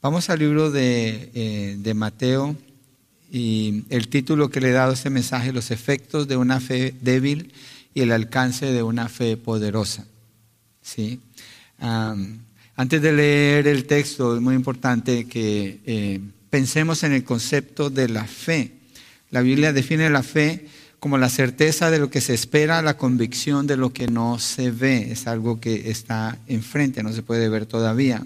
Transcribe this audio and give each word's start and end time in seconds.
Vamos 0.00 0.30
al 0.30 0.38
libro 0.38 0.70
de, 0.70 1.28
eh, 1.34 1.76
de, 1.76 1.92
Mateo 1.92 2.54
y 3.32 3.82
el 3.90 4.06
título 4.06 4.48
que 4.48 4.60
le 4.60 4.68
he 4.68 4.72
dado 4.72 4.92
a 4.92 4.94
este 4.94 5.10
mensaje, 5.10 5.52
los 5.52 5.72
efectos 5.72 6.28
de 6.28 6.36
una 6.36 6.60
fe 6.60 6.94
débil 7.00 7.52
y 7.94 8.02
el 8.02 8.12
alcance 8.12 8.66
de 8.66 8.84
una 8.84 9.08
fe 9.08 9.36
poderosa. 9.36 10.06
¿Sí? 10.80 11.20
antes 11.80 13.02
de 13.02 13.12
leer 13.12 13.66
el 13.66 13.86
texto, 13.86 14.36
es 14.36 14.40
muy 14.40 14.54
importante 14.54 15.26
que 15.26 15.80
eh, 15.84 16.20
pensemos 16.48 17.02
en 17.02 17.12
el 17.12 17.24
concepto 17.24 17.90
de 17.90 18.08
la 18.08 18.24
fe. 18.24 18.72
La 19.30 19.42
Biblia 19.42 19.72
define 19.72 20.10
la 20.10 20.22
fe 20.22 20.68
como 21.00 21.18
la 21.18 21.28
certeza 21.28 21.90
de 21.90 21.98
lo 21.98 22.08
que 22.08 22.20
se 22.20 22.34
espera, 22.34 22.82
la 22.82 22.96
convicción 22.96 23.66
de 23.66 23.76
lo 23.76 23.92
que 23.92 24.06
no 24.06 24.38
se 24.38 24.70
ve. 24.70 25.10
Es 25.10 25.26
algo 25.26 25.60
que 25.60 25.90
está 25.90 26.38
enfrente, 26.46 27.02
no 27.02 27.12
se 27.12 27.22
puede 27.22 27.48
ver 27.48 27.66
todavía. 27.66 28.24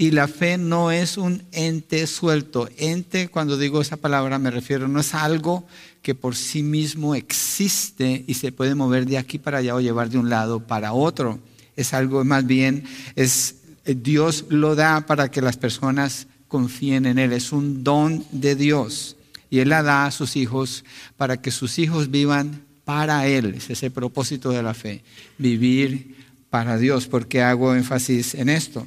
Y 0.00 0.12
la 0.12 0.28
fe 0.28 0.58
no 0.58 0.92
es 0.92 1.18
un 1.18 1.42
ente 1.50 2.06
suelto. 2.06 2.68
Ente, 2.76 3.26
cuando 3.26 3.58
digo 3.58 3.80
esa 3.80 3.96
palabra 3.96 4.38
me 4.38 4.52
refiero, 4.52 4.86
no 4.86 5.00
es 5.00 5.12
algo 5.12 5.66
que 6.02 6.14
por 6.14 6.36
sí 6.36 6.62
mismo 6.62 7.16
existe 7.16 8.24
y 8.28 8.34
se 8.34 8.52
puede 8.52 8.76
mover 8.76 9.06
de 9.06 9.18
aquí 9.18 9.38
para 9.38 9.58
allá 9.58 9.74
o 9.74 9.80
llevar 9.80 10.08
de 10.08 10.18
un 10.18 10.30
lado 10.30 10.60
para 10.60 10.92
otro. 10.92 11.40
Es 11.74 11.94
algo 11.94 12.24
más 12.24 12.46
bien, 12.46 12.84
es 13.16 13.56
Dios 13.84 14.44
lo 14.50 14.76
da 14.76 15.04
para 15.04 15.32
que 15.32 15.42
las 15.42 15.56
personas 15.56 16.28
confíen 16.46 17.04
en 17.04 17.18
Él. 17.18 17.32
Es 17.32 17.50
un 17.50 17.82
don 17.82 18.24
de 18.30 18.54
Dios. 18.54 19.16
Y 19.50 19.58
Él 19.58 19.70
la 19.70 19.82
da 19.82 20.06
a 20.06 20.12
sus 20.12 20.36
hijos 20.36 20.84
para 21.16 21.42
que 21.42 21.50
sus 21.50 21.76
hijos 21.80 22.12
vivan 22.12 22.62
para 22.84 23.26
Él. 23.26 23.54
Ese 23.56 23.72
es 23.72 23.82
el 23.82 23.90
propósito 23.90 24.50
de 24.50 24.62
la 24.62 24.74
fe, 24.74 25.02
vivir 25.38 26.14
para 26.50 26.78
Dios. 26.78 27.08
¿Por 27.08 27.26
qué 27.26 27.42
hago 27.42 27.74
énfasis 27.74 28.34
en 28.34 28.48
esto? 28.48 28.86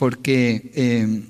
Porque 0.00 0.72
eh, 0.76 1.24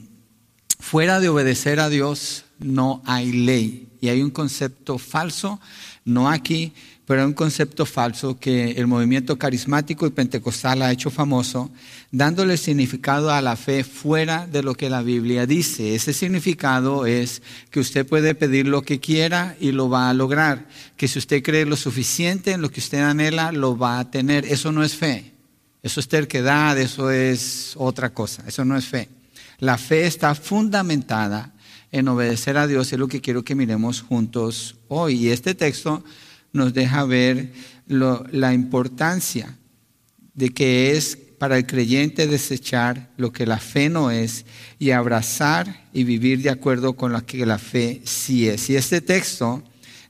fuera 0.78 1.18
de 1.18 1.28
obedecer 1.28 1.80
a 1.80 1.88
Dios 1.88 2.44
no 2.60 3.02
hay 3.04 3.32
ley. 3.32 3.88
Y 4.00 4.10
hay 4.10 4.22
un 4.22 4.30
concepto 4.30 4.96
falso, 4.96 5.60
no 6.04 6.30
aquí, 6.30 6.72
pero 7.04 7.22
hay 7.22 7.26
un 7.26 7.32
concepto 7.32 7.84
falso 7.84 8.38
que 8.38 8.70
el 8.70 8.86
movimiento 8.86 9.36
carismático 9.36 10.06
y 10.06 10.10
pentecostal 10.10 10.82
ha 10.82 10.92
hecho 10.92 11.10
famoso, 11.10 11.72
dándole 12.12 12.56
significado 12.56 13.32
a 13.32 13.42
la 13.42 13.56
fe 13.56 13.82
fuera 13.82 14.46
de 14.46 14.62
lo 14.62 14.76
que 14.76 14.88
la 14.88 15.02
Biblia 15.02 15.46
dice. 15.46 15.96
Ese 15.96 16.12
significado 16.12 17.06
es 17.06 17.42
que 17.72 17.80
usted 17.80 18.06
puede 18.06 18.36
pedir 18.36 18.68
lo 18.68 18.82
que 18.82 19.00
quiera 19.00 19.56
y 19.58 19.72
lo 19.72 19.88
va 19.88 20.10
a 20.10 20.14
lograr, 20.14 20.68
que 20.96 21.08
si 21.08 21.18
usted 21.18 21.42
cree 21.42 21.66
lo 21.66 21.74
suficiente 21.74 22.52
en 22.52 22.62
lo 22.62 22.70
que 22.70 22.78
usted 22.78 23.00
anhela, 23.00 23.50
lo 23.50 23.76
va 23.76 23.98
a 23.98 24.12
tener. 24.12 24.44
Eso 24.44 24.70
no 24.70 24.84
es 24.84 24.94
fe, 24.94 25.32
eso 25.82 26.00
es 26.00 26.08
terquedad, 26.08 26.78
eso 26.78 27.10
es 27.10 27.74
otra 27.76 28.12
cosa, 28.12 28.44
eso 28.46 28.64
no 28.64 28.76
es 28.76 28.84
fe. 28.86 29.08
La 29.58 29.78
fe 29.78 30.06
está 30.06 30.34
fundamentada 30.34 31.52
en 31.92 32.08
obedecer 32.08 32.56
a 32.56 32.66
Dios, 32.66 32.92
es 32.92 32.98
lo 32.98 33.08
que 33.08 33.20
quiero 33.20 33.44
que 33.44 33.54
miremos 33.54 34.00
juntos 34.00 34.76
hoy. 34.88 35.26
Y 35.26 35.30
este 35.30 35.54
texto 35.54 36.04
nos 36.52 36.72
deja 36.74 37.04
ver 37.04 37.52
la 37.86 38.52
importancia 38.52 39.56
de 40.34 40.50
que 40.50 40.92
es 40.92 41.18
para 41.38 41.56
el 41.56 41.66
creyente 41.66 42.26
desechar 42.26 43.10
lo 43.16 43.32
que 43.32 43.46
la 43.46 43.58
fe 43.58 43.88
no 43.88 44.10
es 44.10 44.44
y 44.78 44.90
abrazar 44.90 45.88
y 45.92 46.04
vivir 46.04 46.42
de 46.42 46.50
acuerdo 46.50 46.92
con 46.94 47.12
lo 47.12 47.24
que 47.24 47.46
la 47.46 47.58
fe 47.58 48.02
sí 48.04 48.46
es. 48.46 48.68
Y 48.68 48.76
este 48.76 49.00
texto 49.00 49.62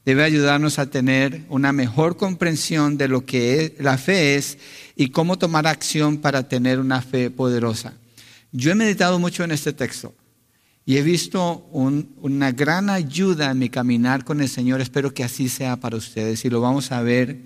debe 0.04 0.22
ayudarnos 0.24 0.78
a 0.78 0.90
tener 0.90 1.42
una 1.48 1.72
mejor 1.72 2.16
comprensión 2.16 2.96
de 2.96 3.08
lo 3.08 3.24
que 3.26 3.76
la 3.78 3.98
fe 3.98 4.36
es 4.36 4.58
y 4.96 5.10
cómo 5.10 5.38
tomar 5.38 5.66
acción 5.66 6.18
para 6.18 6.48
tener 6.48 6.78
una 6.78 7.02
fe 7.02 7.30
poderosa. 7.30 7.94
Yo 8.52 8.72
he 8.72 8.74
meditado 8.74 9.18
mucho 9.18 9.44
en 9.44 9.52
este 9.52 9.72
texto 9.72 10.14
y 10.84 10.96
he 10.96 11.02
visto 11.02 11.68
una 11.70 12.50
gran 12.52 12.90
ayuda 12.90 13.50
en 13.52 13.58
mi 13.58 13.68
caminar 13.68 14.24
con 14.24 14.40
el 14.40 14.48
Señor. 14.48 14.80
Espero 14.80 15.14
que 15.14 15.22
así 15.22 15.48
sea 15.48 15.76
para 15.76 15.96
ustedes. 15.96 16.44
Y 16.44 16.50
lo 16.50 16.60
vamos 16.60 16.90
a 16.90 17.02
ver 17.02 17.38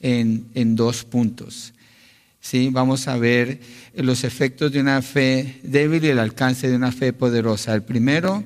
en, 0.00 0.74
dos 0.74 1.04
puntos. 1.04 1.74
¿Sí? 2.40 2.70
Vamos 2.72 3.06
a 3.06 3.16
ver 3.16 3.60
los 3.94 4.24
efectos 4.24 4.72
de 4.72 4.80
una 4.80 5.02
fe 5.02 5.60
débil 5.62 6.04
y 6.04 6.08
el 6.08 6.18
alcance 6.18 6.68
de 6.68 6.76
una 6.76 6.90
fe 6.90 7.12
poderosa. 7.12 7.74
El 7.74 7.82
primero 7.82 8.42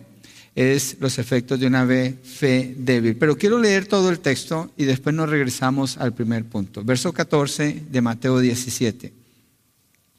es 0.54 0.96
los 1.00 1.18
efectos 1.18 1.58
de 1.58 1.66
una 1.66 1.86
fe 1.86 2.74
débil. 2.76 3.16
Pero 3.16 3.36
quiero 3.36 3.58
leer 3.58 3.86
todo 3.86 4.10
el 4.10 4.20
texto 4.20 4.70
y 4.76 4.84
después 4.84 5.14
nos 5.14 5.30
regresamos 5.30 5.96
al 5.96 6.12
primer 6.12 6.44
punto. 6.44 6.84
Verso 6.84 7.12
14 7.12 7.84
de 7.90 8.00
Mateo 8.00 8.38
17. 8.38 9.12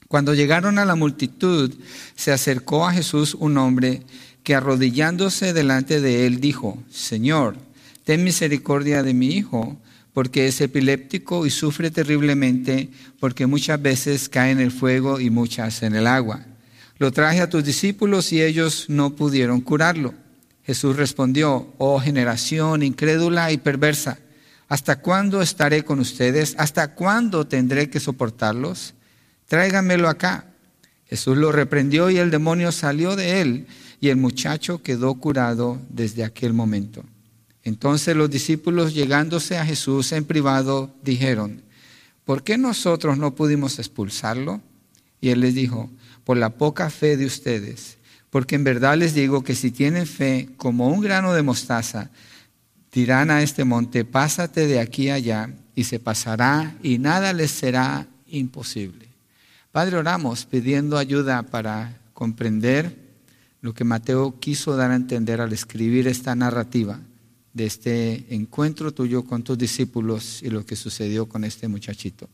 Cuando 0.08 0.34
llegaron 0.34 0.78
a 0.78 0.86
la 0.86 0.96
multitud, 0.96 1.74
se 2.16 2.32
acercó 2.32 2.88
a 2.88 2.94
Jesús 2.94 3.36
un 3.36 3.58
hombre 3.58 4.04
que 4.44 4.56
arrodillándose 4.56 5.54
delante 5.54 6.02
de 6.02 6.28
él 6.28 6.40
dijo, 6.40 6.84
Señor, 6.92 7.56
ten 8.04 8.24
misericordia 8.24 9.02
de 9.02 9.14
mi 9.14 9.30
hijo, 9.30 9.80
porque 10.14 10.48
es 10.48 10.62
epiléptico 10.62 11.46
y 11.48 11.50
sufre 11.50 11.90
terriblemente, 11.90 12.90
porque 13.20 13.48
muchas 13.48 13.82
veces 13.82 14.30
cae 14.30 14.52
en 14.52 14.60
el 14.60 14.72
fuego 14.72 15.20
y 15.20 15.30
muchas 15.30 15.82
en 15.82 15.96
el 15.96 16.06
agua. 16.06 16.46
Lo 17.00 17.12
traje 17.12 17.42
a 17.42 17.50
tus 17.50 17.64
discípulos 17.64 18.32
y 18.32 18.42
ellos 18.44 18.86
no 18.90 19.16
pudieron 19.16 19.62
curarlo. 19.62 20.14
Jesús 20.63 20.96
respondió, 20.96 21.74
oh 21.78 22.00
generación 22.00 22.84
incrédula 22.84 23.51
y 23.51 23.57
perversa, 23.57 24.19
¿hasta 24.68 25.00
cuándo 25.00 25.41
estaré 25.41 25.84
con 25.84 26.00
ustedes? 26.00 26.56
¿Hasta 26.57 26.96
cuándo 26.96 27.46
tendré 27.46 27.90
que 27.90 28.00
soportarlos? 28.00 28.94
tráigamelo 29.53 30.09
acá. 30.09 30.47
Jesús 31.06 31.38
lo 31.38 31.52
reprendió 31.52 32.09
y 32.09 32.18
el 32.18 32.31
demonio 32.31 32.72
salió 32.72 33.16
de 33.16 33.41
él 33.41 33.68
y 34.02 34.09
el 34.09 34.18
muchacho 34.18 34.81
quedó 34.81 35.13
curado 35.13 35.79
desde 35.90 36.23
aquel 36.23 36.53
momento. 36.53 37.03
Entonces 37.63 38.16
los 38.16 38.31
discípulos 38.31 38.96
llegándose 38.96 39.57
a 39.57 39.66
Jesús 39.66 40.12
en 40.12 40.25
privado 40.25 40.91
dijeron, 41.03 41.62
¿por 42.25 42.44
qué 42.44 42.57
nosotros 42.57 43.18
no 43.18 43.35
pudimos 43.35 43.78
expulsarlo? 43.78 44.59
Y 45.22 45.29
él 45.29 45.41
les 45.41 45.53
dijo, 45.53 45.91
por 46.23 46.38
la 46.38 46.50
poca 46.50 46.90
fe 46.90 47.16
de 47.16 47.25
ustedes, 47.25 47.97
porque 48.34 48.56
en 48.56 48.64
verdad 48.64 48.98
les 48.98 49.14
digo 49.14 49.44
que 49.44 49.54
si 49.54 49.70
tienen 49.70 50.08
fe 50.08 50.50
como 50.58 50.88
un 50.88 51.02
grano 51.02 51.36
de 51.36 51.44
mostaza, 51.44 52.10
dirán 52.92 53.30
a 53.30 53.44
este 53.44 53.64
monte, 53.64 54.06
pásate 54.06 54.66
de 54.66 54.80
aquí 54.80 55.12
allá, 55.12 55.54
y 55.76 55.84
se 55.84 56.00
pasará, 56.00 56.76
y 56.82 56.98
nada 56.98 57.32
les 57.32 57.52
será 57.52 58.08
imposible. 58.26 59.08
Padre, 59.72 59.98
oramos 59.98 60.46
pidiendo 60.46 60.98
ayuda 60.98 61.44
para 61.44 62.02
comprender 62.16 62.98
lo 63.62 63.76
que 63.76 63.84
Mateo 63.84 64.40
quiso 64.40 64.76
dar 64.76 64.90
a 64.90 64.96
entender 64.96 65.40
al 65.40 65.54
escribir 65.54 66.08
esta 66.08 66.34
narrativa 66.34 67.00
de 67.54 67.68
este 67.68 68.34
encuentro 68.34 68.96
tuyo 68.96 69.26
con 69.26 69.44
tus 69.44 69.60
discípulos 69.60 70.42
y 70.42 70.50
lo 70.50 70.66
que 70.66 70.76
sucedió 70.76 71.30
con 71.30 71.44
este 71.44 71.68
muchachito. 71.68 72.28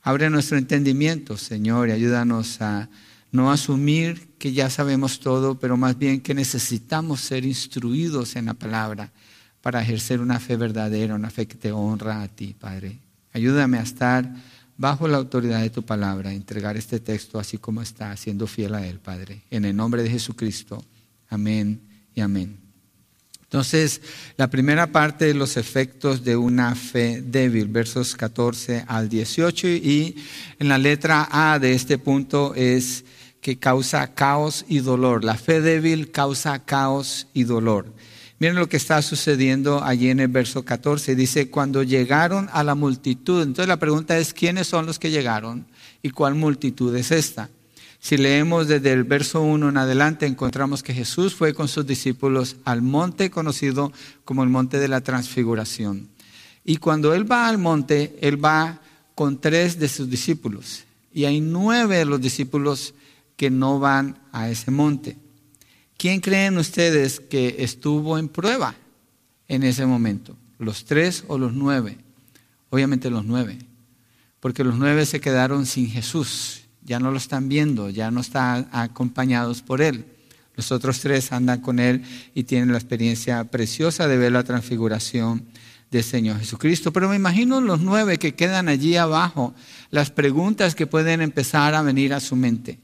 Abre 0.00 0.30
nuestro 0.30 0.58
entendimiento, 0.58 1.36
Señor, 1.36 1.88
y 1.88 1.92
ayúdanos 1.92 2.62
a 2.62 2.88
no 3.30 3.50
asumir 3.50 4.28
que 4.38 4.52
ya 4.52 4.70
sabemos 4.70 5.20
todo, 5.20 5.58
pero 5.58 5.76
más 5.76 5.98
bien 5.98 6.20
que 6.20 6.34
necesitamos 6.34 7.20
ser 7.20 7.44
instruidos 7.44 8.36
en 8.36 8.46
la 8.46 8.54
palabra 8.54 9.12
para 9.60 9.82
ejercer 9.82 10.20
una 10.20 10.40
fe 10.40 10.56
verdadera, 10.56 11.14
una 11.14 11.30
fe 11.30 11.46
que 11.46 11.56
te 11.56 11.72
honra 11.72 12.22
a 12.22 12.28
ti, 12.28 12.54
Padre. 12.58 12.98
Ayúdame 13.32 13.78
a 13.78 13.82
estar 13.82 14.32
bajo 14.76 15.08
la 15.08 15.18
autoridad 15.18 15.60
de 15.60 15.70
tu 15.70 15.82
palabra, 15.82 16.32
entregar 16.32 16.76
este 16.76 17.00
texto 17.00 17.38
así 17.38 17.58
como 17.58 17.82
está, 17.82 18.16
siendo 18.16 18.46
fiel 18.46 18.74
a 18.74 18.86
él, 18.86 18.98
Padre. 19.00 19.42
En 19.50 19.64
el 19.64 19.76
nombre 19.76 20.02
de 20.02 20.10
Jesucristo. 20.10 20.82
Amén 21.28 21.80
y 22.14 22.20
amén. 22.20 22.68
Entonces, 23.42 24.02
la 24.36 24.50
primera 24.50 24.92
parte 24.92 25.24
de 25.24 25.34
los 25.34 25.56
efectos 25.56 26.22
de 26.22 26.36
una 26.36 26.74
fe 26.74 27.22
débil, 27.22 27.68
versos 27.68 28.14
14 28.14 28.84
al 28.86 29.08
18, 29.08 29.68
y 29.68 30.16
en 30.58 30.68
la 30.68 30.76
letra 30.76 31.28
A 31.30 31.58
de 31.58 31.72
este 31.72 31.96
punto 31.96 32.54
es 32.54 33.04
que 33.40 33.58
causa 33.58 34.14
caos 34.14 34.64
y 34.68 34.80
dolor. 34.80 35.24
La 35.24 35.34
fe 35.34 35.60
débil 35.60 36.10
causa 36.10 36.58
caos 36.64 37.28
y 37.34 37.44
dolor. 37.44 37.86
Miren 38.40 38.56
lo 38.56 38.68
que 38.68 38.76
está 38.76 39.02
sucediendo 39.02 39.82
allí 39.82 40.10
en 40.10 40.20
el 40.20 40.28
verso 40.28 40.64
14. 40.64 41.16
Dice, 41.16 41.50
cuando 41.50 41.82
llegaron 41.82 42.48
a 42.52 42.62
la 42.62 42.76
multitud. 42.76 43.42
Entonces 43.42 43.68
la 43.68 43.78
pregunta 43.78 44.16
es, 44.16 44.32
¿quiénes 44.32 44.68
son 44.68 44.86
los 44.86 44.98
que 44.98 45.10
llegaron? 45.10 45.66
¿Y 46.02 46.10
cuál 46.10 46.36
multitud 46.36 46.94
es 46.94 47.10
esta? 47.10 47.50
Si 48.00 48.16
leemos 48.16 48.68
desde 48.68 48.92
el 48.92 49.02
verso 49.02 49.42
1 49.42 49.70
en 49.70 49.76
adelante, 49.76 50.26
encontramos 50.26 50.84
que 50.84 50.94
Jesús 50.94 51.34
fue 51.34 51.52
con 51.52 51.66
sus 51.66 51.84
discípulos 51.84 52.56
al 52.64 52.80
monte 52.80 53.28
conocido 53.28 53.92
como 54.24 54.44
el 54.44 54.50
monte 54.50 54.78
de 54.78 54.86
la 54.86 55.00
transfiguración. 55.00 56.08
Y 56.64 56.76
cuando 56.76 57.14
Él 57.14 57.30
va 57.30 57.48
al 57.48 57.58
monte, 57.58 58.16
Él 58.20 58.42
va 58.42 58.80
con 59.16 59.40
tres 59.40 59.80
de 59.80 59.88
sus 59.88 60.08
discípulos. 60.08 60.84
Y 61.12 61.24
hay 61.24 61.40
nueve 61.40 61.96
de 61.96 62.04
los 62.04 62.20
discípulos 62.20 62.94
que 63.38 63.50
no 63.50 63.78
van 63.78 64.18
a 64.32 64.50
ese 64.50 64.70
monte. 64.70 65.16
¿Quién 65.96 66.20
creen 66.20 66.58
ustedes 66.58 67.20
que 67.20 67.56
estuvo 67.60 68.18
en 68.18 68.28
prueba 68.28 68.74
en 69.46 69.62
ese 69.62 69.86
momento? 69.86 70.36
¿Los 70.58 70.84
tres 70.84 71.24
o 71.28 71.38
los 71.38 71.54
nueve? 71.54 71.96
Obviamente 72.68 73.08
los 73.08 73.24
nueve, 73.24 73.56
porque 74.40 74.64
los 74.64 74.76
nueve 74.76 75.06
se 75.06 75.20
quedaron 75.20 75.64
sin 75.66 75.88
Jesús, 75.88 76.62
ya 76.84 76.98
no 76.98 77.10
lo 77.10 77.16
están 77.16 77.48
viendo, 77.48 77.88
ya 77.88 78.10
no 78.10 78.20
están 78.20 78.68
acompañados 78.72 79.62
por 79.62 79.80
Él. 79.80 80.04
Los 80.56 80.72
otros 80.72 80.98
tres 81.00 81.30
andan 81.30 81.60
con 81.60 81.78
Él 81.78 82.02
y 82.34 82.42
tienen 82.42 82.72
la 82.72 82.78
experiencia 82.78 83.44
preciosa 83.44 84.08
de 84.08 84.18
ver 84.18 84.32
la 84.32 84.42
transfiguración 84.42 85.46
del 85.92 86.02
Señor 86.02 86.40
Jesucristo. 86.40 86.92
Pero 86.92 87.08
me 87.08 87.16
imagino 87.16 87.60
los 87.60 87.80
nueve 87.80 88.18
que 88.18 88.34
quedan 88.34 88.68
allí 88.68 88.96
abajo, 88.96 89.54
las 89.90 90.10
preguntas 90.10 90.74
que 90.74 90.88
pueden 90.88 91.22
empezar 91.22 91.74
a 91.74 91.82
venir 91.82 92.12
a 92.12 92.20
su 92.20 92.34
mente. 92.34 92.80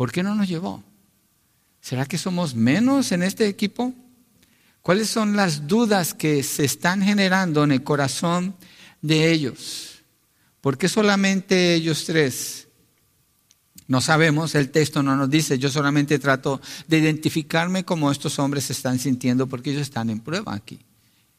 ¿Por 0.00 0.12
qué 0.12 0.22
no 0.22 0.34
nos 0.34 0.48
llevó? 0.48 0.82
¿Será 1.82 2.06
que 2.06 2.16
somos 2.16 2.54
menos 2.54 3.12
en 3.12 3.22
este 3.22 3.46
equipo? 3.46 3.92
¿Cuáles 4.80 5.10
son 5.10 5.36
las 5.36 5.66
dudas 5.66 6.14
que 6.14 6.42
se 6.42 6.64
están 6.64 7.02
generando 7.02 7.64
en 7.64 7.72
el 7.72 7.82
corazón 7.82 8.56
de 9.02 9.30
ellos? 9.30 9.98
¿Por 10.62 10.78
qué 10.78 10.88
solamente 10.88 11.74
ellos 11.74 12.06
tres? 12.06 12.68
No 13.88 14.00
sabemos, 14.00 14.54
el 14.54 14.70
texto 14.70 15.02
no 15.02 15.16
nos 15.16 15.28
dice, 15.28 15.58
yo 15.58 15.68
solamente 15.68 16.18
trato 16.18 16.62
de 16.88 16.96
identificarme 16.96 17.84
como 17.84 18.10
estos 18.10 18.38
hombres 18.38 18.64
se 18.64 18.72
están 18.72 18.98
sintiendo 18.98 19.48
porque 19.48 19.68
ellos 19.68 19.82
están 19.82 20.08
en 20.08 20.20
prueba 20.20 20.54
aquí. 20.54 20.80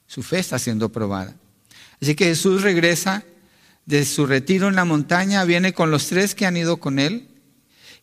Su 0.05 0.21
fe 0.21 0.37
está 0.37 0.59
siendo 0.59 0.89
probada. 0.89 1.35
Así 1.99 2.13
que 2.13 2.25
Jesús 2.25 2.61
regresa 2.61 3.23
de 3.87 4.05
su 4.05 4.27
retiro 4.27 4.67
en 4.67 4.75
la 4.75 4.85
montaña, 4.85 5.45
viene 5.45 5.73
con 5.73 5.89
los 5.89 6.05
tres 6.05 6.35
que 6.35 6.45
han 6.45 6.57
ido 6.57 6.77
con 6.77 6.99
él 6.99 7.27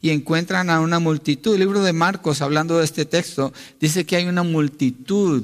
y 0.00 0.10
encuentran 0.10 0.70
a 0.70 0.80
una 0.80 0.98
multitud. 0.98 1.54
El 1.54 1.60
libro 1.60 1.82
de 1.82 1.92
Marcos, 1.92 2.40
hablando 2.42 2.78
de 2.78 2.84
este 2.84 3.04
texto, 3.04 3.52
dice 3.80 4.04
que 4.04 4.16
hay 4.16 4.26
una 4.26 4.42
multitud 4.42 5.42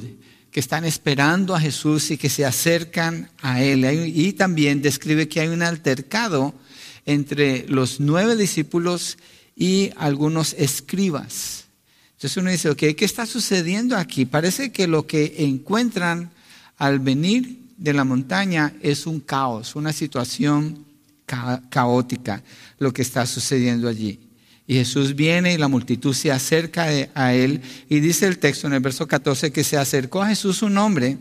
que 0.50 0.60
están 0.60 0.84
esperando 0.84 1.54
a 1.54 1.60
Jesús 1.60 2.12
y 2.12 2.16
que 2.16 2.28
se 2.28 2.44
acercan 2.44 3.28
a 3.42 3.62
Él. 3.62 3.84
Y 4.14 4.32
también 4.34 4.82
describe 4.82 5.28
que 5.28 5.40
hay 5.40 5.48
un 5.48 5.62
altercado 5.62 6.54
entre 7.06 7.66
los 7.68 7.98
nueve 7.98 8.36
discípulos 8.36 9.18
y 9.56 9.90
algunos 9.96 10.54
escribas. 10.54 11.64
Entonces 12.12 12.36
uno 12.36 12.50
dice, 12.50 12.74
¿qué 12.76 13.04
está 13.04 13.26
sucediendo 13.26 13.96
aquí? 13.96 14.24
Parece 14.24 14.70
que 14.70 14.86
lo 14.86 15.06
que 15.06 15.34
encuentran 15.38 16.30
al 16.78 17.00
venir 17.00 17.58
de 17.76 17.92
la 17.92 18.04
montaña 18.04 18.72
es 18.80 19.06
un 19.06 19.20
caos, 19.20 19.74
una 19.74 19.92
situación 19.92 20.84
caótica, 21.68 22.42
lo 22.78 22.92
que 22.92 23.02
está 23.02 23.26
sucediendo 23.26 23.88
allí. 23.88 24.20
Y 24.66 24.74
Jesús 24.74 25.14
viene 25.14 25.52
y 25.52 25.58
la 25.58 25.68
multitud 25.68 26.14
se 26.14 26.32
acerca 26.32 26.86
a 27.14 27.34
él 27.34 27.60
y 27.88 28.00
dice 28.00 28.26
el 28.26 28.38
texto 28.38 28.66
en 28.66 28.72
el 28.72 28.80
verso 28.80 29.06
14 29.06 29.52
que 29.52 29.62
se 29.62 29.76
acercó 29.76 30.22
a 30.22 30.28
Jesús 30.28 30.62
un 30.62 30.78
hombre 30.78 31.18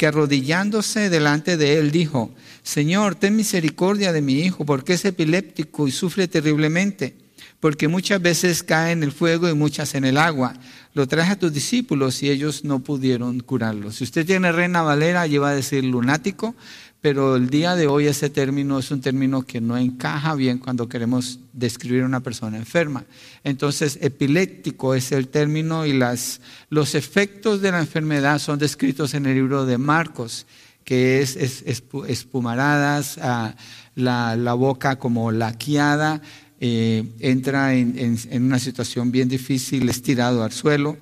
que 0.00 0.06
arrodillándose 0.06 1.10
delante 1.10 1.58
de 1.58 1.76
él 1.76 1.90
dijo, 1.90 2.30
Señor, 2.62 3.16
ten 3.16 3.36
misericordia 3.36 4.14
de 4.14 4.22
mi 4.22 4.40
hijo, 4.40 4.64
porque 4.64 4.94
es 4.94 5.04
epiléptico 5.04 5.86
y 5.86 5.90
sufre 5.90 6.26
terriblemente, 6.26 7.14
porque 7.60 7.86
muchas 7.86 8.22
veces 8.22 8.62
cae 8.62 8.92
en 8.92 9.02
el 9.02 9.12
fuego 9.12 9.46
y 9.50 9.52
muchas 9.52 9.94
en 9.94 10.06
el 10.06 10.16
agua. 10.16 10.54
Lo 10.94 11.06
traje 11.06 11.32
a 11.32 11.38
tus 11.38 11.52
discípulos 11.52 12.22
y 12.22 12.30
ellos 12.30 12.64
no 12.64 12.78
pudieron 12.78 13.40
curarlo. 13.40 13.92
Si 13.92 14.04
usted 14.04 14.24
tiene 14.24 14.52
Reina 14.52 14.80
Valera, 14.80 15.26
lleva 15.26 15.50
a 15.50 15.54
decir 15.54 15.84
lunático, 15.84 16.54
pero 17.00 17.36
el 17.36 17.48
día 17.48 17.76
de 17.76 17.86
hoy 17.86 18.06
ese 18.06 18.28
término 18.28 18.78
es 18.78 18.90
un 18.90 19.00
término 19.00 19.42
que 19.42 19.60
no 19.60 19.76
encaja 19.78 20.34
bien 20.34 20.58
cuando 20.58 20.88
queremos 20.88 21.38
describir 21.52 22.02
a 22.02 22.06
una 22.06 22.20
persona 22.20 22.58
enferma. 22.58 23.04
Entonces, 23.42 23.98
epiléptico 24.02 24.94
es 24.94 25.10
el 25.12 25.28
término 25.28 25.86
y 25.86 25.94
las, 25.94 26.40
los 26.68 26.94
efectos 26.94 27.62
de 27.62 27.72
la 27.72 27.80
enfermedad 27.80 28.38
son 28.38 28.58
descritos 28.58 29.14
en 29.14 29.24
el 29.24 29.34
libro 29.34 29.64
de 29.64 29.78
Marcos, 29.78 30.46
que 30.84 31.22
es, 31.22 31.36
espumaradas, 31.36 33.18
ah, 33.22 33.54
la, 33.94 34.54
boca 34.54 34.96
como 34.96 35.32
laqueada, 35.32 36.20
eh, 36.60 37.04
entra 37.20 37.74
en 37.74 38.18
una 38.42 38.58
situación 38.58 39.10
bien 39.10 39.28
difícil, 39.28 39.88
estirado 39.88 40.44
al 40.44 40.52
suelo 40.52 40.98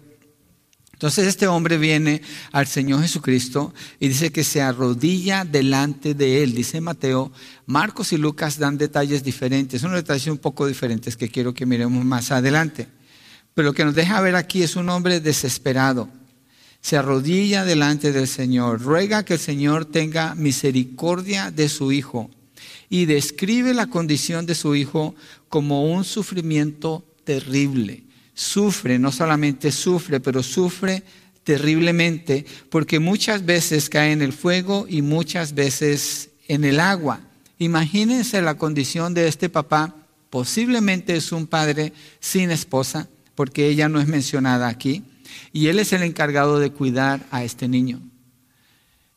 entonces 0.99 1.29
este 1.29 1.47
hombre 1.47 1.79
viene 1.79 2.23
al 2.51 2.67
Señor 2.67 3.01
Jesucristo 3.03 3.73
y 4.01 4.09
dice 4.09 4.33
que 4.33 4.43
se 4.43 4.61
arrodilla 4.61 5.45
delante 5.45 6.13
de 6.13 6.43
él. 6.43 6.57
Dice 6.57 6.81
Mateo, 6.81 7.31
Marcos 7.67 8.13
y 8.13 8.17
Lucas 8.17 8.59
dan 8.59 8.79
detalles 8.79 9.23
diferentes, 9.23 9.81
son 9.81 9.93
detalles 9.93 10.27
un 10.27 10.39
poco 10.39 10.67
diferentes 10.67 11.17
que 11.17 11.29
quiero 11.29 11.55
que 11.55 11.67
miremos 11.67 12.05
más 12.05 12.33
adelante. 12.33 12.89
Pero 13.55 13.69
lo 13.69 13.75
que 13.75 13.85
nos 13.85 13.95
deja 13.95 14.21
ver 14.21 14.35
aquí 14.35 14.65
es 14.65 14.75
un 14.75 14.89
hombre 14.89 15.21
desesperado. 15.21 16.09
Se 16.81 16.97
arrodilla 16.97 17.65
delante 17.65 18.11
del 18.11 18.27
Señor, 18.27 18.83
ruega 18.83 19.25
que 19.25 19.35
el 19.35 19.41
Señor 19.41 19.85
tenga 19.85 20.35
misericordia 20.35 21.53
de 21.53 21.69
su 21.69 21.93
hijo 21.93 22.29
y 22.91 23.05
describe 23.05 23.73
la 23.73 23.87
condición 23.87 24.47
de 24.47 24.57
su 24.57 24.75
hijo 24.75 25.15
como 25.49 25.93
un 25.93 26.03
sufrimiento 26.03 27.05
terrible 27.23 28.08
sufre, 28.39 29.01
no 29.01 29.11
solamente 29.11 29.73
sufre, 29.73 30.21
pero 30.21 30.45
sufre 30.45 31.03
terriblemente 31.43 32.47
porque 32.71 33.01
muchas 33.01 33.45
veces 33.45 33.91
cae 33.91 34.13
en 34.13 34.23
el 34.23 34.33
fuego 34.33 34.87
y 34.89 35.03
muchas 35.03 35.55
veces 35.55 36.31
en 36.47 36.65
el 36.65 36.79
agua. 36.79 37.21
Imagínense 37.59 38.41
la 38.41 38.57
condición 38.57 39.13
de 39.13 39.27
este 39.27 39.49
papá, 39.49 39.97
posiblemente 40.31 41.17
es 41.17 41.33
un 41.33 41.49
padre 41.49 41.93
sin 42.21 42.53
esposa, 42.53 43.09
porque 43.35 43.67
ella 43.67 43.89
no 43.89 44.01
es 44.01 44.07
mencionada 44.07 44.69
aquí, 44.69 45.03
y 45.53 45.67
él 45.67 45.81
es 45.81 45.93
el 45.93 46.05
encargado 46.05 46.61
de 46.61 46.71
cuidar 46.71 47.27
a 47.33 47.43
este 47.43 47.67
niño. 47.67 48.01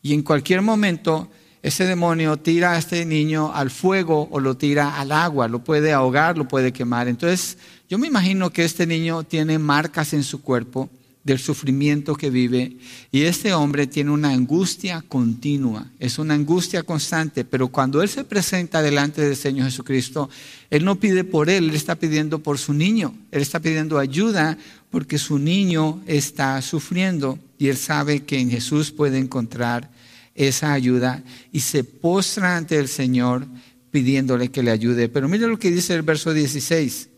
Y 0.01 0.15
en 0.15 0.23
cualquier 0.23 0.63
momento 0.63 1.29
ese 1.61 1.85
demonio 1.85 2.37
tira 2.37 2.71
a 2.71 2.79
este 2.79 3.05
niño 3.05 3.53
al 3.53 3.69
fuego 3.69 4.27
o 4.31 4.39
lo 4.39 4.57
tira 4.57 4.99
al 4.99 5.11
agua, 5.11 5.47
lo 5.47 5.63
puede 5.63 5.93
ahogar, 5.93 6.37
lo 6.37 6.47
puede 6.47 6.73
quemar. 6.73 7.07
Entonces 7.07 7.59
yo 7.91 7.97
me 7.97 8.07
imagino 8.07 8.53
que 8.53 8.63
este 8.63 8.87
niño 8.87 9.23
tiene 9.23 9.59
marcas 9.59 10.13
en 10.13 10.23
su 10.23 10.41
cuerpo 10.41 10.89
del 11.25 11.39
sufrimiento 11.39 12.15
que 12.15 12.29
vive 12.29 12.77
y 13.11 13.23
este 13.23 13.53
hombre 13.53 13.85
tiene 13.85 14.11
una 14.11 14.29
angustia 14.29 15.03
continua, 15.09 15.91
es 15.99 16.17
una 16.17 16.35
angustia 16.35 16.83
constante, 16.83 17.43
pero 17.43 17.67
cuando 17.67 18.01
él 18.01 18.07
se 18.07 18.23
presenta 18.23 18.81
delante 18.81 19.21
del 19.21 19.35
Señor 19.35 19.65
Jesucristo, 19.65 20.29
él 20.69 20.85
no 20.85 21.01
pide 21.01 21.25
por 21.25 21.49
él, 21.49 21.67
él 21.67 21.75
está 21.75 21.95
pidiendo 21.95 22.39
por 22.39 22.59
su 22.59 22.73
niño, 22.73 23.13
él 23.29 23.41
está 23.41 23.59
pidiendo 23.59 23.99
ayuda 23.99 24.57
porque 24.89 25.17
su 25.17 25.37
niño 25.37 26.01
está 26.07 26.61
sufriendo 26.61 27.39
y 27.59 27.67
él 27.67 27.75
sabe 27.75 28.23
que 28.23 28.39
en 28.39 28.51
Jesús 28.51 28.91
puede 28.91 29.17
encontrar 29.17 29.91
esa 30.33 30.71
ayuda 30.71 31.25
y 31.51 31.59
se 31.59 31.83
postra 31.83 32.55
ante 32.55 32.77
el 32.77 32.87
Señor 32.87 33.45
pidiéndole 33.91 34.49
que 34.49 34.63
le 34.63 34.71
ayude. 34.71 35.09
Pero 35.09 35.27
mire 35.27 35.45
lo 35.45 35.59
que 35.59 35.71
dice 35.71 35.93
el 35.93 36.03
verso 36.03 36.33
16 36.33 37.09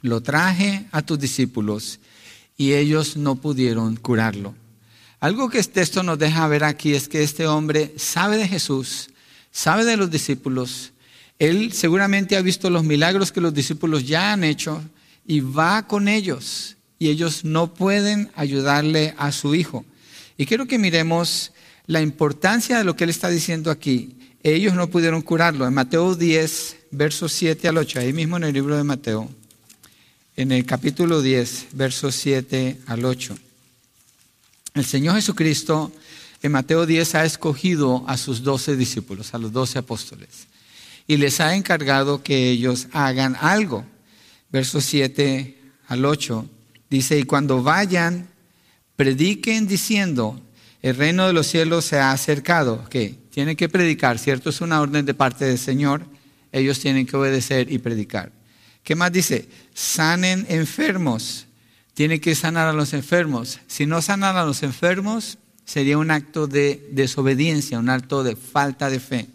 lo 0.00 0.22
traje 0.22 0.86
a 0.92 1.02
tus 1.02 1.18
discípulos 1.18 2.00
y 2.56 2.74
ellos 2.74 3.16
no 3.16 3.36
pudieron 3.36 3.96
curarlo. 3.96 4.54
Algo 5.20 5.48
que 5.48 5.58
este 5.58 5.74
texto 5.74 6.02
nos 6.02 6.18
deja 6.18 6.46
ver 6.46 6.64
aquí 6.64 6.94
es 6.94 7.08
que 7.08 7.22
este 7.22 7.46
hombre 7.46 7.92
sabe 7.96 8.36
de 8.36 8.48
Jesús, 8.48 9.10
sabe 9.50 9.84
de 9.84 9.96
los 9.96 10.10
discípulos, 10.10 10.92
él 11.38 11.72
seguramente 11.72 12.36
ha 12.36 12.42
visto 12.42 12.70
los 12.70 12.84
milagros 12.84 13.32
que 13.32 13.40
los 13.40 13.54
discípulos 13.54 14.06
ya 14.06 14.32
han 14.32 14.44
hecho 14.44 14.82
y 15.26 15.40
va 15.40 15.86
con 15.86 16.08
ellos 16.08 16.76
y 16.98 17.08
ellos 17.08 17.44
no 17.44 17.74
pueden 17.74 18.30
ayudarle 18.34 19.14
a 19.18 19.30
su 19.32 19.54
hijo. 19.54 19.84
Y 20.36 20.46
quiero 20.46 20.66
que 20.66 20.78
miremos 20.78 21.52
la 21.86 22.00
importancia 22.00 22.78
de 22.78 22.84
lo 22.84 22.96
que 22.96 23.04
él 23.04 23.10
está 23.10 23.28
diciendo 23.28 23.70
aquí. 23.70 24.16
Ellos 24.42 24.74
no 24.74 24.88
pudieron 24.88 25.22
curarlo. 25.22 25.66
En 25.66 25.74
Mateo 25.74 26.14
10, 26.14 26.76
versos 26.90 27.32
7 27.32 27.68
al 27.68 27.78
8, 27.78 28.00
ahí 28.00 28.12
mismo 28.12 28.36
en 28.36 28.44
el 28.44 28.52
libro 28.52 28.76
de 28.76 28.84
Mateo 28.84 29.28
en 30.38 30.52
el 30.52 30.64
capítulo 30.64 31.20
10, 31.20 31.70
versos 31.72 32.14
7 32.14 32.78
al 32.86 33.04
8. 33.04 33.36
El 34.74 34.84
Señor 34.84 35.16
Jesucristo 35.16 35.90
en 36.42 36.52
Mateo 36.52 36.86
10 36.86 37.16
ha 37.16 37.24
escogido 37.24 38.04
a 38.06 38.16
sus 38.16 38.44
doce 38.44 38.76
discípulos, 38.76 39.34
a 39.34 39.38
los 39.38 39.52
doce 39.52 39.80
apóstoles, 39.80 40.46
y 41.08 41.16
les 41.16 41.40
ha 41.40 41.56
encargado 41.56 42.22
que 42.22 42.50
ellos 42.50 42.86
hagan 42.92 43.34
algo. 43.40 43.84
Versos 44.52 44.84
7 44.84 45.58
al 45.88 46.04
8 46.04 46.48
dice, 46.88 47.18
y 47.18 47.24
cuando 47.24 47.64
vayan, 47.64 48.28
prediquen 48.94 49.66
diciendo, 49.66 50.40
el 50.82 50.94
reino 50.94 51.26
de 51.26 51.32
los 51.32 51.48
cielos 51.48 51.84
se 51.84 51.98
ha 51.98 52.12
acercado. 52.12 52.88
que 52.88 53.16
Tienen 53.30 53.56
que 53.56 53.68
predicar, 53.68 54.20
¿cierto? 54.20 54.50
Es 54.50 54.60
una 54.60 54.80
orden 54.80 55.04
de 55.04 55.14
parte 55.14 55.46
del 55.46 55.58
Señor. 55.58 56.06
Ellos 56.52 56.78
tienen 56.78 57.06
que 57.06 57.16
obedecer 57.16 57.72
y 57.72 57.78
predicar. 57.78 58.37
¿Qué 58.88 58.94
más 58.94 59.12
dice? 59.12 59.46
Sanen 59.74 60.46
enfermos. 60.48 61.44
Tiene 61.92 62.22
que 62.22 62.34
sanar 62.34 62.68
a 62.68 62.72
los 62.72 62.94
enfermos. 62.94 63.60
Si 63.66 63.84
no 63.84 64.00
sanan 64.00 64.34
a 64.38 64.46
los 64.46 64.62
enfermos, 64.62 65.36
sería 65.66 65.98
un 65.98 66.10
acto 66.10 66.46
de 66.46 66.88
desobediencia, 66.92 67.78
un 67.78 67.90
acto 67.90 68.24
de 68.24 68.34
falta 68.34 68.88
de 68.88 68.98
fe. 68.98 69.26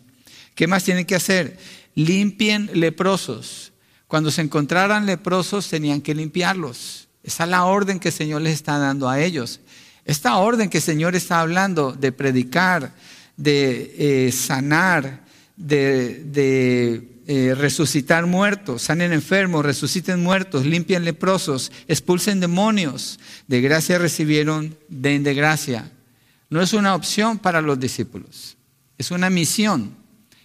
¿Qué 0.55 0.65
más 0.65 0.83
tienen 0.83 1.05
que 1.05 1.13
hacer? 1.13 1.59
Limpien 1.93 2.67
leprosos. 2.73 3.73
Cuando 4.07 4.31
se 4.31 4.41
encontraran 4.41 5.05
leprosos, 5.05 5.69
tenían 5.69 6.01
que 6.01 6.15
limpiarlos. 6.15 7.07
Esa 7.21 7.43
es 7.43 7.49
la 7.51 7.65
orden 7.65 7.99
que 7.99 8.07
el 8.07 8.15
Señor 8.15 8.41
les 8.41 8.55
está 8.55 8.79
dando 8.79 9.07
a 9.07 9.21
ellos. 9.21 9.59
Esta 10.03 10.37
orden 10.37 10.67
que 10.67 10.79
el 10.79 10.83
Señor 10.83 11.13
está 11.15 11.41
hablando 11.41 11.91
de 11.91 12.11
predicar, 12.11 12.91
de 13.37 13.93
eh, 13.99 14.31
sanar, 14.31 15.23
de 15.55 17.12
eh, 17.25 17.55
resucitar 17.55 18.25
muertos, 18.25 18.81
sanen 18.81 19.13
enfermos, 19.13 19.65
resuciten 19.65 20.21
muertos, 20.21 20.65
limpian 20.65 21.05
leprosos, 21.05 21.71
expulsen 21.87 22.39
demonios. 22.39 23.19
De 23.47 23.61
gracia 23.61 23.97
recibieron, 23.97 24.77
den 24.89 25.23
de 25.23 25.33
gracia. 25.33 25.89
No 26.49 26.61
es 26.61 26.73
una 26.73 26.95
opción 26.95 27.39
para 27.39 27.61
los 27.61 27.79
discípulos, 27.79 28.57
es 28.97 29.11
una 29.11 29.29
misión, 29.29 29.95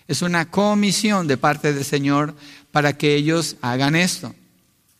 es 0.07 0.23
una 0.23 0.51
comisión 0.51 1.27
de 1.27 1.37
parte 1.37 1.73
del 1.73 1.85
Señor 1.85 2.35
para 2.71 2.97
que 2.97 3.15
ellos 3.15 3.57
hagan 3.61 3.97
esto. 3.97 4.35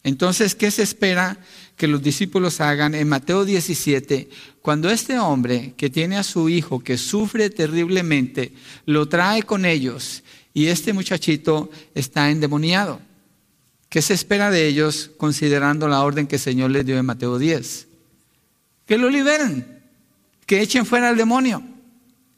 Entonces, 0.03 0.55
¿qué 0.55 0.71
se 0.71 0.83
espera 0.83 1.39
que 1.77 1.87
los 1.87 2.03
discípulos 2.03 2.61
hagan 2.61 2.95
en 2.95 3.09
Mateo 3.09 3.45
17? 3.45 4.29
Cuando 4.63 4.91
este 4.91 5.19
hombre 5.19 5.75
que 5.77 5.91
tiene 5.91 6.17
a 6.17 6.23
su 6.25 6.49
hijo 6.49 6.81
que 6.81 6.99
sufre 6.99 7.51
terriblemente, 7.51 8.53
lo 8.85 9.09
trae 9.09 9.45
con 9.45 9.65
ellos 9.65 10.25
y 10.59 10.67
este 10.67 10.93
muchachito 10.93 11.71
está 11.95 12.33
endemoniado. 12.33 13.01
¿Qué 13.89 14.03
se 14.03 14.13
espera 14.13 14.51
de 14.51 14.67
ellos 14.67 15.13
considerando 15.17 15.87
la 15.87 16.03
orden 16.03 16.27
que 16.27 16.35
el 16.35 16.43
Señor 16.43 16.73
les 16.73 16.85
dio 16.85 16.99
en 16.99 17.07
Mateo 17.07 17.39
10? 17.39 17.87
Que 18.85 18.99
lo 18.99 19.09
liberen, 19.09 19.81
que 20.47 20.61
echen 20.61 20.85
fuera 20.85 21.11
al 21.11 21.17
demonio. 21.17 21.63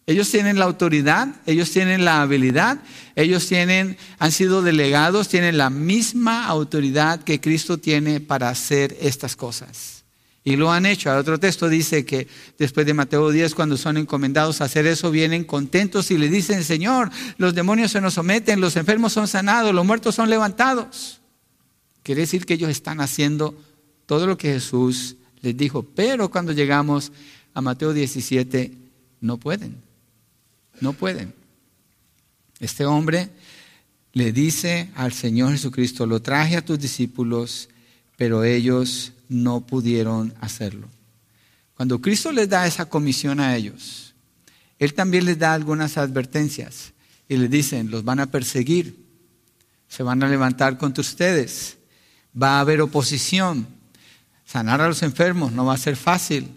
Ellos 0.04 0.30
tienen 0.30 0.58
la 0.58 0.66
autoridad, 0.66 1.28
ellos 1.46 1.70
tienen 1.70 2.04
la 2.04 2.20
habilidad, 2.20 2.82
ellos 3.16 3.46
tienen, 3.46 3.96
han 4.18 4.32
sido 4.32 4.60
delegados, 4.60 5.28
tienen 5.28 5.56
la 5.56 5.70
misma 5.70 6.44
autoridad 6.44 7.24
que 7.24 7.40
Cristo 7.40 7.78
tiene 7.78 8.20
para 8.20 8.50
hacer 8.50 8.98
estas 9.00 9.34
cosas. 9.34 9.99
Y 10.42 10.56
lo 10.56 10.72
han 10.72 10.86
hecho. 10.86 11.14
Otro 11.14 11.38
texto 11.38 11.68
dice 11.68 12.04
que 12.04 12.26
después 12.58 12.86
de 12.86 12.94
Mateo 12.94 13.30
10, 13.30 13.54
cuando 13.54 13.76
son 13.76 13.98
encomendados 13.98 14.60
a 14.60 14.64
hacer 14.64 14.86
eso, 14.86 15.10
vienen 15.10 15.44
contentos 15.44 16.10
y 16.10 16.18
le 16.18 16.28
dicen, 16.28 16.64
Señor, 16.64 17.10
los 17.36 17.54
demonios 17.54 17.90
se 17.92 18.00
nos 18.00 18.14
someten, 18.14 18.60
los 18.60 18.76
enfermos 18.76 19.12
son 19.12 19.28
sanados, 19.28 19.74
los 19.74 19.84
muertos 19.84 20.14
son 20.14 20.30
levantados. 20.30 21.20
Quiere 22.02 22.22
decir 22.22 22.46
que 22.46 22.54
ellos 22.54 22.70
están 22.70 23.00
haciendo 23.00 23.54
todo 24.06 24.26
lo 24.26 24.38
que 24.38 24.54
Jesús 24.54 25.16
les 25.42 25.56
dijo. 25.56 25.82
Pero 25.82 26.30
cuando 26.30 26.52
llegamos 26.52 27.12
a 27.52 27.60
Mateo 27.60 27.92
17, 27.92 28.72
no 29.20 29.36
pueden. 29.36 29.76
No 30.80 30.94
pueden. 30.94 31.34
Este 32.60 32.86
hombre 32.86 33.28
le 34.12 34.32
dice 34.32 34.90
al 34.94 35.12
Señor 35.12 35.52
Jesucristo, 35.52 36.06
lo 36.06 36.20
traje 36.20 36.56
a 36.56 36.64
tus 36.64 36.78
discípulos, 36.78 37.68
pero 38.16 38.42
ellos 38.42 39.12
no 39.30 39.60
pudieron 39.62 40.34
hacerlo. 40.40 40.88
Cuando 41.74 42.02
Cristo 42.02 42.30
les 42.32 42.48
da 42.48 42.66
esa 42.66 42.84
comisión 42.90 43.40
a 43.40 43.56
ellos, 43.56 44.14
Él 44.78 44.92
también 44.92 45.24
les 45.24 45.38
da 45.38 45.54
algunas 45.54 45.96
advertencias 45.96 46.92
y 47.26 47.36
les 47.36 47.48
dicen, 47.48 47.90
los 47.90 48.04
van 48.04 48.20
a 48.20 48.26
perseguir, 48.26 49.06
se 49.88 50.02
van 50.02 50.22
a 50.22 50.28
levantar 50.28 50.76
contra 50.76 51.00
ustedes, 51.00 51.78
va 52.40 52.58
a 52.58 52.60
haber 52.60 52.80
oposición, 52.80 53.66
sanar 54.44 54.80
a 54.80 54.88
los 54.88 55.02
enfermos 55.02 55.52
no 55.52 55.64
va 55.64 55.74
a 55.74 55.78
ser 55.78 55.96
fácil, 55.96 56.48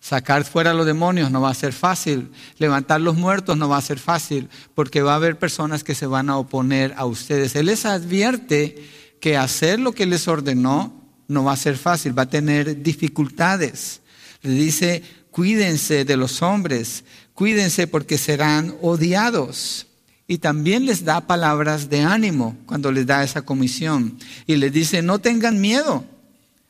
sacar 0.00 0.44
fuera 0.44 0.70
a 0.70 0.74
los 0.74 0.86
demonios 0.86 1.30
no 1.30 1.42
va 1.42 1.50
a 1.50 1.54
ser 1.54 1.74
fácil, 1.74 2.30
levantar 2.58 3.00
los 3.00 3.14
muertos 3.14 3.56
no 3.58 3.68
va 3.68 3.76
a 3.76 3.82
ser 3.82 3.98
fácil, 3.98 4.48
porque 4.74 5.02
va 5.02 5.12
a 5.12 5.16
haber 5.16 5.38
personas 5.38 5.84
que 5.84 5.94
se 5.94 6.06
van 6.06 6.30
a 6.30 6.38
oponer 6.38 6.94
a 6.96 7.04
ustedes. 7.04 7.54
Él 7.56 7.66
les 7.66 7.84
advierte 7.84 8.88
que 9.20 9.36
hacer 9.36 9.78
lo 9.78 9.92
que 9.92 10.06
les 10.06 10.26
ordenó 10.28 11.01
no 11.32 11.44
va 11.44 11.52
a 11.52 11.56
ser 11.56 11.76
fácil, 11.76 12.16
va 12.16 12.22
a 12.22 12.30
tener 12.30 12.82
dificultades. 12.82 14.00
Le 14.42 14.52
dice, 14.52 15.02
cuídense 15.30 16.04
de 16.04 16.16
los 16.16 16.42
hombres, 16.42 17.04
cuídense 17.34 17.86
porque 17.86 18.18
serán 18.18 18.74
odiados. 18.82 19.86
Y 20.28 20.38
también 20.38 20.86
les 20.86 21.04
da 21.04 21.26
palabras 21.26 21.90
de 21.90 22.02
ánimo 22.02 22.56
cuando 22.66 22.92
les 22.92 23.06
da 23.06 23.24
esa 23.24 23.42
comisión. 23.42 24.16
Y 24.46 24.56
les 24.56 24.72
dice, 24.72 25.02
no 25.02 25.18
tengan 25.18 25.60
miedo. 25.60 26.04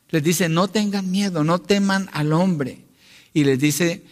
Les 0.09 0.23
dice, 0.23 0.49
no 0.49 0.67
tengan 0.67 1.09
miedo, 1.09 1.43
no 1.43 1.59
teman 1.59 2.09
al 2.13 2.33
hombre. 2.33 2.85
Y 3.33 3.43
les 3.43 3.59
dice, 3.59 4.03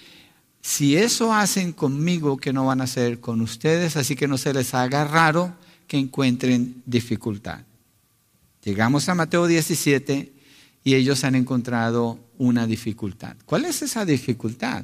si 0.61 0.95
eso 0.95 1.33
hacen 1.33 1.73
conmigo, 1.73 2.37
que 2.37 2.53
no 2.53 2.67
van 2.67 2.81
a 2.81 2.85
hacer 2.85 3.19
con 3.19 3.41
ustedes, 3.41 3.97
así 3.97 4.15
que 4.15 4.27
no 4.27 4.37
se 4.37 4.53
les 4.53 4.73
haga 4.73 5.05
raro 5.05 5.55
que 5.87 5.97
encuentren 5.97 6.81
dificultad. 6.85 7.61
Llegamos 8.63 9.09
a 9.09 9.15
Mateo 9.15 9.47
17 9.47 10.40
y 10.83 10.95
ellos 10.95 11.23
han 11.23 11.35
encontrado 11.35 12.19
una 12.37 12.65
dificultad. 12.65 13.35
¿Cuál 13.45 13.65
es 13.65 13.81
esa 13.81 14.05
dificultad? 14.05 14.83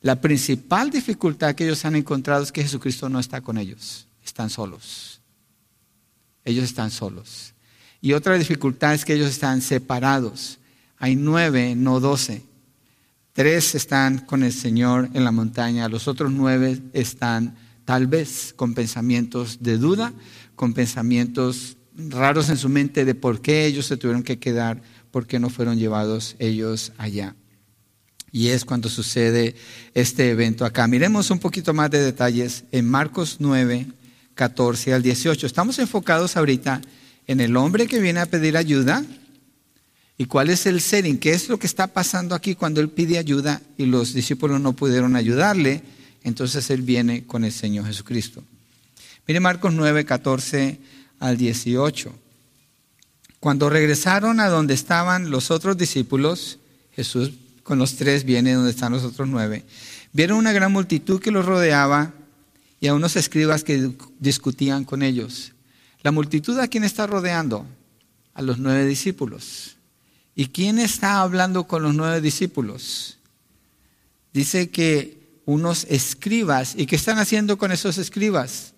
La 0.00 0.20
principal 0.20 0.90
dificultad 0.90 1.54
que 1.54 1.64
ellos 1.64 1.84
han 1.84 1.94
encontrado 1.94 2.42
es 2.42 2.50
que 2.50 2.62
Jesucristo 2.62 3.08
no 3.08 3.20
está 3.20 3.40
con 3.40 3.56
ellos, 3.56 4.08
están 4.24 4.50
solos. 4.50 5.20
Ellos 6.44 6.64
están 6.64 6.90
solos. 6.90 7.54
Y 8.00 8.14
otra 8.14 8.36
dificultad 8.36 8.94
es 8.94 9.04
que 9.04 9.14
ellos 9.14 9.30
están 9.30 9.60
separados. 9.62 10.58
Hay 10.98 11.14
nueve, 11.14 11.76
no 11.76 12.00
doce. 12.00 12.42
Tres 13.32 13.76
están 13.76 14.18
con 14.18 14.42
el 14.42 14.52
Señor 14.52 15.08
en 15.14 15.24
la 15.24 15.30
montaña, 15.30 15.88
los 15.88 16.08
otros 16.08 16.32
nueve 16.32 16.82
están 16.92 17.56
tal 17.84 18.06
vez 18.06 18.52
con 18.54 18.74
pensamientos 18.74 19.58
de 19.62 19.78
duda, 19.78 20.12
con 20.54 20.74
pensamientos 20.74 21.76
raros 21.96 22.50
en 22.50 22.58
su 22.58 22.68
mente 22.68 23.04
de 23.04 23.14
por 23.14 23.40
qué 23.40 23.66
ellos 23.66 23.86
se 23.86 23.96
tuvieron 23.96 24.22
que 24.22 24.38
quedar 24.38 24.82
por 25.12 25.26
qué 25.26 25.38
no 25.38 25.50
fueron 25.50 25.78
llevados 25.78 26.34
ellos 26.40 26.92
allá. 26.98 27.36
Y 28.32 28.48
es 28.48 28.64
cuando 28.64 28.88
sucede 28.88 29.54
este 29.94 30.30
evento 30.30 30.64
acá. 30.64 30.88
Miremos 30.88 31.30
un 31.30 31.38
poquito 31.38 31.74
más 31.74 31.90
de 31.90 32.02
detalles 32.02 32.64
en 32.72 32.88
Marcos 32.88 33.36
9, 33.38 33.86
14 34.34 34.94
al 34.94 35.02
18. 35.02 35.46
Estamos 35.46 35.78
enfocados 35.78 36.36
ahorita 36.36 36.80
en 37.26 37.40
el 37.40 37.56
hombre 37.56 37.86
que 37.86 38.00
viene 38.00 38.20
a 38.20 38.26
pedir 38.26 38.56
ayuda 38.56 39.04
y 40.16 40.24
cuál 40.24 40.48
es 40.48 40.64
el 40.64 40.80
setting, 40.80 41.18
qué 41.18 41.32
es 41.32 41.50
lo 41.50 41.58
que 41.58 41.66
está 41.66 41.88
pasando 41.88 42.34
aquí 42.34 42.54
cuando 42.54 42.80
él 42.80 42.88
pide 42.88 43.18
ayuda 43.18 43.60
y 43.76 43.84
los 43.84 44.14
discípulos 44.14 44.60
no 44.60 44.72
pudieron 44.72 45.14
ayudarle. 45.14 45.82
Entonces 46.24 46.70
él 46.70 46.80
viene 46.80 47.26
con 47.26 47.44
el 47.44 47.52
Señor 47.52 47.84
Jesucristo. 47.86 48.42
Mire 49.28 49.40
Marcos 49.40 49.74
9, 49.74 50.06
14 50.06 50.80
al 51.18 51.36
18. 51.36 52.21
Cuando 53.42 53.68
regresaron 53.68 54.38
a 54.38 54.46
donde 54.46 54.72
estaban 54.72 55.32
los 55.32 55.50
otros 55.50 55.76
discípulos, 55.76 56.60
Jesús 56.92 57.32
con 57.64 57.76
los 57.76 57.96
tres 57.96 58.22
viene 58.22 58.52
donde 58.52 58.70
están 58.70 58.92
los 58.92 59.02
otros 59.02 59.26
nueve, 59.26 59.64
vieron 60.12 60.38
una 60.38 60.52
gran 60.52 60.70
multitud 60.70 61.20
que 61.20 61.32
los 61.32 61.44
rodeaba 61.44 62.14
y 62.78 62.86
a 62.86 62.94
unos 62.94 63.16
escribas 63.16 63.64
que 63.64 63.90
discutían 64.20 64.84
con 64.84 65.02
ellos. 65.02 65.54
La 66.02 66.12
multitud 66.12 66.56
a 66.60 66.68
quién 66.68 66.84
está 66.84 67.08
rodeando? 67.08 67.66
A 68.32 68.42
los 68.42 68.58
nueve 68.58 68.86
discípulos. 68.86 69.76
¿Y 70.36 70.46
quién 70.46 70.78
está 70.78 71.20
hablando 71.20 71.66
con 71.66 71.82
los 71.82 71.96
nueve 71.96 72.20
discípulos? 72.20 73.18
Dice 74.32 74.70
que 74.70 75.40
unos 75.46 75.84
escribas. 75.90 76.74
¿Y 76.76 76.86
qué 76.86 76.94
están 76.94 77.18
haciendo 77.18 77.58
con 77.58 77.72
esos 77.72 77.98
escribas? 77.98 78.74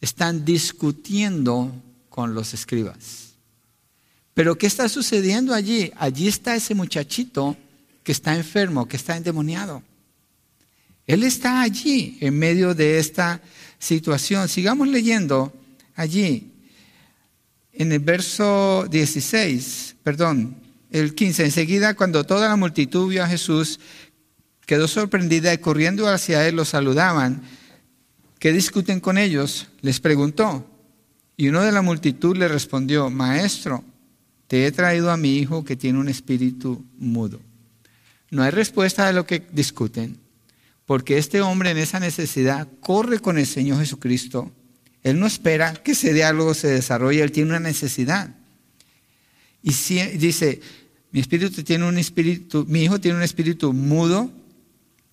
Están 0.00 0.44
discutiendo 0.44 1.72
con 2.10 2.34
los 2.34 2.54
escribas. 2.54 3.27
Pero 4.38 4.56
¿qué 4.56 4.68
está 4.68 4.88
sucediendo 4.88 5.52
allí? 5.52 5.90
Allí 5.96 6.28
está 6.28 6.54
ese 6.54 6.72
muchachito 6.72 7.56
que 8.04 8.12
está 8.12 8.36
enfermo, 8.36 8.86
que 8.86 8.96
está 8.96 9.16
endemoniado. 9.16 9.82
Él 11.08 11.24
está 11.24 11.60
allí 11.60 12.18
en 12.20 12.38
medio 12.38 12.72
de 12.72 13.00
esta 13.00 13.42
situación. 13.80 14.48
Sigamos 14.48 14.86
leyendo 14.86 15.52
allí. 15.96 16.52
En 17.72 17.90
el 17.90 17.98
verso 17.98 18.86
16, 18.88 19.96
perdón, 20.04 20.54
el 20.92 21.16
15, 21.16 21.46
enseguida 21.46 21.94
cuando 21.94 22.22
toda 22.22 22.48
la 22.48 22.54
multitud 22.54 23.08
vio 23.08 23.24
a 23.24 23.28
Jesús, 23.28 23.80
quedó 24.66 24.86
sorprendida 24.86 25.52
y 25.52 25.58
corriendo 25.58 26.06
hacia 26.06 26.46
él 26.46 26.54
lo 26.54 26.64
saludaban. 26.64 27.42
¿Qué 28.38 28.52
discuten 28.52 29.00
con 29.00 29.18
ellos? 29.18 29.66
Les 29.80 29.98
preguntó. 29.98 30.64
Y 31.36 31.48
uno 31.48 31.62
de 31.62 31.72
la 31.72 31.82
multitud 31.82 32.36
le 32.36 32.46
respondió, 32.46 33.10
Maestro, 33.10 33.82
te 34.48 34.66
he 34.66 34.72
traído 34.72 35.10
a 35.10 35.16
mi 35.16 35.36
hijo 35.36 35.64
que 35.64 35.76
tiene 35.76 36.00
un 36.00 36.08
espíritu 36.08 36.84
mudo. 36.98 37.40
No 38.30 38.42
hay 38.42 38.50
respuesta 38.50 39.06
a 39.06 39.12
lo 39.12 39.26
que 39.26 39.46
discuten, 39.52 40.18
porque 40.86 41.18
este 41.18 41.40
hombre 41.42 41.70
en 41.70 41.78
esa 41.78 42.00
necesidad 42.00 42.66
corre 42.80 43.20
con 43.20 43.38
el 43.38 43.46
Señor 43.46 43.78
Jesucristo. 43.78 44.50
Él 45.02 45.20
no 45.20 45.26
espera 45.26 45.74
que 45.74 45.92
ese 45.92 46.12
diálogo 46.12 46.54
se 46.54 46.68
desarrolle, 46.68 47.22
él 47.22 47.30
tiene 47.30 47.50
una 47.50 47.60
necesidad. 47.60 48.34
Y 49.62 49.70
dice, 50.16 50.60
mi 51.12 51.20
espíritu, 51.20 52.64
mi 52.68 52.82
hijo 52.82 53.00
tiene 53.00 53.16
un 53.16 53.22
espíritu 53.22 53.72
mudo, 53.72 54.32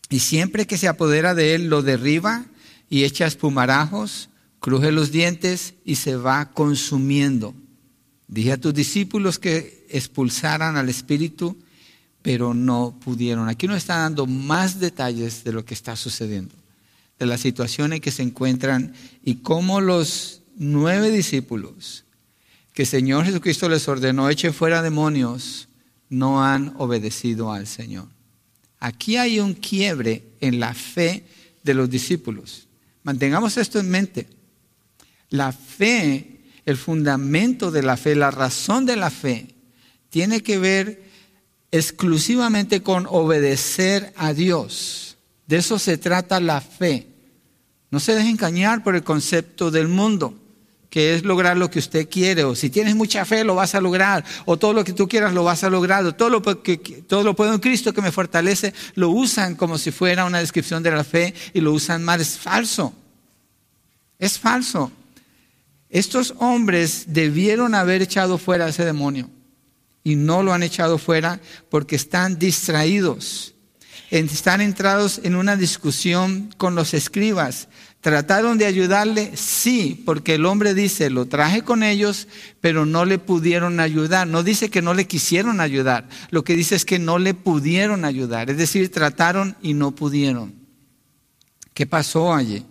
y 0.09 0.19
siempre 0.19 0.65
que 0.65 0.77
se 0.77 0.87
apodera 0.87 1.33
de 1.33 1.55
él 1.55 1.67
lo 1.67 1.81
derriba 1.81 2.45
y 2.89 3.03
echa 3.03 3.25
espumarajos, 3.25 4.29
cruje 4.59 4.91
los 4.91 5.11
dientes 5.11 5.73
y 5.83 5.95
se 5.95 6.15
va 6.15 6.51
consumiendo. 6.51 7.53
Dije 8.27 8.53
a 8.53 8.57
tus 8.57 8.73
discípulos 8.73 9.39
que 9.39 9.85
expulsaran 9.89 10.77
al 10.77 10.89
espíritu, 10.89 11.57
pero 12.21 12.53
no 12.53 12.97
pudieron. 13.03 13.49
Aquí 13.49 13.67
nos 13.67 13.77
está 13.77 13.97
dando 13.97 14.25
más 14.25 14.79
detalles 14.79 15.43
de 15.43 15.53
lo 15.53 15.63
que 15.63 15.73
está 15.73 15.95
sucediendo, 15.95 16.55
de 17.19 17.25
la 17.25 17.37
situación 17.37 17.93
en 17.93 18.01
que 18.01 18.11
se 18.11 18.23
encuentran 18.23 18.93
y 19.23 19.35
cómo 19.35 19.79
los 19.79 20.41
nueve 20.55 21.11
discípulos 21.11 22.05
que 22.75 22.81
el 22.81 22.87
Señor 22.87 23.25
Jesucristo 23.25 23.69
les 23.69 23.87
ordenó 23.87 24.29
echen 24.29 24.53
fuera 24.53 24.81
demonios, 24.81 25.69
no 26.09 26.43
han 26.43 26.73
obedecido 26.77 27.51
al 27.51 27.67
Señor. 27.67 28.07
Aquí 28.79 29.15
hay 29.15 29.39
un 29.39 29.53
quiebre 29.53 30.23
en 30.41 30.59
la 30.59 30.73
fe 30.73 31.25
de 31.63 31.73
los 31.73 31.89
discípulos. 31.89 32.67
Mantengamos 33.03 33.55
esto 33.57 33.79
en 33.79 33.89
mente. 33.89 34.27
La 35.29 35.53
fe, 35.53 36.34
el 36.65 36.77
fundamento 36.77 37.71
de 37.71 37.83
la 37.83 37.97
fe, 37.97 38.15
la 38.15 38.31
razón 38.31 38.85
de 38.85 38.95
la 38.95 39.09
fe, 39.09 39.55
tiene 40.09 40.41
que 40.41 40.57
ver 40.57 41.03
exclusivamente 41.71 42.81
con 42.81 43.05
obedecer 43.09 44.13
a 44.15 44.33
Dios. 44.33 45.17
De 45.47 45.57
eso 45.57 45.77
se 45.77 45.97
trata 45.97 46.39
la 46.39 46.61
fe. 46.61 47.07
No 47.91 47.99
se 47.99 48.15
deje 48.15 48.29
engañar 48.29 48.83
por 48.83 48.95
el 48.95 49.03
concepto 49.03 49.71
del 49.71 49.87
mundo, 49.87 50.33
que 50.89 51.13
es 51.13 51.23
lograr 51.23 51.57
lo 51.57 51.69
que 51.69 51.79
usted 51.79 52.09
quiere, 52.09 52.43
o 52.43 52.55
si 52.55 52.69
tienes 52.69 52.95
mucha 52.95 53.25
fe 53.25 53.43
lo 53.43 53.55
vas 53.55 53.75
a 53.75 53.81
lograr, 53.81 54.23
o 54.45 54.57
todo 54.57 54.73
lo 54.73 54.83
que 54.83 54.93
tú 54.93 55.07
quieras 55.07 55.33
lo 55.33 55.43
vas 55.43 55.63
a 55.63 55.69
lograr, 55.69 56.05
o 56.05 56.15
todo 56.15 56.29
lo 56.29 56.41
que 56.41 56.77
todo 57.07 57.23
lo 57.23 57.35
puedo 57.35 57.53
en 57.53 57.59
Cristo 57.59 57.93
que 57.93 58.01
me 58.01 58.11
fortalece, 58.11 58.73
lo 58.95 59.09
usan 59.09 59.55
como 59.55 59.77
si 59.77 59.91
fuera 59.91 60.25
una 60.25 60.39
descripción 60.39 60.81
de 60.81 60.91
la 60.91 61.03
fe 61.03 61.33
y 61.53 61.61
lo 61.61 61.73
usan 61.73 62.03
mal, 62.03 62.21
es 62.21 62.37
falso. 62.37 62.93
Es 64.17 64.39
falso. 64.39 64.91
Estos 65.89 66.33
hombres 66.39 67.05
debieron 67.07 67.75
haber 67.75 68.01
echado 68.01 68.37
fuera 68.37 68.65
a 68.65 68.69
ese 68.69 68.85
demonio 68.85 69.29
y 70.03 70.15
no 70.15 70.43
lo 70.43 70.53
han 70.53 70.63
echado 70.63 70.97
fuera 70.97 71.41
porque 71.69 71.95
están 71.95 72.37
distraídos. 72.37 73.55
Están 74.11 74.61
entrados 74.61 75.19
en 75.23 75.35
una 75.35 75.55
discusión 75.55 76.53
con 76.57 76.75
los 76.75 76.93
escribas. 76.93 77.67
¿Trataron 78.01 78.59
de 78.59 78.67
ayudarle? 78.67 79.35
Sí, 79.35 80.03
porque 80.05 80.35
el 80.35 80.45
hombre 80.45 80.75
dice, 80.75 81.09
lo 81.09 81.25
traje 81.25 81.63
con 81.63 81.81
ellos, 81.81 82.27
pero 82.61 82.85
no 82.85 83.03
le 83.03 83.17
pudieron 83.17 83.79
ayudar. 83.79 84.27
No 84.27 84.43
dice 84.43 84.69
que 84.69 84.83
no 84.83 84.93
le 84.93 85.07
quisieron 85.07 85.59
ayudar, 85.59 86.07
lo 86.29 86.43
que 86.43 86.55
dice 86.55 86.75
es 86.75 86.85
que 86.85 86.99
no 86.99 87.17
le 87.17 87.33
pudieron 87.33 88.05
ayudar. 88.05 88.51
Es 88.51 88.57
decir, 88.57 88.91
trataron 88.91 89.57
y 89.63 89.73
no 89.73 89.95
pudieron. 89.95 90.53
¿Qué 91.73 91.87
pasó 91.87 92.33
allí? 92.33 92.63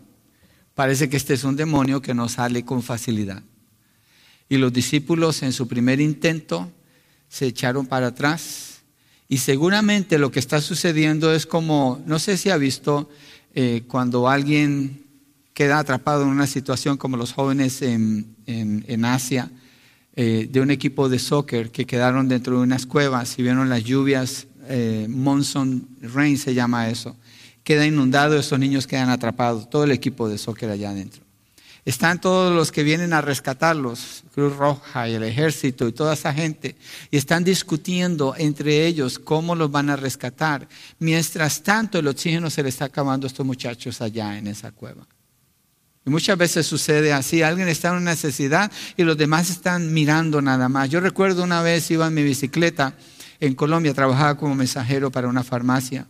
Parece 0.75 1.09
que 1.09 1.17
este 1.17 1.35
es 1.35 1.45
un 1.45 1.57
demonio 1.57 2.03
que 2.03 2.15
no 2.15 2.29
sale 2.29 2.65
con 2.65 2.83
facilidad. 2.83 3.43
Y 4.49 4.57
los 4.57 4.73
discípulos 4.73 5.43
en 5.43 5.53
su 5.53 5.69
primer 5.69 6.01
intento 6.01 6.71
se 7.29 7.47
echaron 7.47 7.87
para 7.87 8.09
atrás. 8.09 8.83
Y 9.29 9.39
seguramente 9.39 10.19
lo 10.19 10.31
que 10.31 10.41
está 10.41 10.61
sucediendo 10.61 11.33
es 11.33 11.47
como, 11.47 12.03
no 12.07 12.19
sé 12.19 12.37
si 12.37 12.51
ha 12.51 12.57
visto 12.57 13.09
eh, 13.55 13.85
cuando 13.87 14.29
alguien 14.29 15.05
queda 15.55 15.79
atrapado 15.79 16.25
en 16.25 16.29
una 16.29 16.49
situación 16.49 16.97
como 16.97 17.17
los 17.17 17.33
jóvenes 17.33 17.81
en, 17.81 18.35
en, 18.47 19.05
Asia, 19.05 19.51
eh, 20.17 20.49
de 20.51 20.61
un 20.61 20.71
equipo 20.71 21.09
de 21.09 21.21
soccer 21.21 21.71
que 21.71 21.87
quedaron 21.87 22.29
dentro 22.29 22.57
de 22.57 22.65
unas 22.65 22.87
cuevas 22.87 23.39
y 23.39 23.43
vieron 23.43 23.69
las 23.69 23.85
lluvias, 23.85 24.49
eh, 24.67 25.07
monsoon 25.09 25.89
rain 26.03 26.37
se 26.37 26.55
llama 26.55 26.89
eso, 26.89 27.17
queda 27.65 27.87
inundado, 27.87 28.39
esos 28.39 28.59
niños 28.59 28.87
quedan 28.87 29.09
atrapados, 29.09 29.69
todo 29.69 29.85
el 29.85 29.91
equipo 29.91 30.29
de 30.29 30.39
soccer 30.39 30.71
allá 30.71 30.91
adentro. 30.91 31.25
Están 31.87 32.19
todos 32.19 32.55
los 32.55 32.73
que 32.73 32.83
vienen 32.83 33.13
a 33.13 33.21
rescatarlos, 33.21 34.25
Cruz 34.33 34.57
Roja 34.57 35.09
y 35.09 35.15
el 35.15 35.23
ejército 35.23 35.87
y 35.87 35.93
toda 35.93 36.15
esa 36.15 36.33
gente, 36.33 36.77
y 37.11 37.17
están 37.17 37.45
discutiendo 37.45 38.35
entre 38.39 38.87
ellos 38.87 39.19
cómo 39.19 39.55
los 39.55 39.71
van 39.71 39.91
a 39.91 39.97
rescatar. 39.97 40.67
Mientras 40.99 41.63
tanto, 41.63 41.99
el 41.99 42.07
oxígeno 42.07 42.49
se 42.49 42.63
le 42.63 42.71
está 42.71 42.87
acabando 42.87 43.27
a 43.27 43.29
estos 43.29 43.45
muchachos 43.45 44.01
allá 44.01 44.39
en 44.39 44.47
esa 44.47 44.73
cueva. 44.73 45.07
Y 46.07 46.11
muchas 46.11 46.39
veces 46.39 46.67
sucede 46.67 47.13
así, 47.13 47.43
alguien 47.43 47.69
está 47.69 47.89
en 47.89 47.97
una 47.97 48.11
necesidad 48.13 48.71
y 48.97 49.05
los 49.05 49.17
demás 49.17 49.51
están 49.51 49.93
mirando 49.93 50.41
nada 50.41 50.71
más. 50.71 50.89
Yo 50.89 51.01
recuerdo 51.01 51.45
una 51.45 51.63
vez 51.63 51.91
iba 51.91 52.07
en 52.07 52.15
mi 52.15 52.23
bicicleta 52.23 52.95
en 53.41 53.55
Colombia, 53.55 53.93
trabajaba 53.93 54.37
como 54.37 54.55
mensajero 54.55 55.11
para 55.11 55.29
una 55.29 55.43
farmacia 55.43 56.07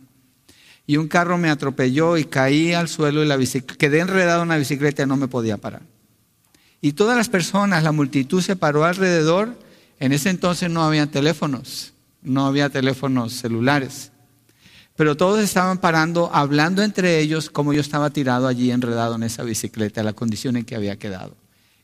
y 0.87 0.97
un 0.97 1.07
carro 1.07 1.37
me 1.37 1.49
atropelló 1.49 2.17
y 2.17 2.25
caí 2.25 2.73
al 2.73 2.87
suelo 2.87 3.23
y 3.23 3.27
la 3.27 3.37
quedé 3.77 3.99
enredado 3.99 4.43
en 4.43 4.49
la 4.49 4.57
bicicleta 4.57 5.03
y 5.03 5.07
no 5.07 5.17
me 5.17 5.27
podía 5.27 5.57
parar. 5.57 5.81
Y 6.81 6.93
todas 6.93 7.17
las 7.17 7.29
personas, 7.29 7.83
la 7.83 7.91
multitud 7.91 8.41
se 8.41 8.55
paró 8.55 8.85
alrededor. 8.85 9.57
En 9.99 10.11
ese 10.11 10.29
entonces 10.29 10.69
no 10.69 10.83
había 10.83 11.07
teléfonos, 11.07 11.93
no 12.21 12.45
había 12.45 12.69
teléfonos 12.69 13.33
celulares. 13.33 14.11
Pero 14.95 15.17
todos 15.17 15.39
estaban 15.39 15.79
parando, 15.79 16.29
hablando 16.33 16.83
entre 16.83 17.19
ellos 17.19 17.49
como 17.49 17.73
yo 17.73 17.81
estaba 17.81 18.11
tirado 18.11 18.47
allí 18.47 18.71
enredado 18.71 19.15
en 19.15 19.23
esa 19.23 19.43
bicicleta, 19.43 20.03
la 20.03 20.13
condición 20.13 20.57
en 20.57 20.65
que 20.65 20.75
había 20.75 20.97
quedado. 20.97 21.35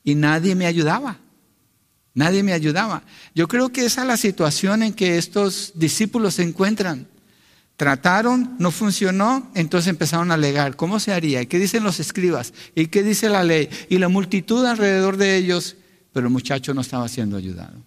Y 0.04 0.16
nadie 0.16 0.56
me 0.56 0.66
ayudaba. 0.66 1.18
Nadie 2.14 2.44
me 2.44 2.54
ayudaba. 2.54 3.04
Yo 3.34 3.48
creo 3.48 3.70
que 3.70 3.86
esa 3.86 4.02
es 4.02 4.08
la 4.08 4.18
situación 4.18 4.84
en 4.84 4.94
que 4.94 5.18
estos 5.18 5.72
discípulos 5.76 6.36
se 6.36 6.44
encuentran. 6.44 7.08
Trataron, 7.82 8.58
no 8.60 8.70
funcionó, 8.70 9.50
entonces 9.56 9.88
empezaron 9.88 10.30
a 10.30 10.36
alegar. 10.36 10.76
¿Cómo 10.76 11.00
se 11.00 11.14
haría? 11.14 11.44
¿Qué 11.46 11.58
dicen 11.58 11.84
los 11.84 12.00
escribas? 12.00 12.54
¿Y 12.76 12.86
qué 12.86 13.02
dice 13.02 13.28
la 13.28 13.44
ley? 13.44 13.70
Y 13.90 13.98
la 13.98 14.08
multitud 14.08 14.64
alrededor 14.68 15.18
de 15.18 15.36
ellos, 15.36 15.78
pero 16.14 16.28
el 16.28 16.32
muchacho 16.32 16.76
no 16.76 16.82
estaba 16.82 17.08
siendo 17.08 17.38
ayudado. 17.38 17.82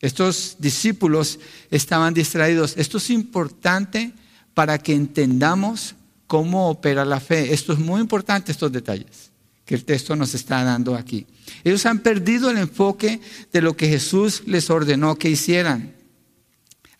Estos 0.00 0.56
discípulos 0.58 1.38
estaban 1.70 2.14
distraídos. 2.14 2.74
Esto 2.76 2.98
es 2.98 3.10
importante 3.10 4.12
para 4.54 4.76
que 4.78 4.92
entendamos 4.92 5.94
cómo 6.26 6.68
opera 6.68 7.04
la 7.04 7.20
fe. 7.20 7.54
Esto 7.54 7.74
es 7.74 7.78
muy 7.78 8.00
importante, 8.00 8.50
estos 8.50 8.72
detalles 8.72 9.30
que 9.64 9.76
el 9.76 9.84
texto 9.84 10.16
nos 10.16 10.34
está 10.34 10.64
dando 10.64 10.96
aquí. 10.96 11.28
Ellos 11.62 11.86
han 11.86 12.00
perdido 12.00 12.50
el 12.50 12.58
enfoque 12.58 13.20
de 13.52 13.62
lo 13.62 13.76
que 13.76 13.86
Jesús 13.86 14.42
les 14.46 14.68
ordenó 14.68 15.14
que 15.14 15.30
hicieran. 15.30 16.01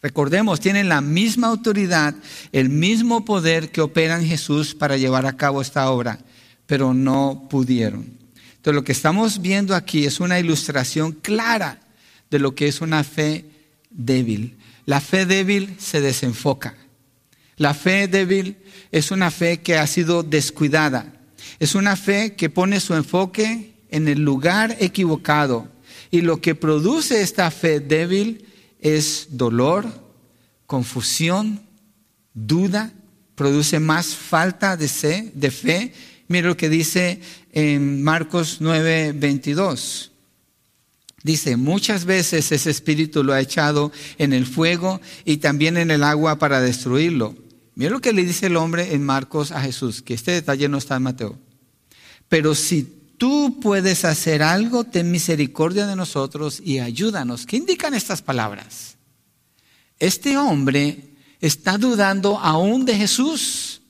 Recordemos, 0.02 0.58
tienen 0.58 0.88
la 0.88 1.00
misma 1.00 1.46
autoridad, 1.46 2.16
el 2.50 2.68
mismo 2.68 3.24
poder 3.24 3.70
que 3.70 3.80
opera 3.80 4.18
en 4.18 4.26
Jesús 4.26 4.74
para 4.74 4.96
llevar 4.96 5.26
a 5.26 5.36
cabo 5.36 5.62
esta 5.62 5.88
obra, 5.92 6.18
pero 6.66 6.92
no 6.92 7.46
pudieron. 7.48 8.18
Entonces 8.56 8.74
lo 8.74 8.82
que 8.82 8.90
estamos 8.90 9.40
viendo 9.40 9.76
aquí 9.76 10.04
es 10.04 10.18
una 10.18 10.40
ilustración 10.40 11.12
clara 11.12 11.78
de 12.32 12.40
lo 12.40 12.52
que 12.56 12.66
es 12.66 12.80
una 12.80 13.04
fe 13.04 13.44
débil. 13.90 14.56
La 14.86 15.00
fe 15.00 15.24
débil 15.24 15.76
se 15.78 16.00
desenfoca. 16.00 16.74
La 17.56 17.72
fe 17.72 18.08
débil 18.08 18.56
es 18.90 19.12
una 19.12 19.30
fe 19.30 19.60
que 19.60 19.76
ha 19.76 19.86
sido 19.86 20.24
descuidada. 20.24 21.12
Es 21.60 21.76
una 21.76 21.94
fe 21.94 22.34
que 22.34 22.50
pone 22.50 22.80
su 22.80 22.94
enfoque 22.94 23.74
en 23.88 24.08
el 24.08 24.20
lugar 24.20 24.76
equivocado. 24.80 25.68
Y 26.10 26.22
lo 26.22 26.40
que 26.40 26.56
produce 26.56 27.22
esta 27.22 27.52
fe 27.52 27.78
débil 27.78 28.46
es 28.82 29.28
dolor, 29.30 29.86
confusión, 30.66 31.62
duda, 32.34 32.92
produce 33.34 33.80
más 33.80 34.14
falta 34.14 34.76
de, 34.76 34.88
fe. 34.88 35.94
Mira 36.28 36.48
lo 36.48 36.56
que 36.56 36.68
dice 36.68 37.20
en 37.52 38.02
Marcos 38.02 38.58
9, 38.60 39.12
22. 39.12 40.12
Dice, 41.22 41.56
muchas 41.56 42.04
veces 42.04 42.50
ese 42.50 42.70
espíritu 42.70 43.22
lo 43.22 43.32
ha 43.32 43.40
echado 43.40 43.92
en 44.18 44.32
el 44.32 44.44
fuego 44.44 45.00
y 45.24 45.36
también 45.36 45.76
en 45.76 45.92
el 45.92 46.02
agua 46.02 46.38
para 46.38 46.60
destruirlo. 46.60 47.36
Mira 47.76 47.92
lo 47.92 48.00
que 48.00 48.12
le 48.12 48.24
dice 48.24 48.46
el 48.46 48.56
hombre 48.56 48.94
en 48.94 49.04
Marcos 49.04 49.52
a 49.52 49.62
Jesús, 49.62 50.02
que 50.02 50.14
este 50.14 50.32
detalle 50.32 50.68
no 50.68 50.78
está 50.78 50.96
en 50.96 51.04
Mateo. 51.04 51.38
Pero 52.28 52.56
si 52.56 53.01
tú 53.22 53.60
puedes 53.60 54.04
hacer 54.04 54.42
algo, 54.42 54.82
ten 54.82 55.12
misericordia 55.12 55.86
de 55.86 55.94
nosotros 55.94 56.60
y 56.60 56.80
ayúdanos. 56.80 57.46
¿Qué 57.46 57.56
indican 57.56 57.94
estas 57.94 58.20
palabras? 58.20 58.96
Este 60.00 60.36
hombre 60.36 61.14
está 61.40 61.78
dudando 61.78 62.40
aún 62.40 62.84
de 62.84 62.96
Jesús, 62.96 63.80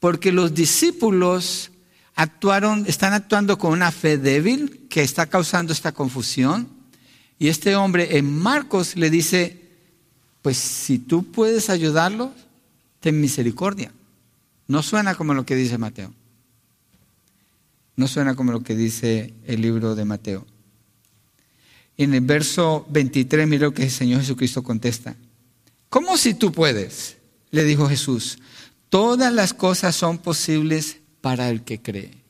porque 0.00 0.32
los 0.32 0.52
discípulos 0.52 1.70
actuaron, 2.16 2.86
están 2.88 3.12
actuando 3.12 3.56
con 3.56 3.70
una 3.70 3.92
fe 3.92 4.18
débil 4.18 4.88
que 4.90 5.02
está 5.02 5.26
causando 5.26 5.72
esta 5.72 5.92
confusión. 5.92 6.68
Y 7.38 7.46
este 7.46 7.76
hombre 7.76 8.16
en 8.18 8.36
Marcos 8.36 8.96
le 8.96 9.10
dice, 9.10 9.62
pues 10.42 10.56
si 10.56 10.98
tú 10.98 11.22
puedes 11.30 11.70
ayudarlo, 11.70 12.34
ten 12.98 13.20
misericordia. 13.20 13.92
No 14.66 14.82
suena 14.82 15.14
como 15.14 15.34
lo 15.34 15.46
que 15.46 15.54
dice 15.54 15.78
Mateo. 15.78 16.12
No 17.96 18.08
suena 18.08 18.34
como 18.34 18.52
lo 18.52 18.62
que 18.62 18.74
dice 18.74 19.34
el 19.46 19.62
libro 19.62 19.94
de 19.94 20.04
Mateo. 20.04 20.46
En 21.96 22.14
el 22.14 22.22
verso 22.22 22.86
23, 22.90 23.46
mira 23.46 23.66
lo 23.66 23.74
que 23.74 23.84
el 23.84 23.90
Señor 23.90 24.20
Jesucristo 24.20 24.62
contesta. 24.62 25.16
¿Cómo 25.90 26.16
si 26.16 26.34
tú 26.34 26.52
puedes? 26.52 27.18
Le 27.50 27.64
dijo 27.64 27.88
Jesús. 27.88 28.38
Todas 28.88 29.32
las 29.32 29.52
cosas 29.52 29.94
son 29.94 30.18
posibles 30.18 30.98
para 31.20 31.50
el 31.50 31.62
que 31.62 31.80
cree. 31.80 32.20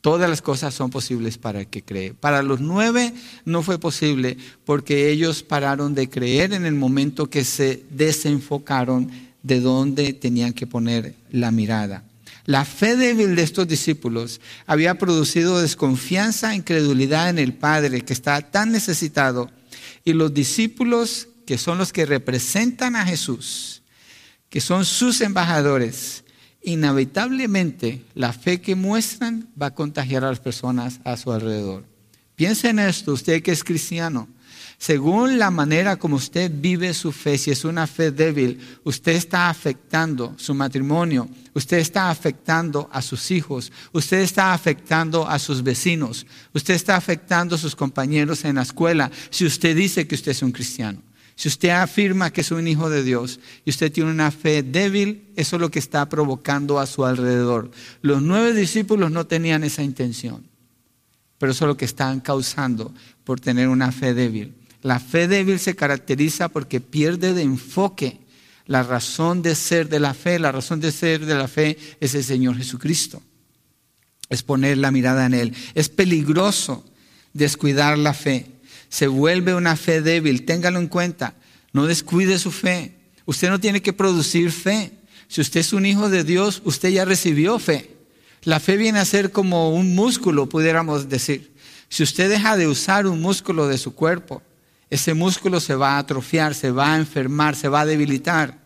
Todas 0.00 0.30
las 0.30 0.40
cosas 0.40 0.74
son 0.74 0.90
posibles 0.90 1.36
para 1.36 1.60
el 1.60 1.66
que 1.66 1.82
cree. 1.82 2.14
Para 2.14 2.42
los 2.42 2.60
nueve 2.60 3.12
no 3.44 3.62
fue 3.62 3.78
posible 3.78 4.38
porque 4.64 5.10
ellos 5.10 5.42
pararon 5.42 5.94
de 5.94 6.08
creer 6.08 6.54
en 6.54 6.64
el 6.64 6.74
momento 6.74 7.28
que 7.28 7.44
se 7.44 7.84
desenfocaron 7.90 9.10
de 9.42 9.60
dónde 9.60 10.14
tenían 10.14 10.54
que 10.54 10.66
poner 10.66 11.14
la 11.30 11.50
mirada. 11.50 12.04
La 12.50 12.64
fe 12.64 12.96
débil 12.96 13.36
de 13.36 13.44
estos 13.44 13.68
discípulos 13.68 14.40
había 14.66 14.96
producido 14.96 15.60
desconfianza, 15.60 16.56
incredulidad 16.56 17.30
en 17.30 17.38
el 17.38 17.54
Padre 17.54 18.00
que 18.00 18.12
estaba 18.12 18.40
tan 18.40 18.72
necesitado. 18.72 19.52
Y 20.04 20.14
los 20.14 20.34
discípulos, 20.34 21.28
que 21.46 21.58
son 21.58 21.78
los 21.78 21.92
que 21.92 22.06
representan 22.06 22.96
a 22.96 23.06
Jesús, 23.06 23.82
que 24.48 24.60
son 24.60 24.84
sus 24.84 25.20
embajadores, 25.20 26.24
inevitablemente 26.60 28.02
la 28.16 28.32
fe 28.32 28.60
que 28.60 28.74
muestran 28.74 29.48
va 29.50 29.66
a 29.66 29.74
contagiar 29.76 30.24
a 30.24 30.30
las 30.30 30.40
personas 30.40 30.98
a 31.04 31.16
su 31.16 31.30
alrededor. 31.30 31.84
Piensen 32.34 32.80
en 32.80 32.88
esto, 32.88 33.12
usted 33.12 33.44
que 33.44 33.52
es 33.52 33.62
cristiano. 33.62 34.28
Según 34.80 35.38
la 35.38 35.50
manera 35.50 35.96
como 35.96 36.16
usted 36.16 36.50
vive 36.54 36.94
su 36.94 37.12
fe, 37.12 37.36
si 37.36 37.50
es 37.50 37.66
una 37.66 37.86
fe 37.86 38.12
débil, 38.12 38.58
usted 38.82 39.12
está 39.12 39.50
afectando 39.50 40.32
su 40.38 40.54
matrimonio, 40.54 41.28
usted 41.52 41.76
está 41.76 42.08
afectando 42.08 42.88
a 42.90 43.02
sus 43.02 43.30
hijos, 43.30 43.70
usted 43.92 44.20
está 44.20 44.54
afectando 44.54 45.28
a 45.28 45.38
sus 45.38 45.62
vecinos, 45.62 46.26
usted 46.54 46.72
está 46.72 46.96
afectando 46.96 47.56
a 47.56 47.58
sus 47.58 47.76
compañeros 47.76 48.42
en 48.46 48.54
la 48.54 48.62
escuela, 48.62 49.10
si 49.28 49.44
usted 49.44 49.76
dice 49.76 50.08
que 50.08 50.14
usted 50.14 50.30
es 50.32 50.42
un 50.42 50.50
cristiano. 50.50 51.02
Si 51.36 51.48
usted 51.48 51.68
afirma 51.68 52.32
que 52.32 52.40
es 52.40 52.50
un 52.50 52.66
hijo 52.66 52.88
de 52.88 53.02
Dios 53.02 53.38
y 53.66 53.70
usted 53.70 53.92
tiene 53.92 54.10
una 54.10 54.30
fe 54.30 54.62
débil, 54.62 55.28
eso 55.36 55.56
es 55.56 55.60
lo 55.60 55.70
que 55.70 55.78
está 55.78 56.08
provocando 56.08 56.78
a 56.78 56.86
su 56.86 57.04
alrededor. 57.04 57.70
Los 58.00 58.22
nueve 58.22 58.54
discípulos 58.54 59.10
no 59.10 59.26
tenían 59.26 59.62
esa 59.62 59.82
intención, 59.82 60.42
pero 61.36 61.52
eso 61.52 61.66
es 61.66 61.68
lo 61.68 61.76
que 61.76 61.84
están 61.84 62.20
causando 62.20 62.94
por 63.24 63.40
tener 63.40 63.68
una 63.68 63.92
fe 63.92 64.14
débil. 64.14 64.54
La 64.82 64.98
fe 64.98 65.28
débil 65.28 65.58
se 65.58 65.76
caracteriza 65.76 66.48
porque 66.48 66.80
pierde 66.80 67.34
de 67.34 67.42
enfoque 67.42 68.20
la 68.66 68.82
razón 68.82 69.42
de 69.42 69.54
ser 69.54 69.88
de 69.88 70.00
la 70.00 70.14
fe. 70.14 70.38
La 70.38 70.52
razón 70.52 70.80
de 70.80 70.92
ser 70.92 71.26
de 71.26 71.34
la 71.34 71.48
fe 71.48 71.76
es 72.00 72.14
el 72.14 72.24
Señor 72.24 72.56
Jesucristo. 72.56 73.22
Es 74.28 74.42
poner 74.42 74.78
la 74.78 74.90
mirada 74.90 75.26
en 75.26 75.34
Él. 75.34 75.54
Es 75.74 75.88
peligroso 75.88 76.84
descuidar 77.32 77.98
la 77.98 78.14
fe. 78.14 78.46
Se 78.88 79.06
vuelve 79.06 79.54
una 79.54 79.76
fe 79.76 80.00
débil. 80.00 80.44
Téngalo 80.44 80.78
en 80.78 80.88
cuenta. 80.88 81.34
No 81.72 81.86
descuide 81.86 82.38
su 82.38 82.50
fe. 82.50 82.94
Usted 83.26 83.50
no 83.50 83.60
tiene 83.60 83.82
que 83.82 83.92
producir 83.92 84.50
fe. 84.50 84.92
Si 85.28 85.40
usted 85.40 85.60
es 85.60 85.72
un 85.72 85.86
hijo 85.86 86.08
de 86.08 86.24
Dios, 86.24 86.62
usted 86.64 86.88
ya 86.88 87.04
recibió 87.04 87.58
fe. 87.58 87.96
La 88.42 88.58
fe 88.58 88.76
viene 88.76 88.98
a 88.98 89.04
ser 89.04 89.30
como 89.30 89.74
un 89.74 89.94
músculo, 89.94 90.48
pudiéramos 90.48 91.08
decir. 91.08 91.52
Si 91.88 92.02
usted 92.02 92.30
deja 92.30 92.56
de 92.56 92.66
usar 92.66 93.06
un 93.06 93.20
músculo 93.20 93.68
de 93.68 93.78
su 93.78 93.94
cuerpo, 93.94 94.42
ese 94.90 95.14
músculo 95.14 95.60
se 95.60 95.76
va 95.76 95.92
a 95.92 95.98
atrofiar, 95.98 96.54
se 96.54 96.72
va 96.72 96.94
a 96.94 96.98
enfermar, 96.98 97.54
se 97.54 97.68
va 97.68 97.82
a 97.82 97.86
debilitar. 97.86 98.58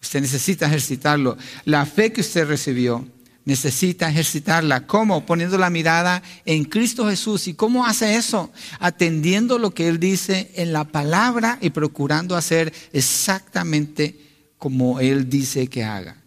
Usted 0.00 0.20
necesita 0.20 0.66
ejercitarlo. 0.66 1.36
La 1.64 1.84
fe 1.84 2.12
que 2.12 2.20
usted 2.20 2.46
recibió 2.46 3.04
necesita 3.44 4.08
ejercitarla. 4.08 4.86
¿Cómo? 4.86 5.26
Poniendo 5.26 5.58
la 5.58 5.68
mirada 5.68 6.22
en 6.44 6.64
Cristo 6.64 7.08
Jesús. 7.08 7.48
¿Y 7.48 7.54
cómo 7.54 7.84
hace 7.84 8.14
eso? 8.14 8.52
Atendiendo 8.78 9.58
lo 9.58 9.72
que 9.74 9.88
Él 9.88 9.98
dice 9.98 10.52
en 10.54 10.72
la 10.72 10.84
palabra 10.84 11.58
y 11.60 11.70
procurando 11.70 12.36
hacer 12.36 12.72
exactamente 12.92 14.20
como 14.58 15.00
Él 15.00 15.28
dice 15.28 15.66
que 15.66 15.82
haga. 15.82 16.22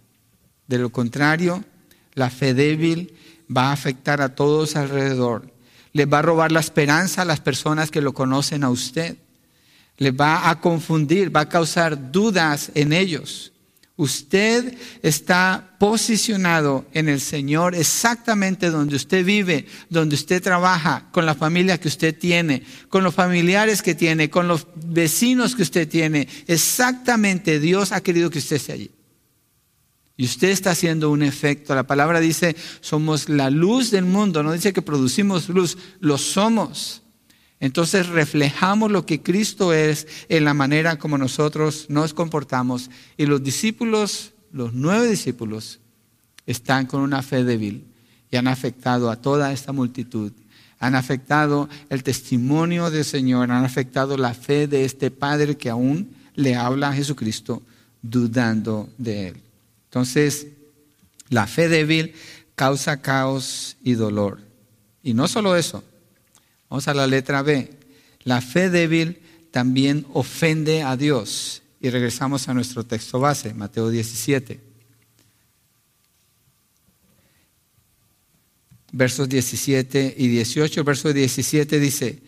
De 0.67 0.77
lo 0.77 0.89
contrario, 0.89 1.63
la 2.13 2.29
fe 2.29 2.53
débil 2.53 3.13
va 3.55 3.69
a 3.69 3.73
afectar 3.73 4.21
a 4.21 4.35
todos 4.35 4.75
alrededor. 4.75 5.53
Le 5.93 6.05
va 6.05 6.19
a 6.19 6.23
robar 6.23 6.51
la 6.51 6.59
esperanza 6.59 7.21
a 7.21 7.25
las 7.25 7.39
personas 7.39 7.89
que 7.89 8.01
lo 8.01 8.13
conocen 8.13 8.65
a 8.65 8.69
usted 8.69 9.17
le 9.99 10.11
va 10.11 10.49
a 10.49 10.59
confundir, 10.59 11.33
va 11.33 11.41
a 11.41 11.49
causar 11.49 12.11
dudas 12.11 12.71
en 12.73 12.93
ellos. 12.93 13.51
Usted 13.97 14.77
está 15.03 15.75
posicionado 15.77 16.85
en 16.93 17.09
el 17.09 17.19
Señor 17.19 17.75
exactamente 17.75 18.69
donde 18.69 18.95
usted 18.95 19.25
vive, 19.25 19.67
donde 19.89 20.15
usted 20.15 20.41
trabaja, 20.41 21.09
con 21.11 21.25
la 21.25 21.35
familia 21.35 21.77
que 21.77 21.89
usted 21.89 22.17
tiene, 22.17 22.63
con 22.87 23.03
los 23.03 23.13
familiares 23.13 23.81
que 23.81 23.95
tiene, 23.95 24.29
con 24.29 24.47
los 24.47 24.67
vecinos 24.73 25.53
que 25.53 25.63
usted 25.63 25.85
tiene. 25.87 26.29
Exactamente 26.47 27.59
Dios 27.59 27.91
ha 27.91 28.01
querido 28.01 28.29
que 28.29 28.39
usted 28.39 28.55
esté 28.55 28.71
allí. 28.71 28.91
Y 30.15 30.23
usted 30.23 30.49
está 30.49 30.71
haciendo 30.71 31.11
un 31.11 31.21
efecto. 31.21 31.75
La 31.75 31.87
palabra 31.87 32.21
dice, 32.21 32.55
somos 32.79 33.27
la 33.27 33.49
luz 33.49 33.91
del 33.91 34.05
mundo. 34.05 34.43
No 34.43 34.53
dice 34.53 34.71
que 34.71 34.81
producimos 34.81 35.49
luz, 35.49 35.77
lo 35.99 36.17
somos. 36.17 37.03
Entonces 37.59 38.07
reflejamos 38.07 38.91
lo 38.91 39.05
que 39.05 39.21
Cristo 39.21 39.73
es 39.73 40.07
en 40.29 40.45
la 40.45 40.53
manera 40.53 40.97
como 40.97 41.17
nosotros 41.17 41.87
nos 41.89 42.13
comportamos. 42.13 42.89
Y 43.17 43.25
los 43.25 43.43
discípulos, 43.43 44.31
los 44.51 44.73
nueve 44.73 45.07
discípulos, 45.07 45.79
están 46.45 46.85
con 46.85 47.01
una 47.01 47.21
fe 47.21 47.43
débil 47.43 47.85
y 48.31 48.37
han 48.37 48.47
afectado 48.47 49.11
a 49.11 49.17
toda 49.17 49.51
esta 49.51 49.73
multitud. 49.73 50.31
Han 50.79 50.95
afectado 50.95 51.67
el 51.89 52.03
testimonio 52.03 52.89
del 52.89 53.03
Señor, 53.03 53.51
han 53.51 53.65
afectado 53.65 54.15
la 54.17 54.33
fe 54.33 54.67
de 54.67 54.85
este 54.85 55.11
Padre 55.11 55.57
que 55.57 55.69
aún 55.69 56.15
le 56.35 56.55
habla 56.55 56.89
a 56.89 56.93
Jesucristo 56.93 57.61
dudando 58.01 58.89
de 58.97 59.27
Él. 59.29 59.35
Entonces, 59.89 60.47
la 61.27 61.47
fe 61.47 61.67
débil 61.67 62.13
causa 62.55 63.01
caos 63.01 63.75
y 63.83 63.93
dolor. 63.93 64.39
Y 65.03 65.13
no 65.13 65.27
solo 65.27 65.55
eso, 65.57 65.83
Vamos 66.69 66.87
a 66.87 66.93
la 66.93 67.07
letra 67.07 67.41
B. 67.41 67.69
La 68.23 68.41
fe 68.41 68.69
débil 68.69 69.19
también 69.51 70.05
ofende 70.13 70.83
a 70.83 70.95
Dios. 70.95 71.63
Y 71.81 71.89
regresamos 71.89 72.47
a 72.47 72.53
nuestro 72.53 72.85
texto 72.85 73.19
base, 73.19 73.53
Mateo 73.53 73.89
17. 73.89 74.59
Versos 78.91 79.29
17 79.29 80.15
y 80.17 80.27
18. 80.27 80.83
Verso 80.83 81.11
17 81.11 81.79
dice, 81.79 82.21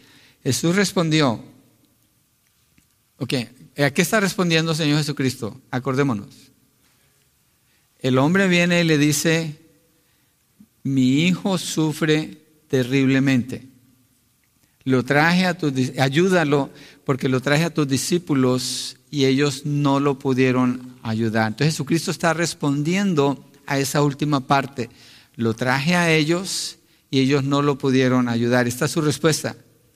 Jesús 0.43 0.75
respondió, 0.75 1.43
ok, 3.17 3.33
¿a 3.77 3.91
qué 3.91 4.01
está 4.01 4.19
respondiendo 4.19 4.73
Señor 4.73 4.99
Jesucristo? 4.99 5.61
Acordémonos. 5.69 6.51
El 7.99 8.17
hombre 8.17 8.47
viene 8.47 8.81
y 8.81 8.83
le 8.83 8.97
dice, 8.97 9.59
mi 10.83 11.27
hijo 11.27 11.57
sufre 11.59 12.41
terriblemente. 12.67 13.70
Lo 14.83 15.03
traje 15.03 15.45
a 15.45 15.57
tus, 15.57 15.73
ayúdalo 15.99 16.69
porque 17.05 17.29
lo 17.29 17.41
traje 17.41 17.65
a 17.65 17.73
tus 17.73 17.87
discípulos 17.87 18.97
y 19.11 19.25
ellos 19.25 19.65
no 19.65 19.99
lo 19.99 20.17
pudieron 20.17 20.95
ayudar. 21.03 21.49
Entonces 21.49 21.73
Jesucristo 21.73 22.11
está 22.11 22.33
respondiendo 22.33 23.45
a 23.67 23.77
esa 23.77 24.01
última 24.01 24.47
parte. 24.47 24.89
Lo 25.35 25.53
traje 25.53 25.95
a 25.95 26.11
ellos 26.11 26.77
y 27.11 27.19
ellos 27.19 27.43
no 27.43 27.61
lo 27.61 27.77
pudieron 27.77 28.27
ayudar. 28.27 28.67
Esta 28.67 28.85
es 28.85 28.91
su 28.91 29.01
respuesta. 29.01 29.55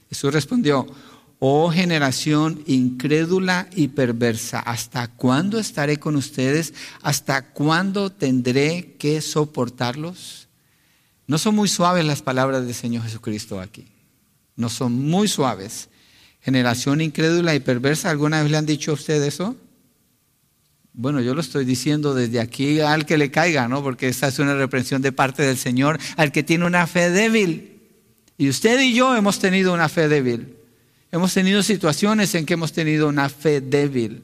Jesús 0.09 0.33
respondió, 0.33 0.85
oh 1.39 1.71
generación 1.71 2.61
incrédula 2.67 3.67
y 3.75 3.87
perversa, 3.87 4.59
¿hasta 4.59 5.07
cuándo 5.07 5.57
estaré 5.57 5.97
con 5.97 6.15
ustedes? 6.15 6.73
¿Hasta 7.01 7.53
cuándo 7.53 8.11
tendré 8.11 8.95
que 8.99 9.21
soportarlos? 9.21 10.47
No 11.25 11.39
son 11.39 11.55
muy 11.55 11.69
suaves 11.69 12.05
las 12.05 12.21
palabras 12.21 12.65
del 12.65 12.75
Señor 12.75 13.03
Jesucristo 13.03 13.59
aquí 13.59 13.94
no 14.55 14.69
son 14.69 14.93
muy 14.93 15.27
suaves. 15.27 15.89
Generación 16.41 17.01
incrédula 17.01 17.55
y 17.55 17.59
perversa, 17.59 18.09
¿alguna 18.09 18.41
vez 18.41 18.51
le 18.51 18.57
han 18.57 18.65
dicho 18.65 18.91
a 18.91 18.93
usted 18.95 19.21
eso? 19.23 19.55
Bueno, 20.93 21.19
yo 21.19 21.35
lo 21.35 21.41
estoy 21.41 21.65
diciendo 21.65 22.13
desde 22.13 22.39
aquí 22.39 22.79
al 22.79 23.05
que 23.05 23.17
le 23.17 23.29
caiga, 23.29 23.67
¿no? 23.67 23.83
Porque 23.83 24.07
esta 24.07 24.29
es 24.29 24.39
una 24.39 24.55
reprensión 24.55 25.01
de 25.01 25.11
parte 25.11 25.43
del 25.43 25.57
Señor 25.57 25.99
al 26.15 26.31
que 26.31 26.43
tiene 26.43 26.65
una 26.65 26.87
fe 26.87 27.09
débil. 27.09 27.81
Y 28.37 28.49
usted 28.49 28.79
y 28.79 28.93
yo 28.93 29.15
hemos 29.15 29.39
tenido 29.39 29.73
una 29.73 29.89
fe 29.89 30.07
débil. 30.07 30.55
Hemos 31.11 31.33
tenido 31.33 31.63
situaciones 31.63 32.33
en 32.35 32.45
que 32.45 32.53
hemos 32.53 32.71
tenido 32.71 33.09
una 33.09 33.27
fe 33.29 33.59
débil. 33.59 34.23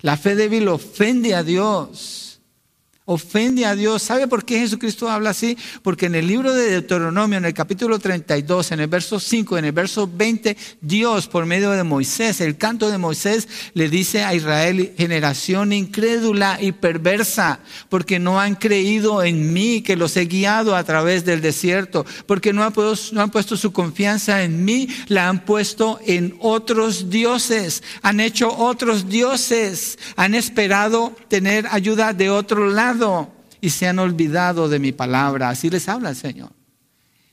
La 0.00 0.16
fe 0.16 0.34
débil 0.34 0.68
ofende 0.68 1.34
a 1.34 1.42
Dios 1.42 2.29
ofende 3.10 3.66
a 3.66 3.74
Dios. 3.74 4.02
¿Sabe 4.02 4.28
por 4.28 4.44
qué 4.44 4.60
Jesucristo 4.60 5.10
habla 5.10 5.30
así? 5.30 5.58
Porque 5.82 6.06
en 6.06 6.14
el 6.14 6.28
libro 6.28 6.54
de 6.54 6.70
Deuteronomio, 6.70 7.38
en 7.38 7.44
el 7.44 7.54
capítulo 7.54 7.98
32, 7.98 8.70
en 8.70 8.78
el 8.78 8.86
verso 8.86 9.18
5, 9.18 9.58
en 9.58 9.64
el 9.64 9.72
verso 9.72 10.08
20, 10.08 10.56
Dios 10.80 11.26
por 11.26 11.44
medio 11.44 11.72
de 11.72 11.82
Moisés, 11.82 12.40
el 12.40 12.56
canto 12.56 12.88
de 12.88 12.98
Moisés, 12.98 13.48
le 13.74 13.88
dice 13.88 14.22
a 14.22 14.32
Israel, 14.32 14.94
generación 14.96 15.72
incrédula 15.72 16.58
y 16.60 16.70
perversa, 16.70 17.58
porque 17.88 18.20
no 18.20 18.38
han 18.38 18.54
creído 18.54 19.24
en 19.24 19.52
mí, 19.52 19.82
que 19.82 19.96
los 19.96 20.16
he 20.16 20.26
guiado 20.26 20.76
a 20.76 20.84
través 20.84 21.24
del 21.24 21.40
desierto, 21.40 22.06
porque 22.26 22.52
no 22.52 22.62
han, 22.62 22.72
puesto, 22.72 23.12
no 23.12 23.22
han 23.22 23.30
puesto 23.30 23.56
su 23.56 23.72
confianza 23.72 24.44
en 24.44 24.64
mí, 24.64 24.88
la 25.08 25.28
han 25.28 25.44
puesto 25.44 25.98
en 26.06 26.36
otros 26.38 27.10
dioses, 27.10 27.82
han 28.02 28.20
hecho 28.20 28.56
otros 28.56 29.08
dioses, 29.08 29.98
han 30.14 30.36
esperado 30.36 31.12
tener 31.26 31.66
ayuda 31.72 32.12
de 32.12 32.30
otro 32.30 32.68
lado 32.68 32.99
y 33.60 33.70
se 33.70 33.86
han 33.86 33.98
olvidado 33.98 34.68
de 34.68 34.78
mi 34.78 34.92
palabra. 34.92 35.50
Así 35.50 35.70
les 35.70 35.88
habla 35.88 36.10
el 36.10 36.16
Señor. 36.16 36.50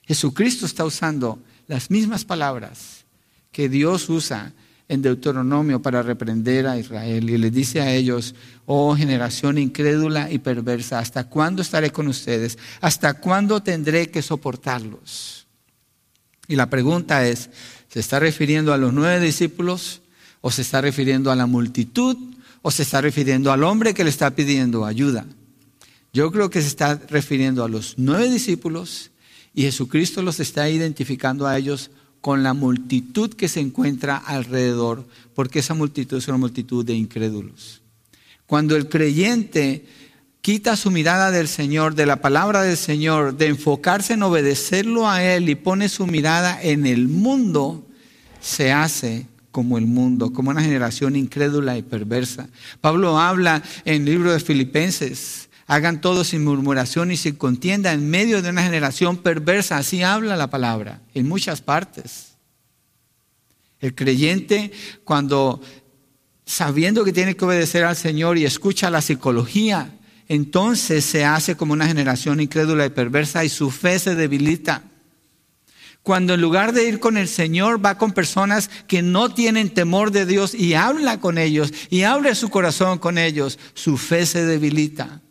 Jesucristo 0.03 0.65
está 0.65 0.86
usando 0.86 1.39
las 1.67 1.91
mismas 1.91 2.25
palabras 2.25 3.06
que 3.51 3.69
Dios 3.69 4.10
usa 4.10 4.53
en 4.89 5.01
Deuteronomio 5.01 5.82
para 5.82 6.01
reprender 6.01 6.65
a 6.65 6.77
Israel 6.77 7.30
y 7.30 7.38
les 7.38 7.51
dice 7.51 7.82
a 7.82 7.93
ellos, 7.93 8.36
oh 8.65 8.95
generación 8.95 9.58
incrédula 9.58 10.32
y 10.32 10.39
perversa, 10.39 10.99
¿hasta 10.99 11.25
cuándo 11.25 11.62
estaré 11.62 11.91
con 11.91 12.08
ustedes? 12.08 12.58
¿Hasta 12.80 13.15
cuándo 13.15 13.62
tendré 13.62 14.10
que 14.10 14.21
soportarlos? 14.21 15.45
Y 16.47 16.56
la 16.56 16.69
pregunta 16.69 17.27
es, 17.27 17.49
¿se 17.89 17.99
está 17.99 18.19
refiriendo 18.19 18.73
a 18.73 18.77
los 18.77 18.93
nueve 18.93 19.19
discípulos 19.19 20.01
o 20.39 20.51
se 20.51 20.62
está 20.62 20.80
refiriendo 20.80 21.32
a 21.32 21.36
la 21.36 21.47
multitud 21.47 22.15
o 22.62 22.71
se 22.71 22.84
está 22.84 23.01
refiriendo 23.01 23.51
al 23.51 23.63
hombre 23.63 23.93
que 23.93 24.06
le 24.06 24.10
está 24.10 24.32
pidiendo 24.32 24.86
ayuda? 24.86 25.25
Yo 26.13 26.32
creo 26.32 26.50
que 26.50 26.62
se 26.62 26.67
está 26.67 26.96
refiriendo 27.10 27.63
a 27.63 27.70
los 27.70 27.96
nueve 27.98 28.30
discípulos 28.30 29.12
y 29.54 29.63
Jesucristo 29.63 30.22
los 30.22 30.39
está 30.39 30.70
identificando 30.70 31.48
a 31.48 31.58
ellos 31.58 31.91
con 32.22 32.43
la 32.43 32.54
multitud 32.54 33.34
que 33.34 33.48
se 33.48 33.60
encuentra 33.60 34.17
alrededor, 34.17 35.08
porque 35.34 35.60
esa 35.60 35.74
multitud 35.74 36.17
es 36.17 36.28
una 36.28 36.38
multitud 36.38 36.86
de 36.86 36.93
incrédulos. 36.93 37.82
Cuando 38.46 38.76
el 38.76 38.89
creyente 38.89 39.86
quita 40.41 40.76
su 40.76 40.91
mirada 40.91 41.32
del 41.32 41.48
Señor, 41.48 41.96
de 41.96 42.06
la 42.06 42.22
palabra 42.22 42.62
del 42.62 42.78
Señor, 42.78 43.38
de 43.38 43.48
enfocarse 43.48 44.13
en 44.13 44.24
obedecerlo 44.24 45.10
a 45.10 45.24
Él 45.24 45.50
y 45.50 45.56
pone 45.56 45.89
su 45.89 46.08
mirada 46.08 46.62
en 46.62 46.86
el 46.86 47.08
mundo, 47.08 47.86
se 48.39 48.72
hace 48.72 49.26
como 49.52 49.78
el 49.78 49.88
mundo, 49.88 50.32
como 50.32 50.52
una 50.52 50.62
generación 50.62 51.15
incrédula 51.15 51.78
y 51.78 51.82
perversa. 51.82 52.48
Pablo 52.80 53.20
habla 53.20 53.63
en 53.86 54.04
el 54.04 54.06
libro 54.06 54.32
de 54.32 54.39
Filipenses 54.39 55.47
Hagan 55.69 55.99
todo 55.99 56.23
sin 56.23 56.45
murmuración 56.45 57.12
y 57.12 57.17
sin 57.17 57.36
contienda 57.36 57.91
en 57.91 58.10
medio 58.10 58.41
de 58.41 58.49
una 58.49 58.63
generación 58.63 59.17
perversa. 59.17 59.77
Así 59.77 60.01
habla 60.01 60.38
la 60.38 60.49
palabra 60.49 61.01
en 61.13 61.27
muchas 61.27 61.62
partes. 61.62 62.38
El 63.82 63.93
creyente 63.93 64.71
cuando 65.03 65.62
sabiendo 66.45 67.03
que 67.03 67.12
tiene 67.12 67.36
que 67.36 67.43
obedecer 67.43 67.84
al 67.84 67.97
Señor 67.97 68.38
y 68.38 68.45
escucha 68.45 68.89
la 68.89 69.01
psicología, 69.01 69.93
entonces 70.30 71.03
se 71.03 71.25
hace 71.25 71.58
como 71.58 71.73
una 71.73 71.86
generación 71.86 72.39
incrédula 72.39 72.86
y 72.86 72.89
perversa 72.89 73.43
y 73.43 73.49
su 73.49 73.69
fe 73.69 73.99
se 73.99 74.15
debilita. 74.15 74.84
Cuando 76.01 76.36
en 76.36 76.41
lugar 76.41 76.71
de 76.71 76.88
ir 76.88 77.01
con 77.01 77.17
el 77.17 77.27
Señor 77.27 77.86
va 77.86 77.97
con 77.97 78.13
personas 78.13 78.69
que 78.88 79.01
no 79.01 79.34
tienen 79.34 79.73
temor 79.73 80.12
de 80.12 80.25
Dios 80.25 80.56
y 80.56 80.75
habla 80.75 81.19
con 81.19 81.38
ellos 81.38 81.73
y 81.89 82.03
abre 82.03 82.34
su 82.36 82.47
corazón 82.49 82.99
con 82.99 83.17
ellos, 83.17 83.60
su 83.73 83.97
fe 83.97 84.25
se 84.25 84.45
debilita 84.45 85.21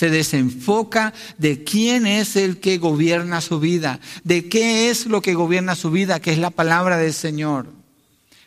se 0.00 0.08
desenfoca 0.08 1.12
de 1.36 1.62
quién 1.62 2.06
es 2.06 2.34
el 2.34 2.58
que 2.58 2.78
gobierna 2.78 3.42
su 3.42 3.60
vida, 3.60 4.00
de 4.24 4.48
qué 4.48 4.88
es 4.88 5.04
lo 5.04 5.20
que 5.20 5.34
gobierna 5.34 5.76
su 5.76 5.90
vida, 5.90 6.20
que 6.20 6.32
es 6.32 6.38
la 6.38 6.48
palabra 6.48 6.96
del 6.96 7.12
Señor. 7.12 7.70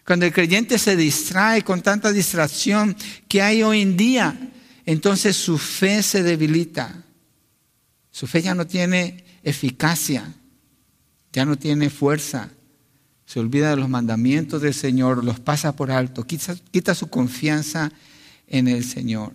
Cuando 0.04 0.26
el 0.26 0.34
creyente 0.34 0.80
se 0.80 0.96
distrae 0.96 1.62
con 1.62 1.84
tanta 1.84 2.12
distracción 2.12 2.98
que 3.28 3.44
hay 3.44 3.62
hoy 3.62 3.82
en 3.84 3.96
día, 3.96 4.52
entonces 4.88 5.36
su 5.36 5.60
fe 5.60 6.02
se 6.02 6.24
debilita. 6.24 7.04
Su 8.10 8.26
fe 8.26 8.42
ya 8.42 8.56
no 8.56 8.66
tiene 8.66 9.24
eficacia, 9.44 10.34
ya 11.32 11.46
no 11.46 11.56
tiene 11.56 11.92
fuerza. 11.92 12.50
Se 13.28 13.40
olvida 13.40 13.70
de 13.70 13.76
los 13.76 13.90
mandamientos 13.90 14.64
del 14.64 14.74
Señor, 14.74 15.24
los 15.24 15.40
pasa 15.40 15.76
por 15.76 15.92
alto, 15.92 16.26
quita, 16.26 16.56
quita 16.72 16.96
su 16.96 17.12
confianza 17.12 17.92
en 18.48 18.68
el 18.68 18.84
Señor. 18.84 19.34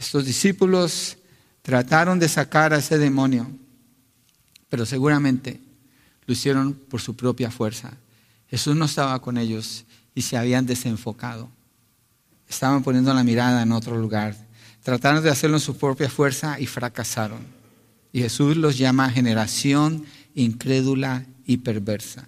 Estos 0.00 0.24
discípulos 0.24 1.18
trataron 1.60 2.18
de 2.18 2.26
sacar 2.26 2.72
a 2.72 2.78
ese 2.78 2.96
demonio, 2.96 3.50
pero 4.70 4.86
seguramente 4.86 5.60
lo 6.24 6.32
hicieron 6.32 6.72
por 6.72 7.02
su 7.02 7.14
propia 7.14 7.50
fuerza. 7.50 7.92
Jesús 8.48 8.74
no 8.74 8.86
estaba 8.86 9.20
con 9.20 9.36
ellos 9.36 9.84
y 10.14 10.22
se 10.22 10.38
habían 10.38 10.64
desenfocado. 10.64 11.50
Estaban 12.48 12.82
poniendo 12.82 13.12
la 13.12 13.22
mirada 13.22 13.62
en 13.62 13.72
otro 13.72 13.98
lugar. 13.98 14.34
Trataron 14.82 15.22
de 15.22 15.28
hacerlo 15.28 15.58
en 15.58 15.62
su 15.62 15.76
propia 15.76 16.08
fuerza 16.08 16.58
y 16.58 16.66
fracasaron. 16.66 17.40
Y 18.10 18.22
Jesús 18.22 18.56
los 18.56 18.78
llama 18.78 19.10
generación 19.10 20.06
incrédula 20.34 21.26
y 21.44 21.58
perversa. 21.58 22.26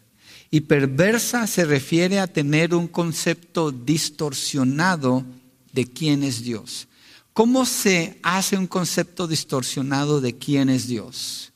Y 0.50 0.61
perversa 0.61 1.46
se 1.46 1.64
refiere 1.64 2.20
a 2.20 2.26
tener 2.26 2.74
un 2.74 2.87
concepto 2.87 3.72
distorsionado 3.72 5.24
de 5.72 5.87
quién 5.87 6.22
es 6.22 6.42
Dios. 6.42 6.87
¿Cómo 7.33 7.64
se 7.64 8.18
hace 8.23 8.59
un 8.59 8.66
concepto 8.66 9.27
distorsionado 9.27 10.21
de 10.21 10.37
quién 10.37 10.68
es 10.68 10.87
Dios? 10.87 11.53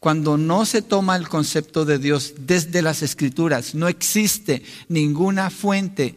Cuando 0.00 0.38
no 0.38 0.64
se 0.64 0.80
toma 0.80 1.16
el 1.16 1.28
concepto 1.28 1.84
de 1.84 1.98
Dios 1.98 2.34
desde 2.38 2.82
las 2.82 3.02
escrituras, 3.02 3.74
no 3.74 3.88
existe 3.88 4.62
ninguna 4.88 5.50
fuente 5.50 6.16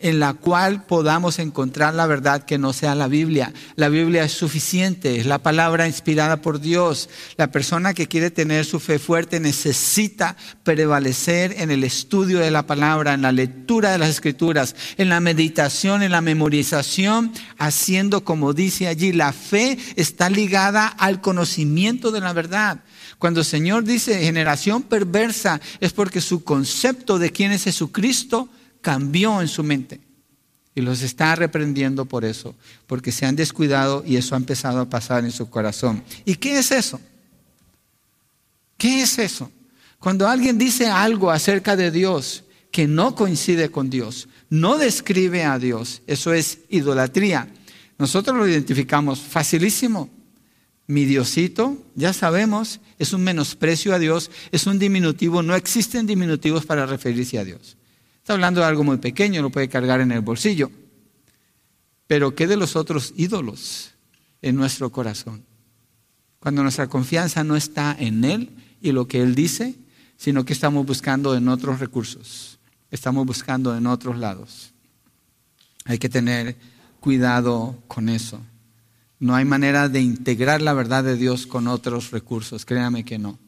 en 0.00 0.20
la 0.20 0.34
cual 0.34 0.84
podamos 0.84 1.38
encontrar 1.38 1.94
la 1.94 2.06
verdad 2.06 2.44
que 2.44 2.58
no 2.58 2.72
sea 2.72 2.94
la 2.94 3.08
Biblia. 3.08 3.52
La 3.76 3.88
Biblia 3.88 4.24
es 4.24 4.32
suficiente, 4.32 5.18
es 5.18 5.26
la 5.26 5.38
palabra 5.38 5.86
inspirada 5.86 6.40
por 6.40 6.60
Dios. 6.60 7.08
La 7.36 7.50
persona 7.50 7.94
que 7.94 8.06
quiere 8.06 8.30
tener 8.30 8.64
su 8.64 8.80
fe 8.80 8.98
fuerte 8.98 9.40
necesita 9.40 10.36
prevalecer 10.62 11.54
en 11.58 11.70
el 11.70 11.84
estudio 11.84 12.38
de 12.38 12.50
la 12.50 12.66
palabra, 12.66 13.14
en 13.14 13.22
la 13.22 13.32
lectura 13.32 13.90
de 13.92 13.98
las 13.98 14.10
escrituras, 14.10 14.76
en 14.96 15.08
la 15.08 15.20
meditación, 15.20 16.02
en 16.02 16.12
la 16.12 16.20
memorización, 16.20 17.32
haciendo 17.58 18.24
como 18.24 18.52
dice 18.52 18.88
allí, 18.88 19.12
la 19.12 19.32
fe 19.32 19.78
está 19.96 20.30
ligada 20.30 20.86
al 20.86 21.20
conocimiento 21.20 22.10
de 22.10 22.20
la 22.20 22.32
verdad. 22.32 22.80
Cuando 23.18 23.40
el 23.40 23.46
Señor 23.46 23.84
dice 23.84 24.20
generación 24.20 24.82
perversa 24.82 25.60
es 25.80 25.92
porque 25.92 26.20
su 26.20 26.44
concepto 26.44 27.18
de 27.18 27.30
quién 27.30 27.50
es 27.50 27.64
Jesucristo 27.64 28.48
cambió 28.80 29.40
en 29.40 29.48
su 29.48 29.62
mente. 29.62 30.00
Y 30.74 30.80
los 30.80 31.02
está 31.02 31.34
reprendiendo 31.34 32.04
por 32.04 32.24
eso, 32.24 32.54
porque 32.86 33.10
se 33.10 33.26
han 33.26 33.34
descuidado 33.34 34.04
y 34.06 34.16
eso 34.16 34.34
ha 34.34 34.38
empezado 34.38 34.80
a 34.80 34.88
pasar 34.88 35.24
en 35.24 35.32
su 35.32 35.50
corazón. 35.50 36.04
¿Y 36.24 36.36
qué 36.36 36.58
es 36.58 36.70
eso? 36.70 37.00
¿Qué 38.76 39.02
es 39.02 39.18
eso? 39.18 39.50
Cuando 39.98 40.28
alguien 40.28 40.56
dice 40.56 40.86
algo 40.86 41.32
acerca 41.32 41.74
de 41.74 41.90
Dios 41.90 42.44
que 42.70 42.86
no 42.86 43.16
coincide 43.16 43.70
con 43.70 43.90
Dios, 43.90 44.28
no 44.50 44.78
describe 44.78 45.44
a 45.44 45.58
Dios, 45.58 46.02
eso 46.06 46.32
es 46.32 46.60
idolatría. 46.68 47.48
Nosotros 47.98 48.36
lo 48.36 48.46
identificamos 48.46 49.18
facilísimo. 49.18 50.08
Mi 50.86 51.04
Diosito, 51.04 51.76
ya 51.96 52.12
sabemos, 52.12 52.80
es 52.98 53.12
un 53.12 53.22
menosprecio 53.22 53.92
a 53.94 53.98
Dios, 53.98 54.30
es 54.52 54.66
un 54.66 54.78
diminutivo, 54.78 55.42
no 55.42 55.54
existen 55.54 56.06
diminutivos 56.06 56.64
para 56.64 56.86
referirse 56.86 57.38
a 57.38 57.44
Dios. 57.44 57.76
Está 58.28 58.34
hablando 58.34 58.60
de 58.60 58.66
algo 58.66 58.84
muy 58.84 58.98
pequeño, 58.98 59.40
lo 59.40 59.48
puede 59.48 59.70
cargar 59.70 60.02
en 60.02 60.12
el 60.12 60.20
bolsillo. 60.20 60.70
Pero 62.06 62.34
¿qué 62.34 62.46
de 62.46 62.58
los 62.58 62.76
otros 62.76 63.14
ídolos 63.16 63.94
en 64.42 64.54
nuestro 64.54 64.92
corazón? 64.92 65.46
Cuando 66.38 66.62
nuestra 66.62 66.88
confianza 66.88 67.42
no 67.42 67.56
está 67.56 67.96
en 67.98 68.26
Él 68.26 68.50
y 68.82 68.92
lo 68.92 69.08
que 69.08 69.22
Él 69.22 69.34
dice, 69.34 69.76
sino 70.18 70.44
que 70.44 70.52
estamos 70.52 70.84
buscando 70.84 71.34
en 71.34 71.48
otros 71.48 71.80
recursos, 71.80 72.58
estamos 72.90 73.24
buscando 73.24 73.74
en 73.74 73.86
otros 73.86 74.18
lados. 74.18 74.74
Hay 75.86 75.96
que 75.96 76.10
tener 76.10 76.54
cuidado 77.00 77.82
con 77.88 78.10
eso. 78.10 78.42
No 79.18 79.36
hay 79.36 79.46
manera 79.46 79.88
de 79.88 80.02
integrar 80.02 80.60
la 80.60 80.74
verdad 80.74 81.02
de 81.02 81.16
Dios 81.16 81.46
con 81.46 81.66
otros 81.66 82.10
recursos, 82.10 82.66
créame 82.66 83.06
que 83.06 83.18
no. 83.18 83.38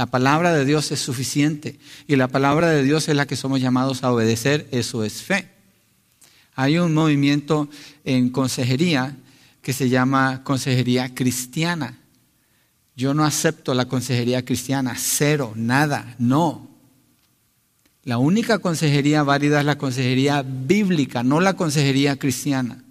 La 0.00 0.06
palabra 0.06 0.54
de 0.54 0.64
Dios 0.64 0.92
es 0.92 1.00
suficiente 1.00 1.78
y 2.08 2.16
la 2.16 2.26
palabra 2.26 2.70
de 2.70 2.82
Dios 2.82 3.10
es 3.10 3.16
la 3.16 3.26
que 3.26 3.36
somos 3.36 3.60
llamados 3.60 4.02
a 4.02 4.10
obedecer, 4.10 4.66
eso 4.70 5.04
es 5.04 5.20
fe. 5.20 5.50
Hay 6.54 6.78
un 6.78 6.94
movimiento 6.94 7.68
en 8.06 8.30
consejería 8.30 9.14
que 9.60 9.74
se 9.74 9.90
llama 9.90 10.42
consejería 10.42 11.14
cristiana. 11.14 11.98
Yo 12.96 13.12
no 13.12 13.26
acepto 13.26 13.74
la 13.74 13.88
consejería 13.88 14.42
cristiana, 14.42 14.94
cero, 14.96 15.52
nada, 15.54 16.14
no. 16.18 16.66
La 18.02 18.16
única 18.16 18.58
consejería 18.58 19.22
válida 19.22 19.60
es 19.60 19.66
la 19.66 19.76
consejería 19.76 20.42
bíblica, 20.42 21.22
no 21.22 21.40
la 21.40 21.56
consejería 21.56 22.18
cristiana. 22.18 22.82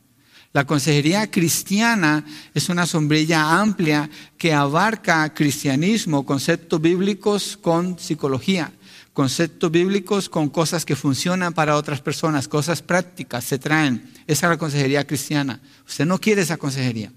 La 0.52 0.66
consejería 0.66 1.30
cristiana 1.30 2.26
es 2.56 2.70
una 2.70 2.88
sombrilla 2.88 3.60
amplia 3.60 4.10
que 4.38 4.52
abarca 4.52 5.32
cristianismo, 5.34 6.26
conceptos 6.26 6.82
bíblicos 6.82 7.56
con 7.56 8.00
psicología, 8.00 8.72
conceptos 9.14 9.70
bíblicos 9.70 10.28
con 10.28 10.50
cosas 10.50 10.86
que 10.86 10.96
funcionan 10.96 11.54
para 11.54 11.76
otras 11.76 12.02
personas, 12.02 12.48
cosas 12.48 12.82
prácticas 12.82 13.44
se 13.44 13.60
traen. 13.60 14.12
Esa 14.26 14.48
es 14.48 14.50
la 14.50 14.58
consejería 14.58 15.06
cristiana. 15.06 15.62
Usted 15.88 16.06
no 16.06 16.20
quiere 16.20 16.42
esa 16.42 16.58
consejería. 16.58 17.12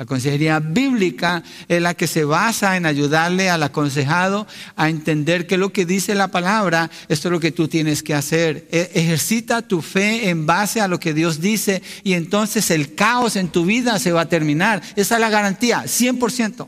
La 0.00 0.06
consejería 0.06 0.60
bíblica 0.60 1.42
es 1.68 1.82
la 1.82 1.92
que 1.92 2.06
se 2.06 2.24
basa 2.24 2.78
en 2.78 2.86
ayudarle 2.86 3.50
al 3.50 3.62
aconsejado 3.62 4.46
a 4.74 4.88
entender 4.88 5.46
que 5.46 5.58
lo 5.58 5.74
que 5.74 5.84
dice 5.84 6.14
la 6.14 6.28
palabra, 6.28 6.90
esto 7.10 7.28
es 7.28 7.32
lo 7.32 7.38
que 7.38 7.52
tú 7.52 7.68
tienes 7.68 8.02
que 8.02 8.14
hacer. 8.14 8.66
E, 8.70 8.92
ejercita 8.94 9.60
tu 9.60 9.82
fe 9.82 10.30
en 10.30 10.46
base 10.46 10.80
a 10.80 10.88
lo 10.88 10.98
que 10.98 11.12
Dios 11.12 11.42
dice 11.42 11.82
y 12.02 12.14
entonces 12.14 12.70
el 12.70 12.94
caos 12.94 13.36
en 13.36 13.50
tu 13.50 13.66
vida 13.66 13.98
se 13.98 14.12
va 14.12 14.22
a 14.22 14.28
terminar. 14.30 14.80
Esa 14.96 15.16
es 15.16 15.20
la 15.20 15.28
garantía, 15.28 15.82
100%. 15.82 16.66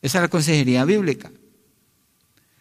Esa 0.00 0.18
es 0.18 0.22
la 0.22 0.28
consejería 0.28 0.84
bíblica. 0.84 1.32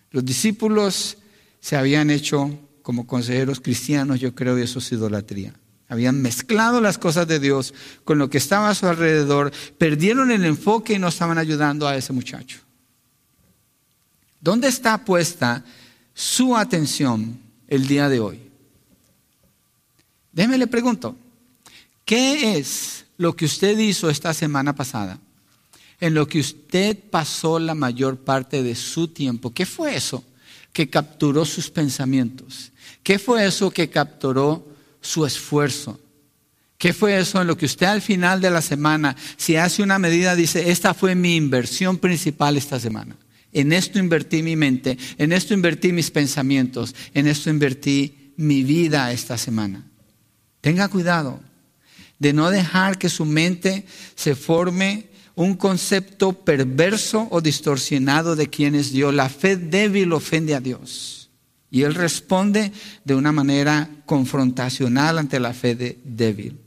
Los 0.10 0.26
discípulos 0.26 1.20
se 1.60 1.76
habían 1.76 2.10
hecho 2.10 2.50
como 2.82 3.06
consejeros 3.06 3.60
cristianos, 3.60 4.20
yo 4.20 4.34
creo 4.34 4.56
que 4.56 4.64
eso 4.64 4.80
es 4.80 4.92
idolatría. 4.92 5.54
Habían 5.92 6.22
mezclado 6.22 6.80
las 6.80 6.98
cosas 6.98 7.28
de 7.28 7.38
Dios 7.38 7.74
con 8.06 8.18
lo 8.18 8.30
que 8.30 8.38
estaba 8.38 8.70
a 8.70 8.76
su 8.76 8.88
alrededor, 8.88 9.52
perdieron 9.78 10.32
el 10.32 10.46
enfoque 10.46 10.94
y 10.94 11.00
no 11.00 11.10
estaban 11.10 11.38
ayudando 11.38 11.86
a 11.86 11.98
ese 11.98 12.14
muchacho. 12.14 12.60
¿Dónde 14.40 14.70
está 14.70 15.04
puesta 15.04 15.66
su 16.14 16.56
atención 16.56 17.38
el 17.68 17.88
día 17.88 18.08
de 18.08 18.22
hoy? 18.22 18.40
Déjeme 20.32 20.58
le 20.58 20.68
pregunto, 20.68 21.18
¿qué 22.06 22.58
es 22.58 23.04
lo 23.18 23.36
que 23.36 23.44
usted 23.44 23.78
hizo 23.78 24.10
esta 24.10 24.34
semana 24.34 24.74
pasada? 24.74 25.20
En 26.00 26.14
lo 26.14 26.26
que 26.26 26.40
usted 26.40 26.98
pasó 27.10 27.60
la 27.60 27.76
mayor 27.76 28.16
parte 28.16 28.64
de 28.64 28.76
su 28.76 29.10
tiempo. 29.10 29.54
¿Qué 29.54 29.66
fue 29.66 29.98
eso 29.98 30.24
que 30.72 30.90
capturó 30.90 31.44
sus 31.44 31.70
pensamientos? 31.70 32.72
¿Qué 33.04 33.20
fue 33.20 33.46
eso 33.46 33.72
que 33.72 33.90
capturó 33.90 34.71
su 35.02 35.26
esfuerzo? 35.26 36.00
¿Qué 36.78 36.94
fue 36.94 37.20
eso 37.20 37.42
en 37.42 37.48
lo 37.48 37.58
que 37.58 37.66
usted 37.66 37.86
al 37.86 38.02
final 38.02 38.42
de 38.42 38.50
la 38.50 38.62
semana, 38.62 39.16
si 39.38 39.56
hace 39.56 39.84
una 39.84 40.00
medida, 40.00 40.36
dice, 40.36 40.72
esta 40.72 40.94
fue 40.94 41.14
mi 41.14 41.36
inversión 41.36 41.98
principal 41.98 42.58
esta 42.58 42.80
semana? 42.80 43.18
En 43.54 43.74
esto 43.74 44.00
invertí 44.00 44.42
mi 44.42 44.56
mente, 44.56 44.98
en 45.18 45.32
esto 45.32 45.54
invertí 45.54 45.92
mis 45.92 46.10
pensamientos, 46.10 46.96
en 47.14 47.28
esto 47.28 47.50
invertí 47.50 48.34
mi 48.38 48.64
vida 48.64 49.12
esta 49.12 49.38
semana. 49.38 49.86
Tenga 50.62 50.88
cuidado 50.88 51.40
de 52.18 52.34
no 52.34 52.50
dejar 52.50 52.98
que 52.98 53.10
su 53.10 53.26
mente 53.26 53.86
se 54.16 54.36
forme 54.36 55.08
un 55.36 55.56
concepto 55.56 56.34
perverso 56.34 57.28
o 57.32 57.42
distorsionado 57.42 58.36
de 58.36 58.50
quién 58.50 58.76
es 58.76 58.92
Dios. 58.92 59.14
La 59.14 59.30
fe 59.30 59.56
débil 59.56 60.14
ofende 60.14 60.56
a 60.56 60.60
Dios. 60.60 61.21
Y 61.72 61.84
Él 61.84 61.96
responde 61.96 62.74
de 63.06 63.16
una 63.16 63.32
manera 63.32 63.90
confrontacional 64.06 65.18
ante 65.18 65.40
la 65.40 65.54
fe 65.54 65.98
débil. 66.04 66.60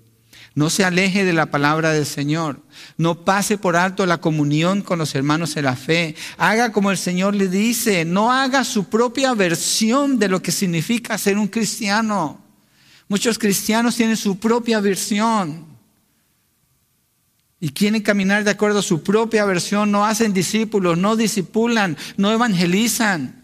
No 0.55 0.71
se 0.71 0.85
aleje 0.85 1.25
de 1.25 1.35
la 1.35 1.47
palabra 1.47 1.93
del 1.93 2.07
Señor. 2.07 2.61
No 2.97 3.25
pase 3.25 3.59
por 3.59 3.77
alto 3.77 4.07
la 4.07 4.21
comunión 4.21 4.81
con 4.81 4.99
los 4.99 5.15
hermanos 5.15 5.57
en 5.57 5.65
la 5.65 5.77
fe. 5.77 6.15
Haga 6.39 6.73
como 6.73 6.91
el 6.91 6.97
Señor 6.97 7.35
le 7.35 7.49
dice. 7.49 8.05
No 8.07 8.33
haga 8.33 8.65
su 8.65 8.85
propia 8.85 9.35
versión 9.35 10.19
de 10.19 10.29
lo 10.29 10.41
que 10.41 10.53
significa 10.53 11.19
ser 11.19 11.37
un 11.39 11.49
cristiano. 11.49 12.41
Muchos 13.09 13.39
cristianos 13.39 13.97
tienen 13.97 14.17
su 14.17 14.39
propia 14.39 14.81
versión 14.81 15.67
y 17.61 17.71
quieren 17.71 18.01
caminar 18.01 18.45
de 18.45 18.53
acuerdo 18.53 18.79
a 18.79 18.83
su 18.83 19.03
propia 19.03 19.45
versión. 19.45 19.91
No 19.91 20.07
hacen 20.07 20.33
discípulos, 20.33 20.97
no 20.97 21.17
disipulan, 21.17 21.99
no 22.17 22.33
evangelizan 22.33 23.44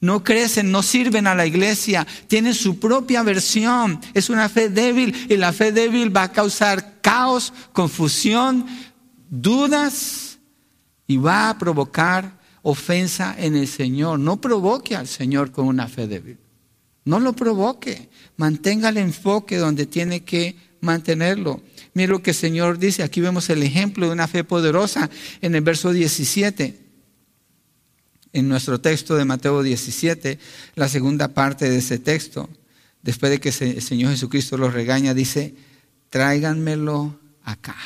no 0.00 0.24
crecen, 0.24 0.70
no 0.70 0.82
sirven 0.82 1.26
a 1.26 1.34
la 1.34 1.46
iglesia, 1.46 2.06
tienen 2.26 2.54
su 2.54 2.80
propia 2.80 3.22
versión. 3.22 4.00
Es 4.14 4.30
una 4.30 4.48
fe 4.48 4.70
débil 4.70 5.14
y 5.28 5.36
la 5.36 5.52
fe 5.52 5.72
débil 5.72 6.14
va 6.14 6.24
a 6.24 6.32
causar 6.32 7.00
caos, 7.02 7.52
confusión, 7.72 8.66
dudas 9.28 10.38
y 11.06 11.18
va 11.18 11.50
a 11.50 11.58
provocar 11.58 12.38
ofensa 12.62 13.34
en 13.38 13.56
el 13.56 13.68
Señor. 13.68 14.18
No 14.18 14.40
provoque 14.40 14.96
al 14.96 15.06
Señor 15.06 15.52
con 15.52 15.66
una 15.66 15.86
fe 15.86 16.06
débil. 16.06 16.38
No 17.04 17.20
lo 17.20 17.34
provoque. 17.34 18.08
Mantenga 18.36 18.88
el 18.88 18.96
enfoque 18.96 19.58
donde 19.58 19.84
tiene 19.84 20.24
que 20.24 20.56
mantenerlo. 20.80 21.62
Mire 21.92 22.12
lo 22.12 22.22
que 22.22 22.30
el 22.30 22.36
Señor 22.36 22.78
dice. 22.78 23.02
Aquí 23.02 23.20
vemos 23.20 23.50
el 23.50 23.62
ejemplo 23.62 24.06
de 24.06 24.12
una 24.12 24.28
fe 24.28 24.44
poderosa 24.44 25.10
en 25.42 25.54
el 25.54 25.60
verso 25.60 25.92
17 25.92 26.89
en 28.32 28.48
nuestro 28.48 28.80
texto 28.80 29.16
de 29.16 29.24
Mateo 29.24 29.62
17, 29.62 30.38
la 30.76 30.88
segunda 30.88 31.28
parte 31.28 31.68
de 31.68 31.78
ese 31.78 31.98
texto, 31.98 32.48
después 33.02 33.30
de 33.30 33.40
que 33.40 33.48
el 33.48 33.82
Señor 33.82 34.12
Jesucristo 34.12 34.56
los 34.56 34.72
regaña, 34.72 35.14
dice, 35.14 35.54
tráiganmelo 36.10 37.18
acá. 37.44 37.76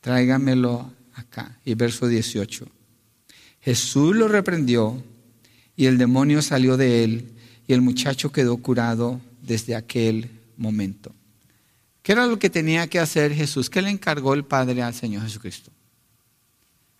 Tráiganmelo 0.00 0.92
acá. 1.14 1.58
Y 1.64 1.74
verso 1.74 2.08
18. 2.08 2.66
Jesús 3.60 4.14
lo 4.16 4.28
reprendió 4.28 5.02
y 5.76 5.86
el 5.86 5.98
demonio 5.98 6.40
salió 6.42 6.76
de 6.76 7.04
él 7.04 7.32
y 7.66 7.72
el 7.72 7.82
muchacho 7.82 8.30
quedó 8.30 8.56
curado 8.58 9.20
desde 9.42 9.74
aquel 9.74 10.30
momento. 10.56 11.12
¿Qué 12.02 12.12
era 12.12 12.26
lo 12.26 12.38
que 12.38 12.50
tenía 12.50 12.86
que 12.86 13.00
hacer 13.00 13.34
Jesús? 13.34 13.68
¿Qué 13.68 13.82
le 13.82 13.90
encargó 13.90 14.34
el 14.34 14.44
Padre 14.44 14.82
al 14.82 14.94
Señor 14.94 15.24
Jesucristo? 15.24 15.72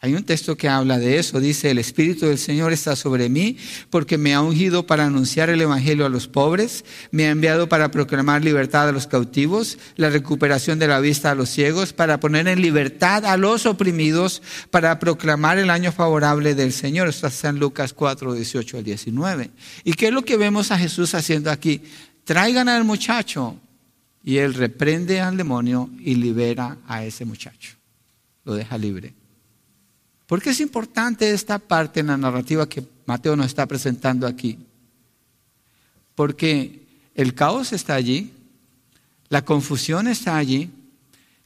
Hay 0.00 0.14
un 0.14 0.24
texto 0.24 0.56
que 0.56 0.68
habla 0.68 0.98
de 0.98 1.18
eso. 1.18 1.40
Dice, 1.40 1.70
el 1.70 1.78
Espíritu 1.78 2.26
del 2.26 2.36
Señor 2.36 2.72
está 2.72 2.94
sobre 2.96 3.30
mí 3.30 3.56
porque 3.88 4.18
me 4.18 4.34
ha 4.34 4.42
ungido 4.42 4.86
para 4.86 5.06
anunciar 5.06 5.48
el 5.48 5.60
Evangelio 5.60 6.04
a 6.04 6.10
los 6.10 6.28
pobres, 6.28 6.84
me 7.10 7.26
ha 7.26 7.30
enviado 7.30 7.68
para 7.68 7.90
proclamar 7.90 8.44
libertad 8.44 8.88
a 8.88 8.92
los 8.92 9.06
cautivos, 9.06 9.78
la 9.96 10.10
recuperación 10.10 10.78
de 10.78 10.88
la 10.88 11.00
vista 11.00 11.30
a 11.30 11.34
los 11.34 11.48
ciegos, 11.48 11.94
para 11.94 12.20
poner 12.20 12.46
en 12.46 12.60
libertad 12.60 13.24
a 13.24 13.38
los 13.38 13.64
oprimidos, 13.64 14.42
para 14.70 14.98
proclamar 14.98 15.58
el 15.58 15.70
año 15.70 15.90
favorable 15.92 16.54
del 16.54 16.72
Señor. 16.72 17.08
Esto 17.08 17.26
está 17.28 17.48
en 17.48 17.58
Lucas 17.58 17.94
4, 17.94 18.34
18 18.34 18.76
al 18.76 18.84
19. 18.84 19.50
¿Y 19.82 19.94
qué 19.94 20.08
es 20.08 20.12
lo 20.12 20.22
que 20.22 20.36
vemos 20.36 20.70
a 20.72 20.78
Jesús 20.78 21.14
haciendo 21.14 21.50
aquí? 21.50 21.80
Traigan 22.24 22.68
al 22.68 22.84
muchacho 22.84 23.56
y 24.22 24.36
él 24.36 24.52
reprende 24.52 25.20
al 25.20 25.38
demonio 25.38 25.88
y 26.00 26.16
libera 26.16 26.76
a 26.86 27.04
ese 27.04 27.24
muchacho. 27.24 27.76
Lo 28.44 28.54
deja 28.54 28.76
libre. 28.76 29.15
¿Por 30.26 30.42
qué 30.42 30.50
es 30.50 30.60
importante 30.60 31.30
esta 31.30 31.58
parte 31.58 32.00
en 32.00 32.08
la 32.08 32.16
narrativa 32.16 32.68
que 32.68 32.84
Mateo 33.06 33.36
nos 33.36 33.46
está 33.46 33.66
presentando 33.66 34.26
aquí? 34.26 34.58
Porque 36.14 36.82
el 37.14 37.34
caos 37.34 37.72
está 37.72 37.94
allí, 37.94 38.32
la 39.28 39.44
confusión 39.44 40.08
está 40.08 40.36
allí, 40.36 40.70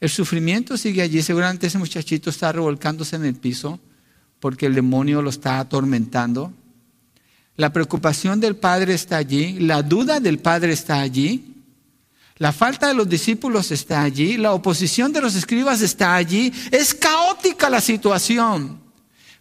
el 0.00 0.08
sufrimiento 0.08 0.76
sigue 0.76 1.02
allí. 1.02 1.22
Seguramente 1.22 1.66
ese 1.66 1.78
muchachito 1.78 2.30
está 2.30 2.52
revolcándose 2.52 3.16
en 3.16 3.24
el 3.26 3.34
piso 3.34 3.78
porque 4.40 4.66
el 4.66 4.74
demonio 4.74 5.20
lo 5.20 5.30
está 5.30 5.60
atormentando. 5.60 6.52
La 7.56 7.72
preocupación 7.72 8.40
del 8.40 8.56
padre 8.56 8.94
está 8.94 9.18
allí, 9.18 9.58
la 9.60 9.82
duda 9.82 10.18
del 10.18 10.38
padre 10.38 10.72
está 10.72 11.00
allí. 11.00 11.59
La 12.40 12.52
falta 12.52 12.88
de 12.88 12.94
los 12.94 13.06
discípulos 13.06 13.70
está 13.70 14.00
allí, 14.00 14.38
la 14.38 14.54
oposición 14.54 15.12
de 15.12 15.20
los 15.20 15.34
escribas 15.34 15.82
está 15.82 16.14
allí. 16.14 16.50
Es 16.70 16.94
caótica 16.94 17.68
la 17.68 17.82
situación, 17.82 18.80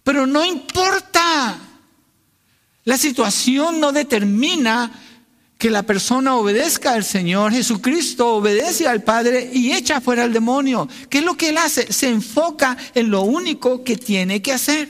pero 0.04 0.28
no 0.28 0.44
importa. 0.44 1.58
La 2.84 2.98
situación 2.98 3.80
no 3.80 3.94
determina 3.94 4.92
que 5.58 5.70
la 5.70 5.84
persona 5.84 6.36
obedezca 6.36 6.92
al 6.92 7.06
Señor. 7.06 7.54
Jesucristo 7.54 8.36
obedece 8.36 8.86
al 8.86 9.02
Padre 9.02 9.50
y 9.54 9.72
echa 9.72 10.02
fuera 10.02 10.26
al 10.26 10.34
demonio. 10.34 10.90
¿Qué 11.10 11.20
es 11.20 11.24
lo 11.24 11.38
que 11.38 11.50
Él 11.50 11.58
hace? 11.58 11.94
Se 11.94 12.10
enfoca 12.10 12.76
en 12.94 13.10
lo 13.10 13.22
único 13.22 13.82
que 13.82 13.96
tiene 13.96 14.42
que 14.42 14.52
hacer. 14.52 14.90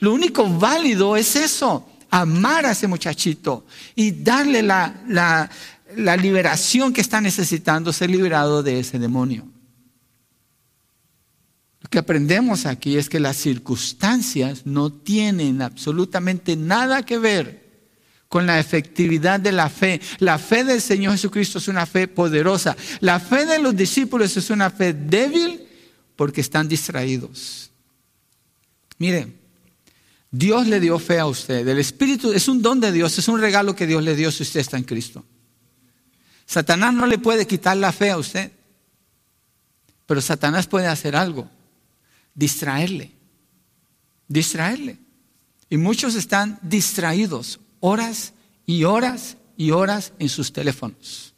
Lo 0.00 0.12
único 0.12 0.46
válido 0.46 1.16
es 1.16 1.34
eso, 1.34 1.88
amar 2.10 2.66
a 2.66 2.72
ese 2.72 2.88
muchachito 2.88 3.64
y 3.94 4.10
darle 4.10 4.62
la, 4.62 5.02
la 5.08 5.50
la 5.96 6.16
liberación 6.16 6.92
que 6.92 7.00
está 7.00 7.20
necesitando 7.20 7.92
ser 7.92 8.10
liberado 8.10 8.62
de 8.62 8.80
ese 8.80 8.98
demonio. 8.98 9.48
Lo 11.80 11.88
que 11.88 11.98
aprendemos 11.98 12.66
aquí 12.66 12.96
es 12.96 13.08
que 13.08 13.20
las 13.20 13.36
circunstancias 13.36 14.66
no 14.66 14.92
tienen 14.92 15.62
absolutamente 15.62 16.56
nada 16.56 17.02
que 17.04 17.18
ver 17.18 17.68
con 18.28 18.46
la 18.46 18.58
efectividad 18.58 19.40
de 19.40 19.52
la 19.52 19.70
fe. 19.70 20.00
La 20.18 20.38
fe 20.38 20.64
del 20.64 20.82
Señor 20.82 21.12
Jesucristo 21.12 21.58
es 21.58 21.68
una 21.68 21.86
fe 21.86 22.08
poderosa. 22.08 22.76
La 23.00 23.20
fe 23.20 23.46
de 23.46 23.58
los 23.58 23.74
discípulos 23.74 24.36
es 24.36 24.50
una 24.50 24.70
fe 24.70 24.92
débil 24.92 25.62
porque 26.16 26.40
están 26.40 26.68
distraídos. 26.68 27.70
Mire, 28.98 29.32
Dios 30.30 30.66
le 30.66 30.80
dio 30.80 30.98
fe 30.98 31.18
a 31.18 31.26
usted. 31.26 31.66
El 31.66 31.78
Espíritu 31.78 32.32
es 32.32 32.48
un 32.48 32.60
don 32.60 32.80
de 32.80 32.92
Dios, 32.92 33.16
es 33.18 33.28
un 33.28 33.40
regalo 33.40 33.74
que 33.74 33.86
Dios 33.86 34.02
le 34.02 34.14
dio 34.14 34.30
si 34.30 34.42
usted 34.42 34.60
está 34.60 34.76
en 34.76 34.84
Cristo. 34.84 35.24
Satanás 36.48 36.94
no 36.94 37.06
le 37.06 37.18
puede 37.18 37.46
quitar 37.46 37.76
la 37.76 37.92
fe 37.92 38.10
a 38.10 38.16
usted, 38.16 38.50
pero 40.06 40.22
Satanás 40.22 40.66
puede 40.66 40.86
hacer 40.86 41.14
algo, 41.14 41.46
distraerle, 42.34 43.12
distraerle. 44.26 44.96
Y 45.68 45.76
muchos 45.76 46.14
están 46.14 46.58
distraídos 46.62 47.60
horas 47.80 48.32
y 48.64 48.84
horas 48.84 49.36
y 49.58 49.72
horas 49.72 50.14
en 50.18 50.30
sus 50.30 50.54
teléfonos, 50.54 51.34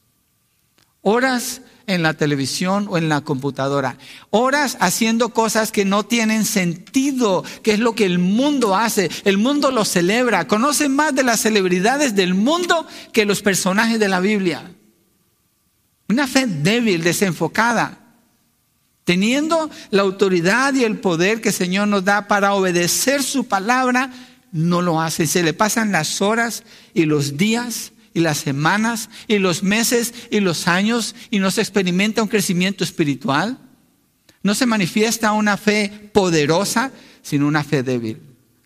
horas 1.02 1.62
en 1.88 2.04
la 2.04 2.14
televisión 2.14 2.86
o 2.88 2.96
en 2.96 3.08
la 3.08 3.22
computadora, 3.22 3.98
horas 4.30 4.76
haciendo 4.78 5.30
cosas 5.30 5.72
que 5.72 5.84
no 5.84 6.04
tienen 6.04 6.44
sentido, 6.44 7.42
que 7.64 7.72
es 7.72 7.80
lo 7.80 7.96
que 7.96 8.04
el 8.04 8.20
mundo 8.20 8.76
hace. 8.76 9.10
El 9.24 9.38
mundo 9.38 9.72
lo 9.72 9.84
celebra, 9.84 10.46
conocen 10.46 10.94
más 10.94 11.12
de 11.16 11.24
las 11.24 11.40
celebridades 11.40 12.14
del 12.14 12.34
mundo 12.34 12.86
que 13.12 13.24
los 13.24 13.42
personajes 13.42 13.98
de 13.98 14.06
la 14.06 14.20
Biblia. 14.20 14.76
Una 16.10 16.26
fe 16.26 16.44
débil, 16.44 17.04
desenfocada, 17.04 17.96
teniendo 19.04 19.70
la 19.90 20.02
autoridad 20.02 20.74
y 20.74 20.82
el 20.82 20.98
poder 20.98 21.40
que 21.40 21.50
el 21.50 21.54
Señor 21.54 21.86
nos 21.86 22.04
da 22.04 22.26
para 22.26 22.54
obedecer 22.54 23.22
su 23.22 23.46
palabra, 23.46 24.12
no 24.50 24.82
lo 24.82 25.00
hace. 25.00 25.28
Se 25.28 25.44
le 25.44 25.54
pasan 25.54 25.92
las 25.92 26.20
horas 26.20 26.64
y 26.94 27.04
los 27.04 27.36
días 27.36 27.92
y 28.12 28.18
las 28.18 28.38
semanas 28.38 29.08
y 29.28 29.38
los 29.38 29.62
meses 29.62 30.12
y 30.32 30.40
los 30.40 30.66
años 30.66 31.14
y 31.30 31.38
no 31.38 31.52
se 31.52 31.60
experimenta 31.60 32.24
un 32.24 32.28
crecimiento 32.28 32.82
espiritual. 32.82 33.56
No 34.42 34.56
se 34.56 34.66
manifiesta 34.66 35.30
una 35.30 35.56
fe 35.56 36.10
poderosa, 36.12 36.90
sino 37.22 37.46
una 37.46 37.62
fe 37.62 37.84
débil 37.84 38.18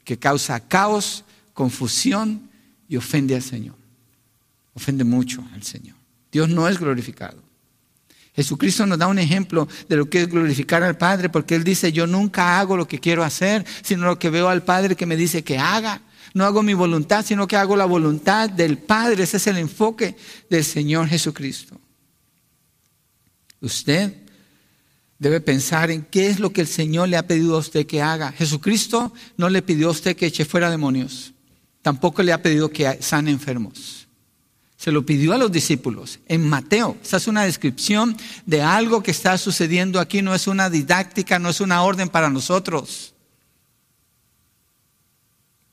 que 0.02 0.18
causa 0.18 0.60
caos, 0.60 1.24
confusión 1.52 2.48
y 2.88 2.96
ofende 2.96 3.34
al 3.34 3.42
Señor. 3.42 3.76
Ofende 4.72 5.04
mucho 5.04 5.46
al 5.52 5.62
Señor. 5.62 6.03
Dios 6.34 6.48
no 6.48 6.68
es 6.68 6.80
glorificado. 6.80 7.40
Jesucristo 8.34 8.84
nos 8.86 8.98
da 8.98 9.06
un 9.06 9.20
ejemplo 9.20 9.68
de 9.88 9.94
lo 9.94 10.10
que 10.10 10.22
es 10.22 10.28
glorificar 10.28 10.82
al 10.82 10.98
Padre, 10.98 11.28
porque 11.28 11.54
Él 11.54 11.62
dice, 11.62 11.92
yo 11.92 12.08
nunca 12.08 12.58
hago 12.58 12.76
lo 12.76 12.88
que 12.88 12.98
quiero 12.98 13.22
hacer, 13.22 13.64
sino 13.82 14.06
lo 14.06 14.18
que 14.18 14.30
veo 14.30 14.48
al 14.48 14.64
Padre 14.64 14.96
que 14.96 15.06
me 15.06 15.16
dice 15.16 15.44
que 15.44 15.58
haga. 15.58 16.02
No 16.34 16.44
hago 16.44 16.64
mi 16.64 16.74
voluntad, 16.74 17.24
sino 17.24 17.46
que 17.46 17.56
hago 17.56 17.76
la 17.76 17.84
voluntad 17.84 18.50
del 18.50 18.78
Padre. 18.78 19.22
Ese 19.22 19.36
es 19.36 19.46
el 19.46 19.58
enfoque 19.58 20.16
del 20.50 20.64
Señor 20.64 21.06
Jesucristo. 21.06 21.80
Usted 23.60 24.12
debe 25.20 25.40
pensar 25.40 25.92
en 25.92 26.02
qué 26.02 26.26
es 26.26 26.40
lo 26.40 26.52
que 26.52 26.62
el 26.62 26.66
Señor 26.66 27.10
le 27.10 27.16
ha 27.16 27.28
pedido 27.28 27.54
a 27.54 27.60
usted 27.60 27.86
que 27.86 28.02
haga. 28.02 28.32
Jesucristo 28.32 29.12
no 29.36 29.48
le 29.48 29.62
pidió 29.62 29.86
a 29.86 29.92
usted 29.92 30.16
que 30.16 30.26
eche 30.26 30.44
fuera 30.44 30.68
demonios. 30.68 31.32
Tampoco 31.80 32.24
le 32.24 32.32
ha 32.32 32.42
pedido 32.42 32.70
que 32.70 33.00
sane 33.00 33.30
enfermos. 33.30 34.03
Se 34.84 34.92
lo 34.92 35.06
pidió 35.06 35.32
a 35.32 35.38
los 35.38 35.50
discípulos 35.50 36.20
en 36.28 36.46
Mateo. 36.46 36.98
Esta 37.02 37.16
es 37.16 37.26
una 37.26 37.44
descripción 37.44 38.14
de 38.44 38.60
algo 38.60 39.02
que 39.02 39.12
está 39.12 39.38
sucediendo 39.38 39.98
aquí. 39.98 40.20
No 40.20 40.34
es 40.34 40.46
una 40.46 40.68
didáctica, 40.68 41.38
no 41.38 41.48
es 41.48 41.62
una 41.62 41.82
orden 41.82 42.10
para 42.10 42.28
nosotros. 42.28 43.14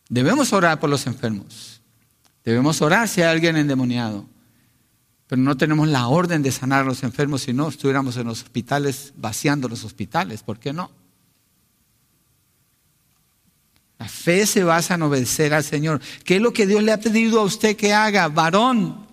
Debemos 0.08 0.54
orar 0.54 0.80
por 0.80 0.90
los 0.90 1.08
enfermos. 1.08 1.82
Debemos 2.46 2.82
orar 2.82 3.10
si 3.10 3.22
hay 3.22 3.28
alguien 3.28 3.58
endemoniado. 3.58 4.30
Pero 5.28 5.42
no 5.42 5.58
tenemos 5.58 5.90
la 5.90 6.08
orden 6.08 6.42
de 6.42 6.54
sanar 6.54 6.84
a 6.84 6.86
los 6.86 7.04
enfermos 7.04 7.42
si 7.42 7.52
no 7.52 7.68
estuviéramos 7.68 8.16
en 8.16 8.28
los 8.28 8.44
hospitales 8.44 9.12
vaciando 9.18 9.68
los 9.68 9.84
hospitales. 9.84 10.42
¿Por 10.42 10.58
qué 10.58 10.72
no? 10.72 10.90
La 14.02 14.08
fe 14.08 14.48
se 14.48 14.64
basa 14.64 14.96
en 14.96 15.04
obedecer 15.04 15.54
al 15.54 15.64
Señor. 15.64 16.02
¿Qué 16.24 16.38
es 16.38 16.42
lo 16.42 16.52
que 16.52 16.66
Dios 16.66 16.82
le 16.82 16.92
ha 16.92 17.00
pedido 17.00 17.40
a 17.40 17.44
usted 17.44 17.76
que 17.76 17.94
haga? 17.94 18.30
Varón, 18.30 19.06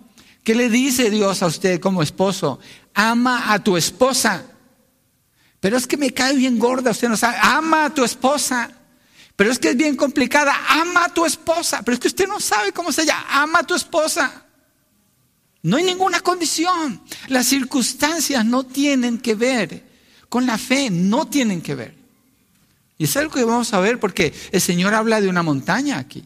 ¿qué 0.43 0.55
le 0.55 0.67
dice 0.67 1.11
Dios 1.11 1.43
a 1.43 1.45
usted 1.45 1.79
como 1.79 2.01
esposo? 2.01 2.59
Ama 2.95 3.53
a 3.53 3.63
tu 3.63 3.77
esposa. 3.77 4.43
Pero 5.59 5.77
es 5.77 5.85
que 5.85 5.95
me 5.95 6.11
cae 6.11 6.35
bien 6.35 6.57
gorda, 6.57 6.89
usted 6.89 7.07
no 7.07 7.17
sabe. 7.17 7.37
Ama 7.39 7.85
a 7.85 7.93
tu 7.93 8.03
esposa. 8.03 8.71
Pero 9.35 9.51
es 9.51 9.59
que 9.59 9.69
es 9.69 9.77
bien 9.77 9.95
complicada. 9.95 10.55
Ama 10.69 11.05
a 11.05 11.13
tu 11.13 11.23
esposa. 11.23 11.83
Pero 11.85 11.93
es 11.93 11.99
que 11.99 12.07
usted 12.07 12.27
no 12.27 12.39
sabe 12.39 12.71
cómo 12.71 12.91
se 12.91 13.05
llama. 13.05 13.27
Ama 13.29 13.59
a 13.59 13.67
tu 13.67 13.75
esposa. 13.75 14.43
No 15.61 15.77
hay 15.77 15.83
ninguna 15.83 16.21
condición. 16.21 16.99
Las 17.27 17.45
circunstancias 17.45 18.43
no 18.43 18.63
tienen 18.63 19.19
que 19.19 19.35
ver 19.35 19.83
con 20.29 20.47
la 20.47 20.57
fe, 20.57 20.89
no 20.89 21.27
tienen 21.27 21.61
que 21.61 21.75
ver. 21.75 21.98
Y 22.99 23.05
es 23.05 23.15
algo 23.15 23.33
que 23.33 23.45
vamos 23.45 23.73
a 23.73 23.79
ver 23.79 23.97
porque 23.97 24.33
el 24.51 24.59
Señor 24.59 24.93
habla 24.93 25.21
de 25.21 25.29
una 25.29 25.41
montaña 25.41 25.97
aquí. 25.97 26.25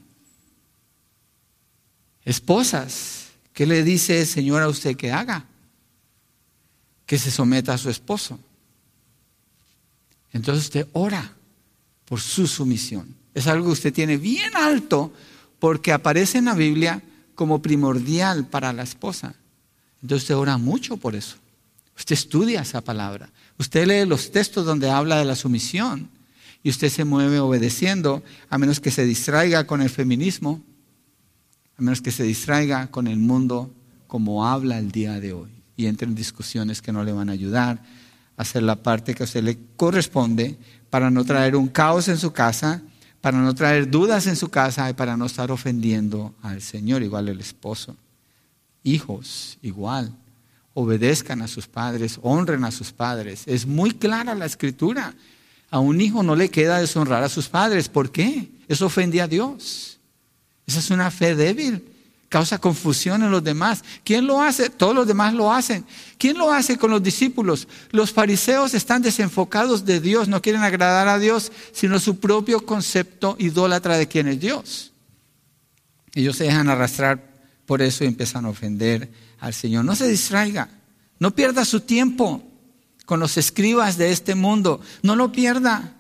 Esposas, 2.26 3.28
¿qué 3.54 3.68
le 3.68 3.84
dice 3.84 4.22
el 4.22 4.28
Señor 4.28 4.64
a 4.64 4.68
usted 4.68 4.98
que 4.98 5.12
haga? 5.12 5.46
Que 7.06 7.20
se 7.20 7.30
someta 7.30 7.76
a 7.76 7.78
su 7.78 7.92
esposo. 7.92 8.40
Entonces 10.32 10.64
usted 10.64 10.88
ora 10.94 11.32
por 12.06 12.20
su 12.20 12.48
sumisión. 12.48 13.16
Es 13.36 13.46
algo 13.46 13.68
que 13.68 13.74
usted 13.74 13.94
tiene 13.94 14.18
bien 14.18 14.56
alto 14.56 15.14
porque 15.60 15.92
aparece 15.92 16.40
en 16.40 16.46
la 16.46 16.56
Biblia 16.56 17.04
como 17.36 17.62
primordial 17.62 18.48
para 18.48 18.74
la 18.74 18.82
esposa. 18.82 19.36
Entonces 20.02 20.24
usted 20.24 20.38
ora 20.38 20.58
mucho 20.58 20.98
por 20.98 21.14
eso. 21.14 21.36
Usted 21.96 22.14
estudia 22.14 22.62
esa 22.62 22.82
palabra. 22.82 23.30
Usted 23.60 23.86
lee 23.86 24.10
los 24.10 24.32
textos 24.32 24.66
donde 24.66 24.90
habla 24.90 25.20
de 25.20 25.26
la 25.26 25.36
sumisión 25.36 26.10
y 26.64 26.70
usted 26.70 26.90
se 26.90 27.04
mueve 27.04 27.40
obedeciendo, 27.40 28.24
a 28.50 28.58
menos 28.58 28.80
que 28.80 28.90
se 28.90 29.06
distraiga 29.06 29.68
con 29.68 29.82
el 29.82 29.90
feminismo, 29.90 30.64
a 31.78 31.82
menos 31.82 32.02
que 32.02 32.12
se 32.12 32.24
distraiga 32.24 32.88
con 32.88 33.08
el 33.08 33.18
mundo 33.18 33.74
como 34.08 34.48
habla 34.48 34.80
el 34.80 34.92
día 34.92 35.20
de 35.20 35.34
hoy 35.34 35.50
y 35.76 35.88
entre 35.88 36.08
en 36.08 36.16
discusiones 36.16 36.82
que 36.82 36.92
no 36.92 37.04
le 37.04 37.12
van 37.12 37.30
a 37.30 37.34
ayudar 37.34 37.82
a 38.38 38.42
hacer 38.42 38.64
la 38.64 38.78
parte 38.78 39.14
que 39.14 39.24
a 39.24 39.26
usted 39.26 39.44
le 39.44 39.58
corresponde 39.76 40.58
para 40.90 41.12
no 41.12 41.26
traer 41.26 41.56
un 41.56 41.68
caos 41.68 42.08
en 42.08 42.18
su 42.18 42.32
casa, 42.32 42.82
para 43.20 43.40
no 43.40 43.54
traer 43.56 43.90
dudas 43.90 44.28
en 44.28 44.36
su 44.36 44.50
casa 44.50 44.90
y 44.90 44.94
para 44.94 45.18
no 45.18 45.26
estar 45.26 45.52
ofendiendo 45.52 46.34
al 46.42 46.62
Señor, 46.62 47.04
igual 47.04 47.30
el 47.30 47.40
esposo. 47.40 47.98
Hijos, 48.84 49.58
igual. 49.62 50.16
Obedezcan 50.76 51.42
a 51.42 51.48
sus 51.48 51.68
padres, 51.68 52.20
honren 52.22 52.64
a 52.66 52.72
sus 52.72 52.92
padres. 52.92 53.44
Es 53.48 53.66
muy 53.66 53.92
clara 53.92 54.36
la 54.36 54.46
escritura. 54.46 55.14
A 55.74 55.80
un 55.80 56.00
hijo 56.00 56.22
no 56.22 56.36
le 56.36 56.52
queda 56.52 56.78
deshonrar 56.78 57.24
a 57.24 57.30
sus 57.30 57.50
padres. 57.50 57.90
¿Por 57.90 58.12
qué? 58.12 58.52
Eso 58.68 58.86
ofende 58.86 59.20
a 59.22 59.28
Dios. 59.28 59.98
Esa 60.68 60.78
es 60.78 60.92
una 60.92 61.10
fe 61.10 61.34
débil 61.34 61.84
causa 62.30 62.60
confusión 62.60 63.24
en 63.24 63.32
los 63.32 63.44
demás. 63.44 63.84
¿Quién 64.04 64.28
lo 64.28 64.40
hace? 64.40 64.70
Todos 64.70 64.94
los 64.94 65.08
demás 65.08 65.34
lo 65.34 65.52
hacen. 65.52 65.84
¿Quién 66.20 66.38
lo 66.38 66.54
hace 66.54 66.78
con 66.78 66.92
los 66.92 67.02
discípulos? 67.02 67.68
Los 67.90 68.12
fariseos 68.12 68.76
están 68.76 69.02
desenfocados 69.02 69.84
de 69.84 70.00
Dios, 70.00 70.28
no 70.28 70.44
quieren 70.44 70.62
agradar 70.62 71.08
a 71.08 71.18
Dios, 71.18 71.52
sino 71.72 72.00
su 72.00 72.20
propio 72.20 72.64
concepto 72.68 73.36
idólatra 73.40 73.98
de 73.98 74.08
quién 74.08 74.28
es 74.28 74.40
Dios. 74.40 74.94
Ellos 76.14 76.36
se 76.36 76.44
dejan 76.44 76.70
arrastrar 76.70 77.34
por 77.66 77.82
eso 77.82 78.04
y 78.04 78.08
empiezan 78.08 78.46
a 78.46 78.50
ofender 78.50 79.12
al 79.40 79.56
Señor. 79.56 79.86
No 79.86 79.96
se 79.96 80.08
distraiga, 80.08 80.70
no 81.18 81.34
pierda 81.34 81.66
su 81.66 81.80
tiempo 81.80 82.44
con 83.06 83.20
los 83.20 83.38
escribas 83.38 83.98
de 83.98 84.12
este 84.12 84.36
mundo, 84.36 84.82
no 85.02 85.16
lo 85.16 85.32
pierda. 85.32 85.96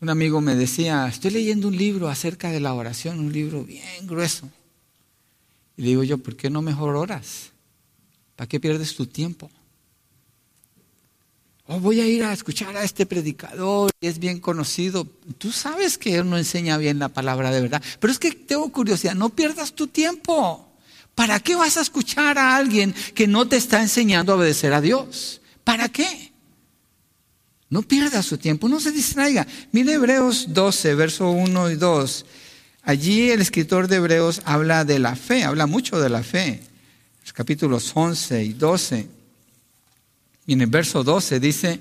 Un 0.00 0.08
amigo 0.08 0.40
me 0.40 0.54
decía, 0.54 1.06
estoy 1.06 1.30
leyendo 1.30 1.68
un 1.68 1.76
libro 1.76 2.08
acerca 2.08 2.50
de 2.50 2.60
la 2.60 2.72
oración, 2.72 3.20
un 3.20 3.32
libro 3.32 3.64
bien 3.64 4.06
grueso. 4.06 4.48
Y 5.76 5.82
digo 5.82 6.02
yo, 6.02 6.18
¿por 6.18 6.36
qué 6.36 6.48
no 6.48 6.62
mejor 6.62 6.96
oras? 6.96 7.50
¿Para 8.34 8.48
qué 8.48 8.58
pierdes 8.58 8.94
tu 8.94 9.06
tiempo? 9.06 9.50
Oh, 11.66 11.78
voy 11.78 12.00
a 12.00 12.06
ir 12.06 12.24
a 12.24 12.32
escuchar 12.32 12.76
a 12.76 12.82
este 12.82 13.06
predicador, 13.06 13.90
es 14.00 14.18
bien 14.18 14.40
conocido. 14.40 15.06
Tú 15.38 15.52
sabes 15.52 15.98
que 15.98 16.16
él 16.16 16.28
no 16.28 16.36
enseña 16.36 16.78
bien 16.78 16.98
la 16.98 17.10
palabra 17.10 17.50
de 17.50 17.60
verdad, 17.60 17.82
pero 18.00 18.12
es 18.12 18.18
que 18.18 18.32
tengo 18.32 18.72
curiosidad, 18.72 19.14
no 19.14 19.28
pierdas 19.28 19.74
tu 19.74 19.86
tiempo. 19.86 20.69
¿Para 21.20 21.38
qué 21.38 21.54
vas 21.54 21.76
a 21.76 21.82
escuchar 21.82 22.38
a 22.38 22.56
alguien 22.56 22.94
que 23.14 23.26
no 23.26 23.46
te 23.46 23.58
está 23.58 23.82
enseñando 23.82 24.32
a 24.32 24.36
obedecer 24.36 24.72
a 24.72 24.80
Dios? 24.80 25.42
¿Para 25.64 25.90
qué? 25.90 26.32
No 27.68 27.82
pierda 27.82 28.22
su 28.22 28.38
tiempo, 28.38 28.70
no 28.70 28.80
se 28.80 28.90
distraiga. 28.90 29.46
Mire 29.70 29.92
Hebreos 29.92 30.46
12, 30.48 30.94
verso 30.94 31.28
1 31.28 31.72
y 31.72 31.76
2. 31.76 32.26
Allí 32.84 33.28
el 33.28 33.42
escritor 33.42 33.86
de 33.86 33.96
Hebreos 33.96 34.40
habla 34.46 34.86
de 34.86 34.98
la 34.98 35.14
fe, 35.14 35.44
habla 35.44 35.66
mucho 35.66 36.00
de 36.00 36.08
la 36.08 36.22
fe. 36.22 36.62
Los 37.20 37.34
capítulos 37.34 37.90
11 37.92 38.42
y 38.42 38.52
12. 38.54 39.06
Y 40.46 40.54
en 40.54 40.62
el 40.62 40.68
verso 40.68 41.04
12 41.04 41.38
dice, 41.38 41.80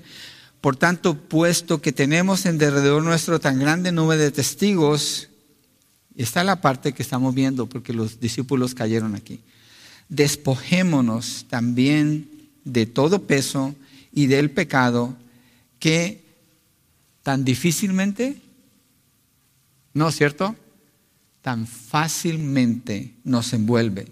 por 0.59 0.75
tanto, 0.75 1.15
puesto 1.15 1.81
que 1.81 1.93
tenemos 1.93 2.45
en 2.45 2.57
derredor 2.57 3.01
nuestro 3.03 3.39
tan 3.39 3.57
grande 3.57 3.93
nube 3.93 4.17
de 4.17 4.31
testigos, 4.31 5.28
está 6.23 6.43
la 6.43 6.61
parte 6.61 6.93
que 6.93 7.03
estamos 7.03 7.33
viendo 7.33 7.67
porque 7.67 7.93
los 7.93 8.19
discípulos 8.19 8.75
cayeron 8.75 9.15
aquí, 9.15 9.39
despojémonos 10.09 11.45
también 11.49 12.29
de 12.63 12.85
todo 12.85 13.23
peso 13.23 13.75
y 14.11 14.27
del 14.27 14.51
pecado 14.51 15.15
que 15.79 16.23
tan 17.23 17.45
difícilmente, 17.45 18.41
¿no 19.93 20.09
es 20.09 20.15
cierto? 20.15 20.55
Tan 21.41 21.67
fácilmente 21.67 23.13
nos 23.23 23.53
envuelve 23.53 24.07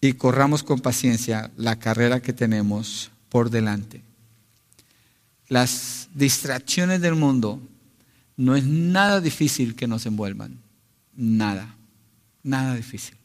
y 0.00 0.12
corramos 0.14 0.62
con 0.62 0.80
paciencia 0.80 1.50
la 1.56 1.78
carrera 1.78 2.20
que 2.20 2.32
tenemos 2.32 3.10
por 3.28 3.50
delante. 3.50 4.02
Las 5.48 6.08
distracciones 6.14 7.00
del 7.00 7.14
mundo 7.14 7.60
no 8.36 8.54
es 8.54 8.64
nada 8.64 9.20
difícil 9.20 9.74
que 9.74 9.88
nos 9.88 10.06
envuelvan, 10.06 10.58
nada, 11.18 11.76
nada 12.42 12.76
difícil. 12.76 13.16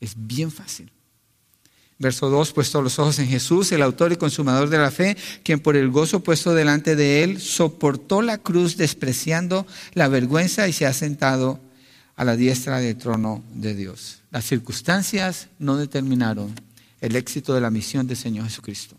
Es 0.00 0.14
bien 0.14 0.52
fácil. 0.52 0.92
Verso 1.98 2.28
2, 2.28 2.52
puesto 2.52 2.82
los 2.82 2.98
ojos 2.98 3.18
en 3.20 3.28
Jesús, 3.28 3.72
el 3.72 3.82
autor 3.82 4.12
y 4.12 4.16
consumador 4.16 4.68
de 4.68 4.78
la 4.78 4.90
fe, 4.90 5.16
quien 5.42 5.60
por 5.60 5.76
el 5.76 5.88
gozo 5.88 6.20
puesto 6.20 6.52
delante 6.52 6.96
de 6.96 7.24
él 7.24 7.40
soportó 7.40 8.22
la 8.22 8.38
cruz 8.38 8.76
despreciando 8.76 9.66
la 9.94 10.08
vergüenza 10.08 10.68
y 10.68 10.72
se 10.72 10.84
ha 10.84 10.92
sentado 10.92 11.60
a 12.16 12.24
la 12.24 12.36
diestra 12.36 12.78
del 12.78 12.96
trono 12.96 13.42
de 13.54 13.74
Dios. 13.74 14.20
Las 14.30 14.44
circunstancias 14.44 15.48
no 15.58 15.76
determinaron 15.76 16.52
el 17.00 17.16
éxito 17.16 17.54
de 17.54 17.60
la 17.60 17.70
misión 17.70 18.06
del 18.06 18.16
Señor 18.16 18.46
Jesucristo. 18.46 18.96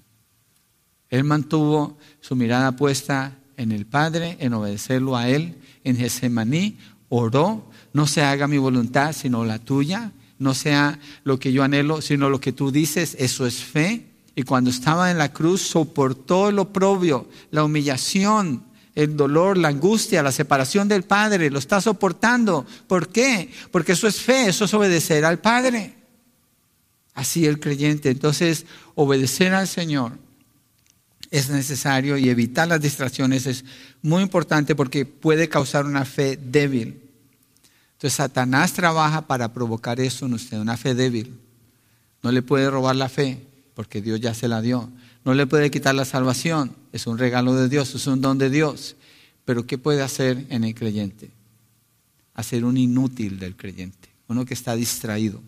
Él 1.09 1.23
mantuvo 1.23 1.97
su 2.21 2.35
mirada 2.35 2.75
puesta 2.75 3.37
en 3.57 3.71
el 3.71 3.85
Padre, 3.85 4.37
en 4.39 4.53
obedecerlo 4.53 5.15
a 5.15 5.29
Él. 5.29 5.55
En 5.83 5.97
Getsemaní 5.97 6.77
oró, 7.09 7.69
no 7.93 8.07
se 8.07 8.23
haga 8.23 8.47
mi 8.47 8.57
voluntad, 8.57 9.13
sino 9.13 9.45
la 9.45 9.59
tuya. 9.59 10.11
No 10.39 10.53
sea 10.53 10.99
lo 11.23 11.39
que 11.39 11.53
yo 11.53 11.63
anhelo, 11.63 12.01
sino 12.01 12.29
lo 12.29 12.41
que 12.41 12.51
tú 12.51 12.71
dices. 12.71 13.15
Eso 13.19 13.45
es 13.45 13.63
fe. 13.63 14.07
Y 14.35 14.43
cuando 14.43 14.71
estaba 14.71 15.11
en 15.11 15.19
la 15.19 15.31
cruz, 15.31 15.61
soportó 15.61 16.49
el 16.49 16.57
oprobio, 16.57 17.29
la 17.51 17.63
humillación, 17.63 18.63
el 18.95 19.15
dolor, 19.15 19.57
la 19.57 19.69
angustia, 19.69 20.23
la 20.23 20.31
separación 20.31 20.87
del 20.87 21.03
Padre. 21.03 21.51
Lo 21.51 21.59
está 21.59 21.79
soportando. 21.79 22.65
¿Por 22.87 23.09
qué? 23.09 23.51
Porque 23.71 23.91
eso 23.91 24.07
es 24.07 24.19
fe, 24.19 24.47
eso 24.47 24.65
es 24.65 24.73
obedecer 24.73 25.23
al 25.23 25.39
Padre. 25.39 25.93
Así 27.13 27.45
el 27.45 27.59
creyente. 27.59 28.09
Entonces, 28.09 28.65
obedecer 28.95 29.53
al 29.53 29.67
Señor 29.67 30.13
es 31.29 31.49
necesario 31.49 32.17
y 32.17 32.29
evitar 32.29 32.67
las 32.67 32.81
distracciones 32.81 33.45
es 33.45 33.65
muy 34.01 34.21
importante 34.21 34.75
porque 34.75 35.05
puede 35.05 35.49
causar 35.49 35.85
una 35.85 36.05
fe 36.05 36.37
débil. 36.37 37.02
Entonces 38.03 38.17
Satanás 38.17 38.73
trabaja 38.73 39.27
para 39.27 39.53
provocar 39.53 40.01
eso 40.01 40.25
en 40.25 40.33
usted, 40.33 40.59
una 40.59 40.75
fe 40.75 40.93
débil. 40.93 41.39
No 42.21 42.33
le 42.33 42.41
puede 42.41 42.69
robar 42.69 42.97
la 42.97 43.07
fe 43.07 43.47
porque 43.75 44.01
Dios 44.01 44.19
ya 44.19 44.33
se 44.33 44.49
la 44.49 44.61
dio. 44.61 44.91
No 45.23 45.33
le 45.33 45.47
puede 45.47 45.71
quitar 45.71 45.95
la 45.95 46.03
salvación, 46.03 46.75
es 46.91 47.07
un 47.07 47.17
regalo 47.17 47.55
de 47.55 47.69
Dios, 47.69 47.95
es 47.95 48.05
un 48.05 48.19
don 48.19 48.37
de 48.37 48.49
Dios. 48.49 48.97
Pero 49.45 49.65
¿qué 49.65 49.77
puede 49.77 50.01
hacer 50.01 50.45
en 50.49 50.65
el 50.65 50.75
creyente? 50.75 51.31
Hacer 52.33 52.65
un 52.65 52.75
inútil 52.75 53.39
del 53.39 53.55
creyente, 53.55 54.09
uno 54.27 54.43
que 54.43 54.53
está 54.53 54.75
distraído. 54.75 55.41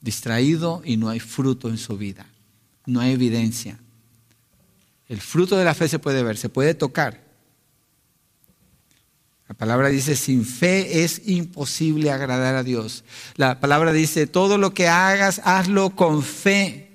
Distraído 0.00 0.82
y 0.84 0.96
no 0.96 1.08
hay 1.08 1.20
fruto 1.20 1.68
en 1.68 1.78
su 1.78 1.96
vida, 1.96 2.26
no 2.84 2.98
hay 2.98 3.12
evidencia. 3.12 3.78
El 5.06 5.20
fruto 5.20 5.56
de 5.56 5.64
la 5.64 5.74
fe 5.74 5.86
se 5.86 6.00
puede 6.00 6.24
ver, 6.24 6.36
se 6.36 6.48
puede 6.48 6.74
tocar. 6.74 7.29
La 9.50 9.54
palabra 9.54 9.88
dice, 9.88 10.14
sin 10.14 10.44
fe 10.44 11.02
es 11.02 11.22
imposible 11.26 12.12
agradar 12.12 12.54
a 12.54 12.62
Dios. 12.62 13.02
La 13.34 13.58
palabra 13.58 13.92
dice, 13.92 14.28
todo 14.28 14.58
lo 14.58 14.72
que 14.74 14.86
hagas, 14.86 15.40
hazlo 15.42 15.90
con 15.96 16.22
fe. 16.22 16.88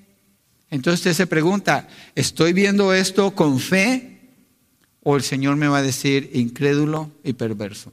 Entonces 0.69 1.01
usted 1.01 1.13
se 1.15 1.27
pregunta, 1.27 1.89
¿estoy 2.15 2.53
viendo 2.53 2.93
esto 2.93 3.35
con 3.35 3.59
fe? 3.59 4.21
¿O 5.03 5.17
el 5.17 5.23
Señor 5.23 5.57
me 5.57 5.67
va 5.67 5.79
a 5.79 5.81
decir 5.81 6.31
incrédulo 6.33 7.11
y 7.25 7.33
perverso? 7.33 7.91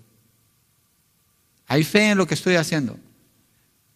¿Hay 1.66 1.82
fe 1.82 2.10
en 2.10 2.18
lo 2.18 2.28
que 2.28 2.34
estoy 2.34 2.54
haciendo? 2.54 3.00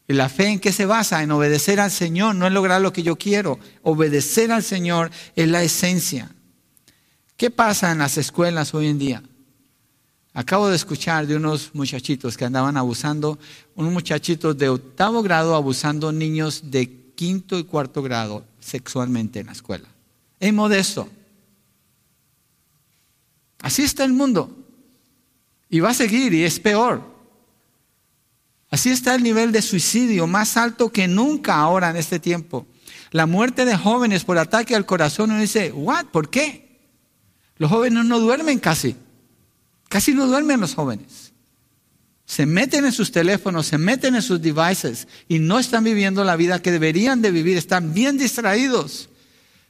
¿Y 0.08 0.14
la 0.14 0.28
fe 0.28 0.48
en 0.48 0.58
qué 0.58 0.72
se 0.72 0.84
basa? 0.84 1.22
En 1.22 1.30
obedecer 1.30 1.78
al 1.78 1.92
Señor, 1.92 2.34
no 2.34 2.48
en 2.48 2.54
lograr 2.54 2.80
lo 2.80 2.92
que 2.92 3.04
yo 3.04 3.14
quiero. 3.14 3.60
Obedecer 3.84 4.50
al 4.50 4.64
Señor 4.64 5.12
es 5.36 5.46
la 5.46 5.62
esencia. 5.62 6.34
¿Qué 7.36 7.52
pasa 7.52 7.92
en 7.92 7.98
las 7.98 8.18
escuelas 8.18 8.74
hoy 8.74 8.88
en 8.88 8.98
día? 8.98 9.22
Acabo 10.37 10.68
de 10.68 10.76
escuchar 10.76 11.26
de 11.26 11.34
unos 11.34 11.70
muchachitos 11.74 12.37
que 12.37 12.45
andaban 12.45 12.76
abusando, 12.76 13.39
unos 13.74 13.91
muchachitos 13.91 14.55
de 14.59 14.68
octavo 14.68 15.22
grado 15.22 15.55
abusando 15.55 16.12
niños 16.12 16.70
de 16.70 17.14
quinto 17.14 17.59
y 17.59 17.64
cuarto 17.64 18.03
grado 18.03 18.45
sexualmente 18.61 19.41
en 19.41 19.47
la 19.47 19.53
escuela. 19.53 19.89
Es 20.39 20.53
modesto. 20.53 21.09
Así 23.62 23.82
está 23.82 24.05
el 24.05 24.12
mundo. 24.12 24.55
Y 25.70 25.80
va 25.80 25.89
a 25.89 25.95
seguir 25.95 26.34
y 26.34 26.45
es 26.45 26.61
peor. 26.61 27.01
Así 28.68 28.91
está 28.91 29.14
el 29.14 29.22
nivel 29.22 29.53
de 29.53 29.62
suicidio 29.62 30.26
más 30.26 30.59
alto 30.59 30.93
que 30.93 31.09
nunca 31.09 31.55
ahora 31.55 31.89
en 31.89 31.97
este 31.97 32.18
tiempo. 32.18 32.66
La 33.11 33.24
muerte 33.24 33.64
de 33.64 33.74
jóvenes 33.74 34.24
por 34.24 34.37
ataque 34.37 34.76
al 34.76 34.84
corazón, 34.84 35.30
uno 35.30 35.41
dice, 35.41 35.72
¿what? 35.72 36.05
¿Por 36.12 36.28
qué? 36.28 36.78
Los 37.57 37.70
jóvenes 37.70 38.05
no 38.05 38.20
duermen 38.20 38.59
casi. 38.59 38.97
Casi 39.89 40.14
no 40.14 40.26
duermen 40.26 40.61
los 40.61 40.74
jóvenes. 40.74 41.32
Se 42.24 42.45
meten 42.45 42.84
en 42.84 42.93
sus 42.93 43.12
teléfonos, 43.12 43.66
se 43.66 43.78
meten 43.78 44.16
en 44.16 44.22
sus 44.22 44.43
devices 44.43 45.07
y 45.28 45.39
no 45.39 45.59
están 45.59 45.84
viviendo 45.84 46.24
la 46.24 46.37
vida 46.37 46.61
que 46.61 46.72
deberían 46.72 47.22
de 47.22 47.30
vivir, 47.30 47.57
están 47.57 47.95
bien 47.95 48.18
distraídos. 48.18 49.09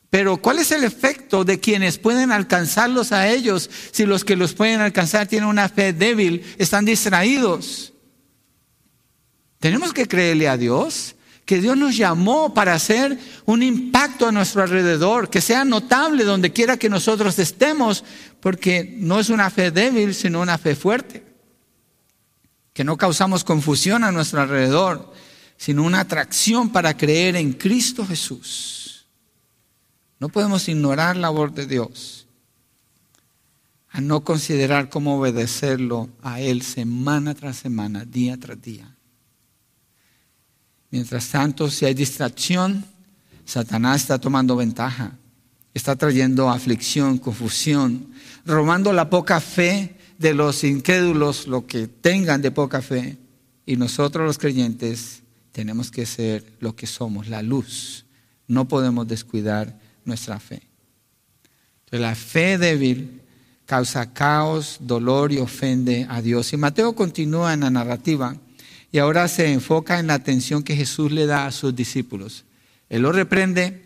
Pero 0.09 0.39
¿cuál 0.39 0.59
es 0.59 0.71
el 0.71 0.85
efecto 0.85 1.45
de 1.45 1.61
quienes 1.61 1.99
pueden 1.99 2.33
alcanzarlos 2.33 3.13
a 3.13 3.29
ellos 3.29 3.69
si 3.93 4.07
los 4.07 4.25
que 4.25 4.37
los 4.37 4.55
pueden 4.55 4.81
alcanzar 4.81 5.27
tienen 5.27 5.49
una 5.49 5.69
fe 5.69 5.93
débil, 5.93 6.45
están 6.57 6.85
distraídos? 6.87 7.93
Tenemos 9.59 9.93
que 9.93 10.07
creerle 10.07 10.49
a 10.49 10.57
Dios 10.57 11.16
que 11.47 11.61
Dios 11.61 11.77
nos 11.77 11.97
llamó 11.97 12.53
para 12.53 12.75
hacer 12.75 13.19
un 13.47 13.63
impacto 13.63 14.27
a 14.27 14.33
nuestro 14.33 14.65
alrededor, 14.65 15.31
que 15.31 15.41
sea 15.41 15.65
notable 15.65 16.25
donde 16.25 16.53
quiera 16.53 16.77
que 16.77 16.91
nosotros 16.91 17.39
estemos, 17.39 18.05
porque 18.41 18.97
no 18.99 19.21
es 19.21 19.31
una 19.31 19.49
fe 19.49 19.71
débil, 19.71 20.13
sino 20.13 20.41
una 20.41 20.59
fe 20.59 20.75
fuerte. 20.75 21.25
Que 22.73 22.83
no 22.83 22.97
causamos 22.97 23.45
confusión 23.45 24.03
a 24.03 24.11
nuestro 24.11 24.41
alrededor, 24.41 25.13
sino 25.57 25.85
una 25.85 26.01
atracción 26.01 26.71
para 26.71 26.97
creer 26.97 27.37
en 27.37 27.53
Cristo 27.53 28.05
Jesús. 28.05 29.07
No 30.19 30.29
podemos 30.29 30.69
ignorar 30.69 31.17
la 31.17 31.29
voz 31.29 31.55
de 31.55 31.67
Dios, 31.67 32.27
a 33.91 34.01
no 34.01 34.25
considerar 34.25 34.89
cómo 34.89 35.19
obedecerlo 35.19 36.11
a 36.23 36.41
Él 36.41 36.63
semana 36.63 37.37
tras 37.37 37.57
semana, 37.57 38.05
día 38.05 38.37
tras 38.37 38.61
día. 38.61 38.96
Mientras 40.91 41.29
tanto, 41.29 41.71
si 41.71 41.85
hay 41.85 41.95
distracción, 41.95 42.85
Satanás 43.45 44.03
está 44.03 44.19
tomando 44.19 44.57
ventaja, 44.57 45.13
está 45.75 45.97
trayendo 45.97 46.49
aflicción, 46.49 47.19
confusión, 47.19 48.09
robando 48.45 48.93
la 48.93 49.11
poca 49.11 49.41
fe 49.41 49.97
de 50.19 50.35
los 50.35 50.65
incrédulos, 50.65 51.47
lo 51.47 51.67
que 51.67 51.87
tengan 51.87 52.43
de 52.43 52.51
poca 52.51 52.83
fe. 52.83 53.19
Y 53.67 53.77
nosotros 53.77 54.27
los 54.27 54.39
creyentes 54.39 55.23
tenemos 55.53 55.91
que 55.91 56.07
ser 56.07 56.45
lo 56.61 56.75
que 56.75 56.87
somos, 56.87 57.29
la 57.29 57.43
luz. 57.43 58.05
No 58.47 58.69
podemos 58.69 59.07
descuidar 59.09 59.79
nuestra 60.05 60.39
fe. 60.39 60.63
La 61.91 62.15
fe 62.15 62.59
débil 62.59 63.23
causa 63.65 64.13
caos, 64.13 64.79
dolor 64.81 65.33
y 65.33 65.39
ofende 65.39 66.07
a 66.09 66.23
Dios. 66.23 66.53
Y 66.53 66.57
Mateo 66.57 66.95
continúa 66.95 67.53
en 67.53 67.61
la 67.61 67.71
narrativa 67.71 68.37
y 68.93 68.99
ahora 68.99 69.29
se 69.29 69.53
enfoca 69.53 69.99
en 69.99 70.07
la 70.07 70.15
atención 70.15 70.63
que 70.63 70.77
Jesús 70.77 71.13
le 71.13 71.27
da 71.27 71.47
a 71.47 71.53
sus 71.53 71.75
discípulos. 71.75 72.45
Él 72.89 73.03
los 73.03 73.15
reprende. 73.15 73.83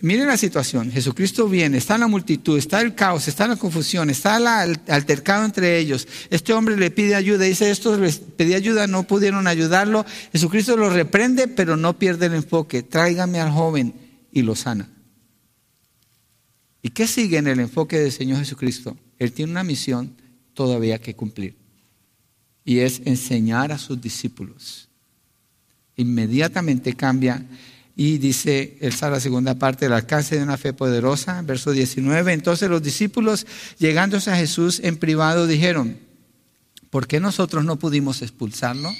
Miren 0.00 0.26
la 0.26 0.36
situación, 0.36 0.90
Jesucristo 0.90 1.48
viene, 1.48 1.78
está 1.78 1.94
en 1.94 2.00
la 2.00 2.08
multitud, 2.08 2.58
está 2.58 2.80
el 2.80 2.96
caos, 2.96 3.28
está 3.28 3.46
la 3.46 3.54
confusión, 3.54 4.10
está 4.10 4.36
el 4.36 4.80
altercado 4.88 5.44
entre 5.44 5.78
ellos. 5.78 6.08
Este 6.28 6.52
hombre 6.52 6.76
le 6.76 6.90
pide 6.90 7.14
ayuda, 7.14 7.44
dice, 7.44 7.70
estos 7.70 8.00
les 8.00 8.18
pedí 8.18 8.54
ayuda, 8.54 8.88
no 8.88 9.04
pudieron 9.04 9.46
ayudarlo. 9.46 10.04
Jesucristo 10.32 10.76
los 10.76 10.92
reprende, 10.92 11.46
pero 11.46 11.76
no 11.76 11.96
pierde 11.98 12.26
el 12.26 12.34
enfoque. 12.34 12.82
Tráigame 12.82 13.38
al 13.38 13.52
joven 13.52 13.94
y 14.32 14.42
lo 14.42 14.56
sana. 14.56 14.88
¿Y 16.82 16.88
qué 16.88 17.06
sigue 17.06 17.38
en 17.38 17.46
el 17.46 17.60
enfoque 17.60 18.00
del 18.00 18.10
Señor 18.10 18.40
Jesucristo? 18.40 18.96
Él 19.20 19.30
tiene 19.30 19.52
una 19.52 19.62
misión 19.62 20.16
todavía 20.52 20.98
que 21.00 21.14
cumplir 21.14 21.65
y 22.66 22.80
es 22.80 23.00
enseñar 23.04 23.70
a 23.70 23.78
sus 23.78 23.98
discípulos. 24.00 24.88
Inmediatamente 25.94 26.94
cambia 26.94 27.46
y 27.94 28.18
dice, 28.18 28.76
el 28.80 28.92
la 29.00 29.20
segunda 29.20 29.54
parte, 29.54 29.86
el 29.86 29.92
alcance 29.92 30.36
de 30.36 30.42
una 30.42 30.58
fe 30.58 30.72
poderosa, 30.72 31.40
verso 31.42 31.70
19. 31.70 32.32
Entonces 32.32 32.68
los 32.68 32.82
discípulos, 32.82 33.46
llegándose 33.78 34.32
a 34.32 34.36
Jesús 34.36 34.80
en 34.82 34.96
privado, 34.96 35.46
dijeron, 35.46 35.96
¿por 36.90 37.06
qué 37.06 37.20
nosotros 37.20 37.64
no 37.64 37.78
pudimos 37.78 38.20
expulsarlo? 38.20 38.90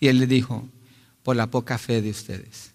Y 0.00 0.08
él 0.08 0.18
le 0.18 0.26
dijo, 0.26 0.66
por 1.22 1.36
la 1.36 1.48
poca 1.48 1.76
fe 1.76 2.00
de 2.00 2.10
ustedes. 2.10 2.72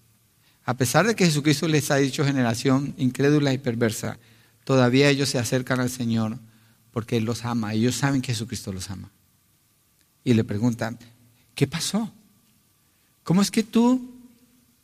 A 0.64 0.78
pesar 0.78 1.07
de 1.07 1.16
que 1.16 1.26
Jesucristo 1.26 1.68
les 1.68 1.89
ha 1.89 1.95
dicho 1.95 2.24
generación 2.24 2.93
incrédula 2.97 3.51
y 3.51 3.57
perversa, 3.57 4.20
todavía 4.64 5.09
ellos 5.09 5.30
se 5.30 5.39
acercan 5.39 5.80
al 5.80 5.89
Señor 5.89 6.38
porque 6.91 7.18
Él 7.18 7.26
los 7.26 7.43
ama. 7.45 7.74
Ellos 7.74 7.95
saben 7.95 8.22
que 8.22 8.32
Jesucristo 8.32 8.72
los 8.72 8.91
ama 8.91 9.09
y 10.24 10.34
le 10.34 10.43
preguntan, 10.43 10.97
¿qué 11.55 11.67
pasó? 11.67 12.11
¿Cómo 13.24 13.41
es 13.41 13.51
que 13.51 13.63
tú 13.63 14.11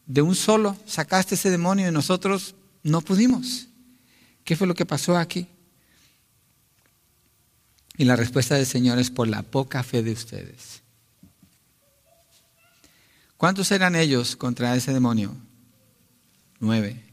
de 0.05 0.21
un 0.21 0.35
solo 0.35 0.75
sacaste 0.85 1.35
ese 1.35 1.49
demonio 1.49 1.87
y 1.87 1.91
nosotros 1.91 2.55
no 2.83 3.01
pudimos? 3.01 3.67
¿Qué 4.43 4.55
fue 4.55 4.67
lo 4.67 4.75
que 4.75 4.85
pasó 4.85 5.17
aquí? 5.17 5.47
Y 7.97 8.05
la 8.05 8.15
respuesta 8.15 8.55
del 8.55 8.65
Señor 8.65 8.97
es 8.97 9.11
por 9.11 9.27
la 9.27 9.43
poca 9.43 9.83
fe 9.83 10.01
de 10.01 10.13
ustedes. 10.13 10.81
¿Cuántos 13.35 13.71
eran 13.71 13.95
ellos 13.95 14.35
contra 14.35 14.75
ese 14.75 14.93
demonio? 14.93 15.35
Nueve. 16.59 17.03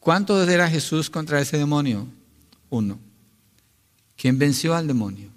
¿Cuántos 0.00 0.48
era 0.48 0.68
Jesús 0.68 1.10
contra 1.10 1.40
ese 1.40 1.58
demonio? 1.58 2.06
Uno. 2.70 2.98
¿Quién 4.16 4.38
venció 4.38 4.74
al 4.74 4.86
demonio? 4.86 5.35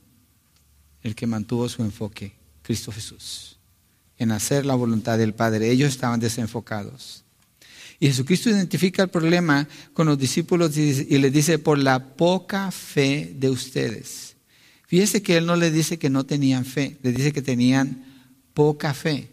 El 1.04 1.16
que 1.16 1.28
mantuvo 1.28 1.70
su 1.70 1.84
enfoque, 1.84 2.34
Cristo 2.62 2.92
Jesús, 2.92 3.58
en 4.18 4.32
hacer 4.32 4.66
la 4.66 4.76
voluntad 4.76 5.18
del 5.18 5.34
Padre. 5.34 5.72
Ellos 5.72 5.90
estaban 5.90 6.20
desenfocados. 6.20 7.24
Y 8.00 8.08
Jesucristo 8.08 8.50
identifica 8.50 9.04
el 9.04 9.10
problema 9.10 9.68
con 9.94 10.08
los 10.08 10.18
discípulos 10.18 10.78
y 10.78 11.18
les 11.18 11.34
dice, 11.34 11.60
por 11.60 11.78
la 11.78 12.16
poca 12.16 12.72
fe 12.72 13.34
de 13.36 13.50
ustedes. 13.50 14.36
Fíjese 14.88 15.22
que 15.22 15.38
Él 15.38 15.46
no 15.46 15.56
les 15.56 15.74
dice 15.74 16.00
que 16.00 16.10
no 16.10 16.26
tenían 16.26 16.66
fe, 16.66 16.98
les 17.04 17.16
dice 17.16 17.34
que 17.34 17.42
tenían 17.42 18.06
poca 18.54 18.94
fe. 18.94 19.30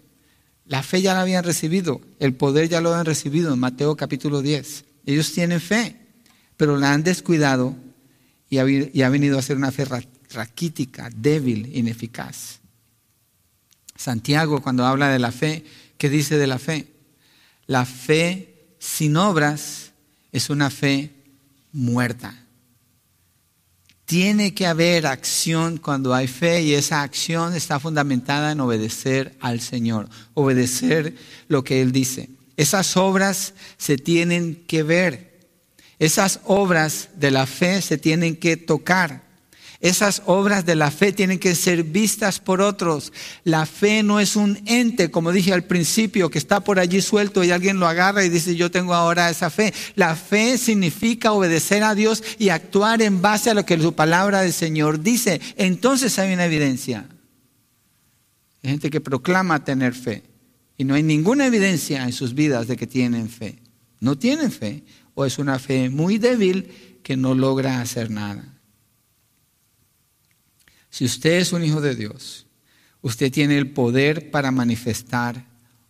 La 0.66 0.82
fe 0.82 1.00
ya 1.00 1.14
la 1.14 1.20
habían 1.20 1.44
recibido, 1.44 2.00
el 2.18 2.34
poder 2.34 2.68
ya 2.68 2.80
lo 2.80 2.90
habían 2.90 3.06
recibido 3.06 3.54
en 3.54 3.60
Mateo 3.60 3.96
capítulo 3.96 4.42
10. 4.42 4.84
Ellos 5.06 5.32
tienen 5.32 5.60
fe, 5.60 5.96
pero 6.56 6.76
la 6.76 6.92
han 6.92 7.04
descuidado 7.04 7.76
y 8.50 8.58
ha, 8.58 9.08
venido 9.08 9.38
a 9.38 9.42
ser 9.42 9.56
una 9.56 9.72
fe 9.72 9.84
raquítica, 10.32 11.10
débil, 11.14 11.70
ineficaz. 11.76 12.60
Santiago, 13.96 14.60
cuando 14.60 14.84
habla 14.84 15.08
de 15.08 15.18
la 15.18 15.32
fe, 15.32 15.64
¿qué 15.98 16.08
dice 16.08 16.36
de 16.36 16.46
la 16.46 16.58
fe? 16.58 16.92
La 17.66 17.84
fe 17.84 18.76
sin 18.78 19.16
obras 19.16 19.92
es 20.32 20.50
una 20.50 20.70
fe 20.70 21.10
muerta. 21.72 22.46
Tiene 24.04 24.54
que 24.54 24.66
haber 24.66 25.06
acción 25.06 25.78
cuando 25.78 26.14
hay 26.14 26.28
fe 26.28 26.62
y 26.62 26.74
esa 26.74 27.02
acción 27.02 27.54
está 27.54 27.80
fundamentada 27.80 28.52
en 28.52 28.60
obedecer 28.60 29.36
al 29.40 29.60
Señor, 29.60 30.08
obedecer 30.34 31.16
lo 31.48 31.64
que 31.64 31.82
Él 31.82 31.90
dice. 31.90 32.30
Esas 32.56 32.96
obras 32.96 33.54
se 33.76 33.98
tienen 33.98 34.64
que 34.68 34.84
ver, 34.84 35.48
esas 35.98 36.40
obras 36.44 37.08
de 37.16 37.32
la 37.32 37.46
fe 37.46 37.82
se 37.82 37.98
tienen 37.98 38.36
que 38.36 38.56
tocar. 38.56 39.25
Esas 39.80 40.22
obras 40.26 40.64
de 40.64 40.74
la 40.74 40.90
fe 40.90 41.12
tienen 41.12 41.38
que 41.38 41.54
ser 41.54 41.84
vistas 41.84 42.40
por 42.40 42.60
otros. 42.60 43.12
La 43.44 43.66
fe 43.66 44.02
no 44.02 44.20
es 44.20 44.36
un 44.36 44.58
ente, 44.66 45.10
como 45.10 45.32
dije 45.32 45.52
al 45.52 45.64
principio, 45.64 46.30
que 46.30 46.38
está 46.38 46.60
por 46.60 46.78
allí 46.78 47.02
suelto 47.02 47.44
y 47.44 47.50
alguien 47.50 47.78
lo 47.78 47.86
agarra 47.86 48.24
y 48.24 48.28
dice, 48.28 48.56
yo 48.56 48.70
tengo 48.70 48.94
ahora 48.94 49.28
esa 49.28 49.50
fe. 49.50 49.74
La 49.94 50.16
fe 50.16 50.56
significa 50.56 51.32
obedecer 51.32 51.82
a 51.82 51.94
Dios 51.94 52.22
y 52.38 52.48
actuar 52.48 53.02
en 53.02 53.20
base 53.20 53.50
a 53.50 53.54
lo 53.54 53.66
que 53.66 53.78
su 53.78 53.94
palabra 53.94 54.40
del 54.40 54.52
Señor 54.52 55.00
dice. 55.00 55.40
Entonces 55.56 56.18
hay 56.18 56.32
una 56.32 56.46
evidencia. 56.46 57.06
Hay 58.62 58.70
gente 58.70 58.90
que 58.90 59.00
proclama 59.00 59.62
tener 59.62 59.94
fe 59.94 60.24
y 60.78 60.84
no 60.84 60.94
hay 60.94 61.02
ninguna 61.02 61.46
evidencia 61.46 62.02
en 62.04 62.12
sus 62.12 62.34
vidas 62.34 62.66
de 62.66 62.76
que 62.76 62.86
tienen 62.86 63.28
fe. 63.28 63.58
No 64.00 64.16
tienen 64.16 64.50
fe 64.50 64.84
o 65.14 65.24
es 65.24 65.38
una 65.38 65.58
fe 65.58 65.90
muy 65.90 66.18
débil 66.18 67.00
que 67.02 67.16
no 67.16 67.34
logra 67.34 67.80
hacer 67.80 68.10
nada. 68.10 68.55
Si 70.96 71.04
usted 71.04 71.32
es 71.32 71.52
un 71.52 71.62
hijo 71.62 71.82
de 71.82 71.94
Dios, 71.94 72.46
usted 73.02 73.30
tiene 73.30 73.58
el 73.58 73.68
poder 73.68 74.30
para 74.30 74.50
manifestar 74.50 75.44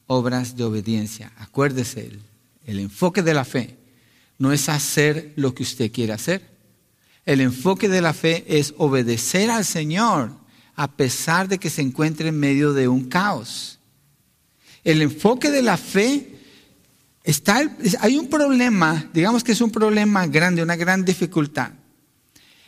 obras 0.08 0.56
de 0.56 0.64
obediencia. 0.64 1.30
Acuérdese, 1.38 2.10
el, 2.64 2.80
enfoque 2.80 3.22
de 3.22 3.32
la 3.32 3.44
fe 3.44 3.76
no 4.36 4.52
es 4.52 4.68
hacer 4.68 5.32
lo 5.36 5.54
que 5.54 5.62
usted 5.62 5.92
quiere 5.92 6.12
hacer. 6.12 6.50
El 7.24 7.40
enfoque 7.40 7.88
de 7.88 8.00
la 8.00 8.14
fe 8.14 8.44
es 8.48 8.74
obedecer 8.78 9.48
al 9.48 9.64
Señor 9.64 10.32
a 10.74 10.90
pesar 10.90 11.46
de 11.46 11.58
que 11.58 11.70
se 11.70 11.82
encuentre 11.82 12.30
en 12.30 12.40
medio 12.40 12.72
de 12.72 12.88
un 12.88 13.04
caos. 13.04 13.78
El 14.82 15.02
enfoque 15.02 15.52
de 15.52 15.62
la 15.62 15.76
fe 15.76 16.36
está, 17.22 17.62
hay 18.00 18.16
un 18.16 18.28
problema, 18.28 19.08
digamos 19.14 19.44
que 19.44 19.52
es 19.52 19.60
un 19.60 19.70
problema 19.70 20.26
grande, 20.26 20.64
una 20.64 20.74
gran 20.74 21.04
dificultad. 21.04 21.70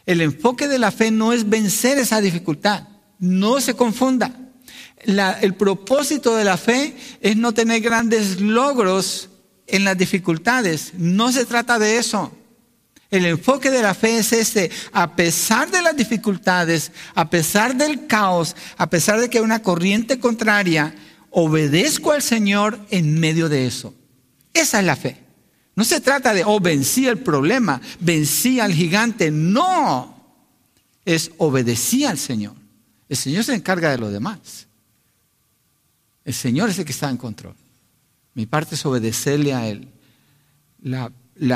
El 0.09 0.23
enfoque 0.23 0.69
de 0.69 0.79
la 0.79 0.91
fe 0.91 1.11
no 1.11 1.35
es 1.35 1.51
vencer 1.51 1.99
esa 1.99 2.23
dificultad. 2.23 2.85
No 3.19 3.61
se 3.61 3.75
confunda. 3.75 4.35
el 5.05 5.55
propósito 5.55 6.35
de 6.35 6.45
la 6.45 6.57
fe 6.57 6.97
es 7.21 7.37
no 7.37 7.53
tener 7.53 7.83
grandes 7.83 8.41
logros 8.41 9.29
en 9.67 9.85
las 9.85 9.99
dificultades. 9.99 10.95
No 10.95 11.31
se 11.31 11.45
trata 11.45 11.79
de 11.79 11.99
eso. 11.99 12.33
El 13.11 13.27
enfoque 13.27 13.71
de 13.71 13.83
la 13.83 13.93
fe 13.93 14.17
es 14.17 14.33
este. 14.33 14.71
A 14.93 15.15
pesar 15.15 15.71
de 15.71 15.83
las 15.83 15.95
dificultades, 15.95 16.91
a 17.15 17.29
pesar 17.29 17.77
del 17.77 18.07
caos, 18.07 18.57
a 18.79 18.89
pesar 18.89 19.21
de 19.21 19.29
que 19.29 19.37
hay 19.37 19.45
una 19.45 19.63
corriente 19.63 20.19
contraria, 20.19 20.95
obedezco 21.29 22.13
al 22.13 22.23
Señor 22.23 22.81
en 22.89 23.21
medio 23.21 23.51
de 23.51 23.67
eso. 23.67 23.95
Esa 24.55 24.81
es 24.81 24.87
la 24.87 24.97
fe. 24.97 25.28
No 25.79 25.85
se 25.85 26.01
trata 26.01 26.35
de, 26.35 26.43
oh, 26.45 26.59
vencí 26.59 27.07
el 27.07 27.19
problema, 27.19 27.81
vencí 28.01 28.59
al 28.59 28.73
gigante. 28.73 29.31
No, 29.31 30.13
es 31.05 31.31
obedecí 31.39 32.05
al 32.05 32.19
Señor. 32.19 32.55
El 33.09 33.17
Señor 33.17 33.45
se 33.45 33.55
encarga 33.55 33.93
de 33.93 33.99
lo 33.99 34.11
demás. 34.11 34.67
El 36.25 36.35
Señor 36.35 36.69
es 36.69 36.81
el 36.81 36.85
que 36.85 36.91
está 36.91 37.09
en 37.09 37.17
control. 37.17 37.55
Mi 38.35 38.45
parte 38.45 38.75
es 38.75 38.85
obedecerle 38.85 39.55
a 39.55 39.69
Él. 39.69 39.87
La, 40.83 41.13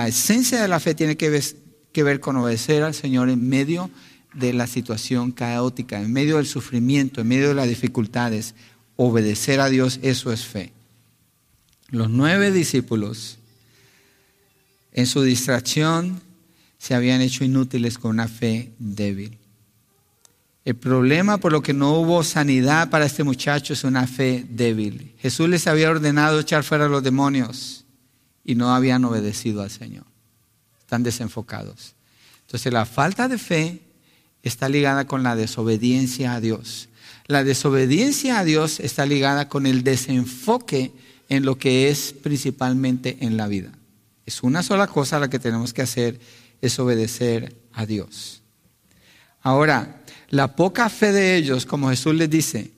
esencia 0.07 0.63
de 0.63 0.69
la 0.69 0.79
fe 0.79 0.95
tiene 0.95 1.17
que 1.17 1.29
ver, 1.29 1.43
que 1.91 2.05
ver 2.05 2.21
con 2.21 2.37
obedecer 2.37 2.85
al 2.85 2.95
Señor 2.95 3.29
en 3.29 3.49
medio 3.49 3.91
de 4.35 4.53
la 4.53 4.69
situación 4.69 5.33
caótica, 5.33 6.01
en 6.01 6.13
medio 6.13 6.37
del 6.37 6.47
sufrimiento, 6.47 7.23
en 7.23 7.27
medio 7.27 7.49
de 7.49 7.55
las 7.55 7.67
dificultades. 7.67 8.55
Obedecer 8.95 9.59
a 9.59 9.69
Dios, 9.69 9.99
eso 10.01 10.33
es 10.33 10.47
fe. 10.47 10.73
Los 11.89 12.09
nueve 12.09 12.53
discípulos 12.53 13.41
en 14.93 15.07
su 15.07 15.23
distracción 15.23 16.21
se 16.79 16.95
habían 16.95 17.21
hecho 17.21 17.45
inútiles 17.45 17.99
con 17.99 18.11
una 18.11 18.29
fe 18.29 18.73
débil. 18.79 19.39
El 20.65 20.77
problema 20.77 21.39
por 21.39 21.51
lo 21.51 21.63
que 21.63 21.73
no 21.73 21.95
hubo 21.95 22.23
sanidad 22.23 22.91
para 22.91 23.07
este 23.07 23.25
muchacho 23.25 23.73
es 23.73 23.83
una 23.83 24.07
fe 24.07 24.47
débil. 24.49 25.15
Jesús 25.19 25.49
les 25.49 25.67
había 25.67 25.91
ordenado 25.91 26.39
echar 26.39 26.63
fuera 26.63 26.87
a 26.87 26.89
los 26.89 27.03
demonios 27.03 27.85
y 28.45 28.55
no 28.55 28.75
habían 28.75 29.05
obedecido 29.05 29.63
al 29.63 29.71
Señor. 29.71 30.05
Están 30.81 31.03
desenfocados. 31.03 31.95
Entonces 32.47 32.73
la 32.73 32.87
falta 32.87 33.29
de 33.29 33.39
fe 33.39 33.81
está 34.43 34.69
ligada 34.69 35.07
con 35.07 35.23
la 35.23 35.35
desobediencia 35.35 36.35
a 36.35 36.41
Dios. 36.41 36.89
La 37.27 37.45
desobediencia 37.45 38.39
a 38.39 38.45
Dios 38.45 38.79
está 38.79 39.07
ligada 39.07 39.49
con 39.49 39.67
el 39.67 39.83
desenfoque 39.83 40.93
en 41.29 41.45
lo 41.45 41.59
que 41.59 41.89
es 41.89 42.15
principalmente 42.23 43.17
en 43.21 43.37
la 43.37 43.49
vida. 43.49 43.73
Es 44.27 44.43
una 44.43 44.63
sola 44.63 44.87
cosa 44.87 45.19
la 45.19 45.29
que 45.29 45.39
tenemos 45.39 45.73
que 45.73 45.83
hacer, 45.83 46.21
es 46.61 46.79
obedecer 46.79 47.57
a 47.73 47.87
Dios. 47.87 48.43
Ahora, 49.43 50.03
la 50.31 50.55
poca 50.55 50.89
fe 50.89 51.13
de 51.13 51.37
ellos, 51.37 51.67
como 51.67 51.91
Jesús 51.91 52.15
les 52.15 52.31
dice, 52.31 52.71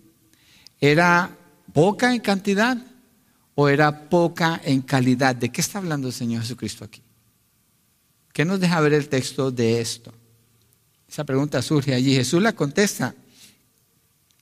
¿era 0.80 1.36
poca 1.72 2.14
en 2.14 2.20
cantidad 2.20 2.78
o 3.54 3.68
era 3.68 4.08
poca 4.08 4.60
en 4.64 4.82
calidad? 4.82 5.36
¿De 5.36 5.50
qué 5.50 5.60
está 5.60 5.78
hablando 5.78 6.08
el 6.08 6.14
Señor 6.14 6.42
Jesucristo 6.42 6.84
aquí? 6.84 7.02
¿Qué 8.32 8.44
nos 8.44 8.58
deja 8.58 8.80
ver 8.80 8.94
el 8.94 9.08
texto 9.08 9.50
de 9.52 9.80
esto? 9.80 10.12
Esa 11.08 11.22
pregunta 11.22 11.62
surge 11.62 11.94
allí. 11.94 12.16
Jesús 12.16 12.42
la 12.42 12.54
contesta. 12.54 13.14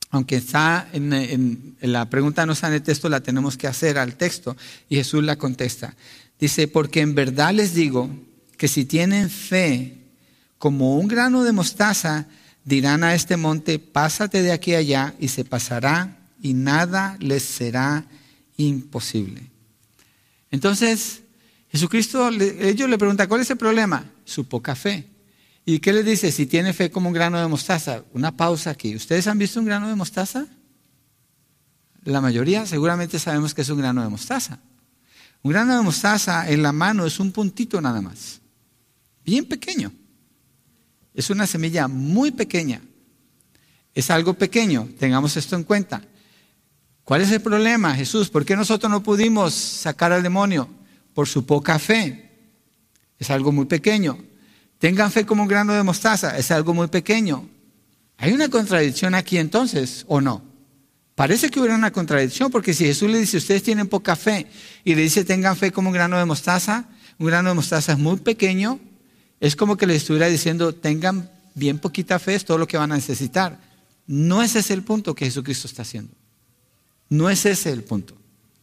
Aunque 0.09 0.37
está 0.37 0.89
en, 0.95 1.77
la 1.83 2.09
pregunta 2.09 2.47
no 2.47 2.55
está 2.55 2.69
en 2.69 2.75
el 2.75 2.83
texto, 2.83 3.11
la 3.11 3.23
tenemos 3.23 3.59
que 3.59 3.67
hacer 3.67 3.99
al 3.99 4.17
texto. 4.17 4.57
Y 4.89 4.97
Jesús 4.97 5.23
la 5.23 5.37
contesta. 5.37 5.95
Dice, 6.43 6.67
porque 6.67 7.03
en 7.03 7.15
verdad 7.15 7.55
les 7.55 7.73
digo 7.73 8.11
que 8.57 8.67
si 8.67 8.85
tienen 8.85 9.31
fe 9.31 9.97
como 10.59 10.97
un 10.99 11.07
grano 11.07 11.45
de 11.45 11.53
mostaza, 11.53 12.27
dirán 12.65 13.05
a 13.05 13.15
este 13.15 13.37
monte, 13.37 13.79
pásate 13.79 14.43
de 14.43 14.51
aquí 14.51 14.75
allá 14.75 15.15
y 15.21 15.29
se 15.29 15.45
pasará 15.45 16.19
y 16.41 16.55
nada 16.55 17.17
les 17.21 17.45
será 17.45 18.07
imposible. 18.57 19.53
Entonces, 20.51 21.23
Jesucristo, 21.71 22.29
ellos 22.31 22.91
le 22.91 22.99
preguntan, 22.99 23.29
¿cuál 23.29 23.43
es 23.43 23.51
el 23.51 23.57
problema? 23.57 24.11
Su 24.25 24.49
poca 24.49 24.75
fe. 24.75 25.07
¿Y 25.65 25.79
qué 25.79 25.93
les 25.93 26.05
dice? 26.05 26.33
Si 26.33 26.47
tiene 26.47 26.73
fe 26.73 26.91
como 26.91 27.07
un 27.07 27.15
grano 27.15 27.41
de 27.41 27.47
mostaza. 27.47 28.03
Una 28.15 28.37
pausa 28.37 28.71
aquí. 28.71 28.97
¿Ustedes 28.97 29.29
han 29.29 29.39
visto 29.39 29.61
un 29.61 29.67
grano 29.67 29.89
de 29.89 29.95
mostaza? 29.95 30.49
La 32.03 32.21
mayoría 32.21 32.67
seguramente 32.67 33.21
sabemos 33.21 33.55
que 33.55 33.63
es 33.63 33.69
un 33.69 33.79
grano 33.79 34.03
de 34.03 34.09
mostaza. 34.09 34.59
Un 35.43 35.51
grano 35.51 35.77
de 35.77 35.83
mostaza 35.83 36.49
en 36.49 36.63
la 36.63 36.73
mano 36.73 37.05
es 37.05 37.19
un 37.19 37.33
puntito 37.33 37.81
nada 37.81 38.01
más, 38.01 38.41
bien 39.25 39.45
pequeño. 39.45 39.93
Es 41.15 41.31
una 41.31 41.47
semilla 41.47 41.89
muy 41.89 42.31
pequeña. 42.31 42.81
Es 43.95 44.11
algo 44.11 44.35
pequeño, 44.35 44.89
tengamos 44.99 45.37
esto 45.37 45.57
en 45.57 45.65
cuenta. 45.65 46.03
¿Cuál 47.05 47.23
es 47.23 47.33
el 47.33 47.43
problema, 47.43 47.95
Jesús? 47.95 48.31
¿Por 48.31 48.45
qué 48.45 48.57
nosotros 48.57 48.91
no 48.91 49.03
pudimos 49.03 49.53
sacar 49.53 50.13
al 50.13 50.23
demonio? 50.23 50.69
Por 51.13 51.29
su 51.29 51.45
poca 51.45 51.79
fe. 51.79 52.31
Es 53.19 53.29
algo 53.31 53.53
muy 53.53 53.67
pequeño. 53.67 54.19
Tengan 54.79 55.11
fe 55.11 55.27
como 55.27 55.43
un 55.43 55.49
grano 55.49 55.75
de 55.75 55.83
mostaza, 55.83 56.39
es 56.39 56.51
algo 56.51 56.73
muy 56.73 56.87
pequeño. 56.87 57.49
¿Hay 58.17 58.33
una 58.33 58.49
contradicción 58.49 59.15
aquí 59.15 59.39
entonces 59.39 60.05
o 60.09 60.21
no? 60.21 60.52
Parece 61.15 61.51
que 61.51 61.61
hubiera 61.61 61.77
una 61.77 61.91
contradicción, 61.91 62.51
porque 62.51 62.73
si 62.73 62.85
Jesús 62.87 63.11
le 63.11 63.19
dice, 63.19 63.37
ustedes 63.37 63.63
tienen 63.63 63.89
poca 63.89 64.17
fe, 64.17 64.47
y 64.85 64.95
le 64.95 65.03
dice, 65.03 65.25
tengan 65.25 65.57
fe 65.57 65.71
como 65.71 65.91
un 65.91 65.95
grano 65.95 66.19
de 66.19 66.25
mostaza, 66.25 66.89
un 67.19 67.27
grano 67.27 67.51
de 67.51 67.55
mostaza 67.55 67.93
es 67.93 67.99
muy 67.99 68.17
pequeño, 68.17 68.81
es 69.41 69.57
como 69.57 69.77
que 69.77 69.87
le 69.87 69.97
estuviera 69.97 70.27
diciendo, 70.29 70.75
tengan 70.75 71.31
bien 71.55 71.79
poquita 71.79 72.19
fe, 72.19 72.35
es 72.35 72.45
todo 72.45 72.59
lo 72.59 72.67
que 72.67 72.79
van 72.79 72.93
a 72.93 72.97
necesitar. 72.97 73.59
No 74.07 74.43
ese 74.43 74.61
es 74.61 74.71
el 74.71 74.83
punto 74.83 75.15
que 75.15 75.27
Jesucristo 75.27 75.67
está 75.67 75.83
haciendo. 75.83 76.15
No 77.09 77.29
es 77.29 77.45
ese 77.45 77.71
el 77.71 77.83
punto. 77.83 78.17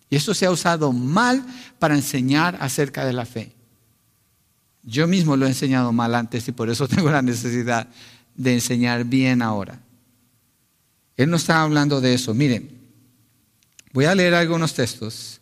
Y 0.10 0.16
eso 0.16 0.34
se 0.34 0.46
ha 0.46 0.52
usado 0.52 0.92
mal 0.92 1.46
para 1.78 1.96
enseñar 1.96 2.58
acerca 2.62 3.06
de 3.06 3.14
la 3.14 3.26
fe. 3.26 3.54
Yo 4.84 5.08
mismo 5.08 5.38
lo 5.38 5.46
he 5.46 5.50
enseñado 5.50 5.92
mal 5.92 6.16
antes 6.16 6.48
y 6.48 6.52
por 6.52 6.70
eso 6.70 6.88
tengo 6.90 7.12
la 7.12 7.22
necesidad 7.22 7.88
de 8.36 8.54
enseñar 8.54 9.06
bien 9.06 9.42
ahora. 9.42 9.82
Él 11.20 11.30
no 11.30 11.36
está 11.36 11.64
hablando 11.64 12.00
de 12.00 12.14
eso. 12.14 12.34
Miren, 12.34 12.70
voy 13.92 14.06
a 14.06 14.16
leer 14.16 14.34
algunos 14.36 14.74
textos. 14.74 15.42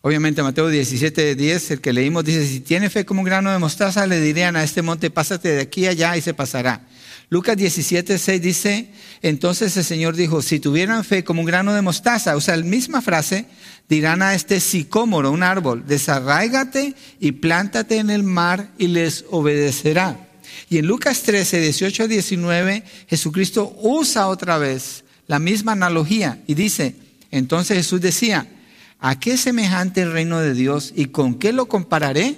Obviamente 0.00 0.42
Mateo 0.42 0.66
17, 0.68 1.36
10, 1.36 1.70
el 1.70 1.80
que 1.80 1.92
leímos 1.92 2.24
dice, 2.24 2.44
si 2.44 2.58
tiene 2.58 2.90
fe 2.90 3.04
como 3.04 3.20
un 3.20 3.26
grano 3.26 3.52
de 3.52 3.60
mostaza, 3.60 4.04
le 4.08 4.20
dirían 4.20 4.56
a 4.56 4.64
este 4.64 4.82
monte, 4.82 5.10
pásate 5.10 5.50
de 5.50 5.60
aquí 5.60 5.86
allá 5.86 6.16
y 6.16 6.22
se 6.22 6.34
pasará. 6.34 6.88
Lucas 7.28 7.56
17, 7.56 8.18
6 8.18 8.42
dice, 8.42 8.90
entonces 9.22 9.76
el 9.76 9.84
Señor 9.84 10.16
dijo, 10.16 10.42
si 10.42 10.58
tuvieran 10.58 11.04
fe 11.04 11.22
como 11.22 11.42
un 11.42 11.46
grano 11.46 11.72
de 11.72 11.82
mostaza, 11.82 12.34
o 12.34 12.40
sea, 12.40 12.56
la 12.56 12.64
misma 12.64 13.00
frase, 13.00 13.46
dirán 13.88 14.22
a 14.22 14.34
este 14.34 14.58
sicómoro, 14.58 15.30
un 15.30 15.44
árbol, 15.44 15.84
desarráigate 15.86 16.96
y 17.20 17.30
plántate 17.30 17.98
en 17.98 18.10
el 18.10 18.24
mar 18.24 18.72
y 18.76 18.88
les 18.88 19.24
obedecerá. 19.30 20.30
Y 20.68 20.78
en 20.78 20.86
Lucas 20.86 21.22
13, 21.22 21.60
18 21.60 22.02
a 22.02 22.08
19, 22.08 22.82
Jesucristo 23.06 23.72
usa 23.82 24.26
otra 24.26 24.58
vez 24.58 25.01
la 25.32 25.38
misma 25.38 25.72
analogía 25.72 26.42
y 26.46 26.52
dice, 26.52 26.94
entonces 27.30 27.78
Jesús 27.78 28.02
decía, 28.02 28.46
¿a 28.98 29.18
qué 29.18 29.38
semejante 29.38 30.02
el 30.02 30.12
reino 30.12 30.40
de 30.40 30.52
Dios 30.52 30.92
y 30.94 31.06
con 31.06 31.36
qué 31.36 31.54
lo 31.54 31.68
compararé? 31.68 32.36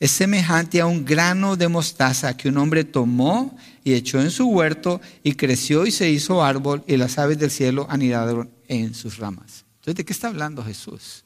es 0.00 0.10
semejante 0.10 0.80
a 0.80 0.86
un 0.86 1.04
grano 1.04 1.54
de 1.56 1.68
mostaza 1.68 2.34
que 2.34 2.48
un 2.48 2.56
hombre 2.56 2.84
tomó 2.84 3.54
y 3.84 3.92
echó 3.92 4.22
en 4.22 4.30
su 4.30 4.46
huerto 4.46 5.02
y 5.22 5.34
creció 5.34 5.86
y 5.86 5.90
se 5.90 6.08
hizo 6.10 6.42
árbol 6.42 6.82
y 6.86 6.96
las 6.96 7.18
aves 7.18 7.38
del 7.38 7.50
cielo 7.50 7.86
anidaron 7.90 8.50
en 8.68 8.94
sus 8.94 9.18
ramas. 9.18 9.66
Entonces, 9.76 9.96
¿de 9.96 10.04
qué 10.06 10.14
está 10.14 10.28
hablando 10.28 10.64
Jesús? 10.64 11.24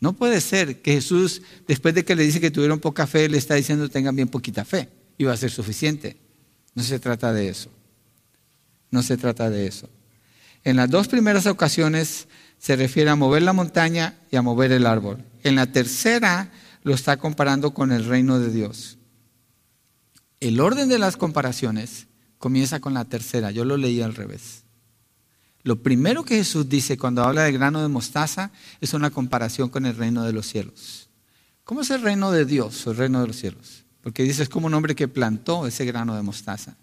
No 0.00 0.14
puede 0.14 0.40
ser 0.40 0.82
que 0.82 0.94
Jesús, 0.94 1.42
después 1.68 1.94
de 1.94 2.04
que 2.04 2.16
le 2.16 2.24
dice 2.24 2.40
que 2.40 2.50
tuvieron 2.50 2.80
poca 2.80 3.06
fe, 3.06 3.28
le 3.28 3.38
está 3.38 3.54
diciendo 3.54 3.88
tengan 3.88 4.16
bien 4.16 4.26
poquita 4.26 4.64
fe 4.64 4.88
y 5.16 5.22
va 5.22 5.32
a 5.32 5.36
ser 5.36 5.52
suficiente. 5.52 6.16
No 6.74 6.82
se 6.82 6.98
trata 6.98 7.32
de 7.32 7.48
eso. 7.48 7.70
No 8.92 9.02
se 9.02 9.16
trata 9.16 9.50
de 9.50 9.66
eso. 9.66 9.88
En 10.62 10.76
las 10.76 10.88
dos 10.88 11.08
primeras 11.08 11.46
ocasiones 11.46 12.28
se 12.58 12.76
refiere 12.76 13.10
a 13.10 13.16
mover 13.16 13.42
la 13.42 13.52
montaña 13.52 14.14
y 14.30 14.36
a 14.36 14.42
mover 14.42 14.70
el 14.70 14.86
árbol. 14.86 15.24
En 15.42 15.56
la 15.56 15.66
tercera 15.66 16.52
lo 16.84 16.94
está 16.94 17.16
comparando 17.16 17.74
con 17.74 17.90
el 17.90 18.04
reino 18.04 18.38
de 18.38 18.52
Dios. 18.52 18.98
El 20.38 20.60
orden 20.60 20.88
de 20.88 20.98
las 20.98 21.16
comparaciones 21.16 22.06
comienza 22.38 22.80
con 22.80 22.94
la 22.94 23.04
tercera, 23.04 23.50
yo 23.50 23.64
lo 23.64 23.76
leí 23.76 24.00
al 24.02 24.14
revés. 24.14 24.64
Lo 25.62 25.82
primero 25.82 26.24
que 26.24 26.36
Jesús 26.36 26.68
dice 26.68 26.98
cuando 26.98 27.22
habla 27.22 27.44
del 27.44 27.54
grano 27.54 27.80
de 27.80 27.88
mostaza 27.88 28.50
es 28.80 28.94
una 28.94 29.10
comparación 29.10 29.68
con 29.68 29.86
el 29.86 29.96
reino 29.96 30.24
de 30.24 30.32
los 30.32 30.46
cielos. 30.46 31.08
¿Cómo 31.64 31.80
es 31.80 31.90
el 31.90 32.02
reino 32.02 32.32
de 32.32 32.44
Dios 32.44 32.86
o 32.86 32.90
el 32.90 32.96
reino 32.96 33.20
de 33.20 33.28
los 33.28 33.36
cielos? 33.36 33.84
Porque 34.02 34.24
dice 34.24 34.42
es 34.42 34.48
como 34.48 34.66
un 34.66 34.74
hombre 34.74 34.96
que 34.96 35.08
plantó 35.08 35.66
ese 35.66 35.84
grano 35.84 36.16
de 36.16 36.22
mostaza. 36.22 36.76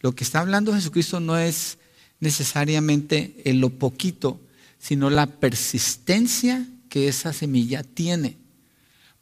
Lo 0.00 0.14
que 0.14 0.24
está 0.24 0.40
hablando 0.40 0.74
Jesucristo 0.74 1.20
no 1.20 1.38
es 1.38 1.78
necesariamente 2.20 3.42
en 3.44 3.60
lo 3.60 3.70
poquito, 3.70 4.40
sino 4.78 5.10
la 5.10 5.26
persistencia 5.26 6.66
que 6.88 7.08
esa 7.08 7.32
semilla 7.32 7.82
tiene 7.82 8.38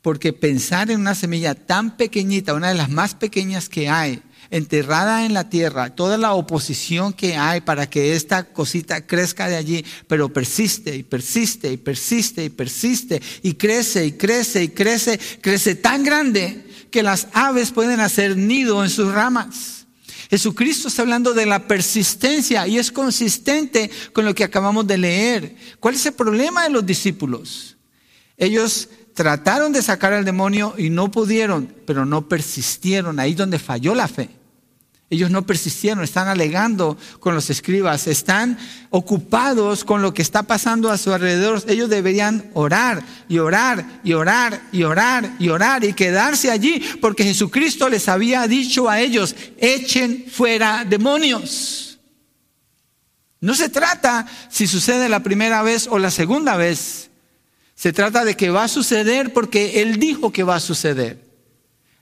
porque 0.06 0.32
pensar 0.32 0.88
en 0.92 1.00
una 1.00 1.16
semilla 1.16 1.56
tan 1.56 1.96
pequeñita, 1.96 2.54
una 2.54 2.68
de 2.68 2.76
las 2.76 2.90
más 2.90 3.16
pequeñas 3.16 3.68
que 3.68 3.88
hay, 3.88 4.22
enterrada 4.52 5.26
en 5.26 5.34
la 5.34 5.50
tierra, 5.50 5.96
toda 5.96 6.16
la 6.16 6.34
oposición 6.34 7.12
que 7.12 7.36
hay 7.36 7.60
para 7.62 7.90
que 7.90 8.14
esta 8.14 8.44
cosita 8.44 9.04
crezca 9.04 9.48
de 9.48 9.56
allí, 9.56 9.84
pero 10.06 10.32
persiste 10.32 10.94
y 10.94 11.02
persiste 11.02 11.72
y 11.72 11.76
persiste 11.76 12.44
y 12.44 12.50
persiste 12.50 13.20
y 13.42 13.54
crece 13.54 14.06
y 14.06 14.12
crece 14.12 14.62
y 14.62 14.68
crece, 14.68 15.18
crece 15.40 15.74
tan 15.74 16.04
grande 16.04 16.64
que 16.92 17.02
las 17.02 17.26
aves 17.32 17.72
pueden 17.72 17.98
hacer 17.98 18.36
nido 18.36 18.84
en 18.84 18.90
sus 18.90 19.12
ramas. 19.12 19.75
Jesucristo 20.28 20.88
está 20.88 21.02
hablando 21.02 21.34
de 21.34 21.46
la 21.46 21.66
persistencia 21.66 22.66
y 22.66 22.78
es 22.78 22.90
consistente 22.90 23.90
con 24.12 24.24
lo 24.24 24.34
que 24.34 24.44
acabamos 24.44 24.86
de 24.86 24.98
leer. 24.98 25.56
¿Cuál 25.78 25.94
es 25.94 26.06
el 26.06 26.14
problema 26.14 26.64
de 26.64 26.70
los 26.70 26.84
discípulos? 26.84 27.76
Ellos 28.36 28.88
trataron 29.14 29.72
de 29.72 29.82
sacar 29.82 30.12
al 30.12 30.24
demonio 30.24 30.74
y 30.76 30.90
no 30.90 31.10
pudieron, 31.10 31.72
pero 31.86 32.04
no 32.04 32.28
persistieron. 32.28 33.18
Ahí 33.18 33.34
donde 33.34 33.58
falló 33.58 33.94
la 33.94 34.08
fe. 34.08 34.30
Ellos 35.08 35.30
no 35.30 35.46
persistieron, 35.46 36.02
están 36.02 36.26
alegando 36.26 36.98
con 37.20 37.36
los 37.36 37.48
escribas, 37.48 38.08
están 38.08 38.58
ocupados 38.90 39.84
con 39.84 40.02
lo 40.02 40.12
que 40.12 40.22
está 40.22 40.42
pasando 40.42 40.90
a 40.90 40.98
su 40.98 41.12
alrededor. 41.12 41.62
Ellos 41.68 41.88
deberían 41.88 42.50
orar 42.54 43.04
y 43.28 43.38
orar 43.38 44.00
y 44.02 44.14
orar 44.14 44.60
y 44.72 44.82
orar 44.82 45.36
y 45.38 45.48
orar 45.48 45.84
y 45.84 45.92
quedarse 45.92 46.50
allí 46.50 46.82
porque 47.00 47.22
Jesucristo 47.22 47.88
les 47.88 48.08
había 48.08 48.48
dicho 48.48 48.88
a 48.88 49.00
ellos, 49.00 49.36
echen 49.58 50.26
fuera 50.28 50.84
demonios. 50.84 52.00
No 53.40 53.54
se 53.54 53.68
trata 53.68 54.26
si 54.50 54.66
sucede 54.66 55.08
la 55.08 55.22
primera 55.22 55.62
vez 55.62 55.86
o 55.88 56.00
la 56.00 56.10
segunda 56.10 56.56
vez. 56.56 57.10
Se 57.76 57.92
trata 57.92 58.24
de 58.24 58.36
que 58.36 58.50
va 58.50 58.64
a 58.64 58.68
suceder 58.68 59.32
porque 59.32 59.82
Él 59.82 60.00
dijo 60.00 60.32
que 60.32 60.42
va 60.42 60.56
a 60.56 60.60
suceder. 60.60 61.24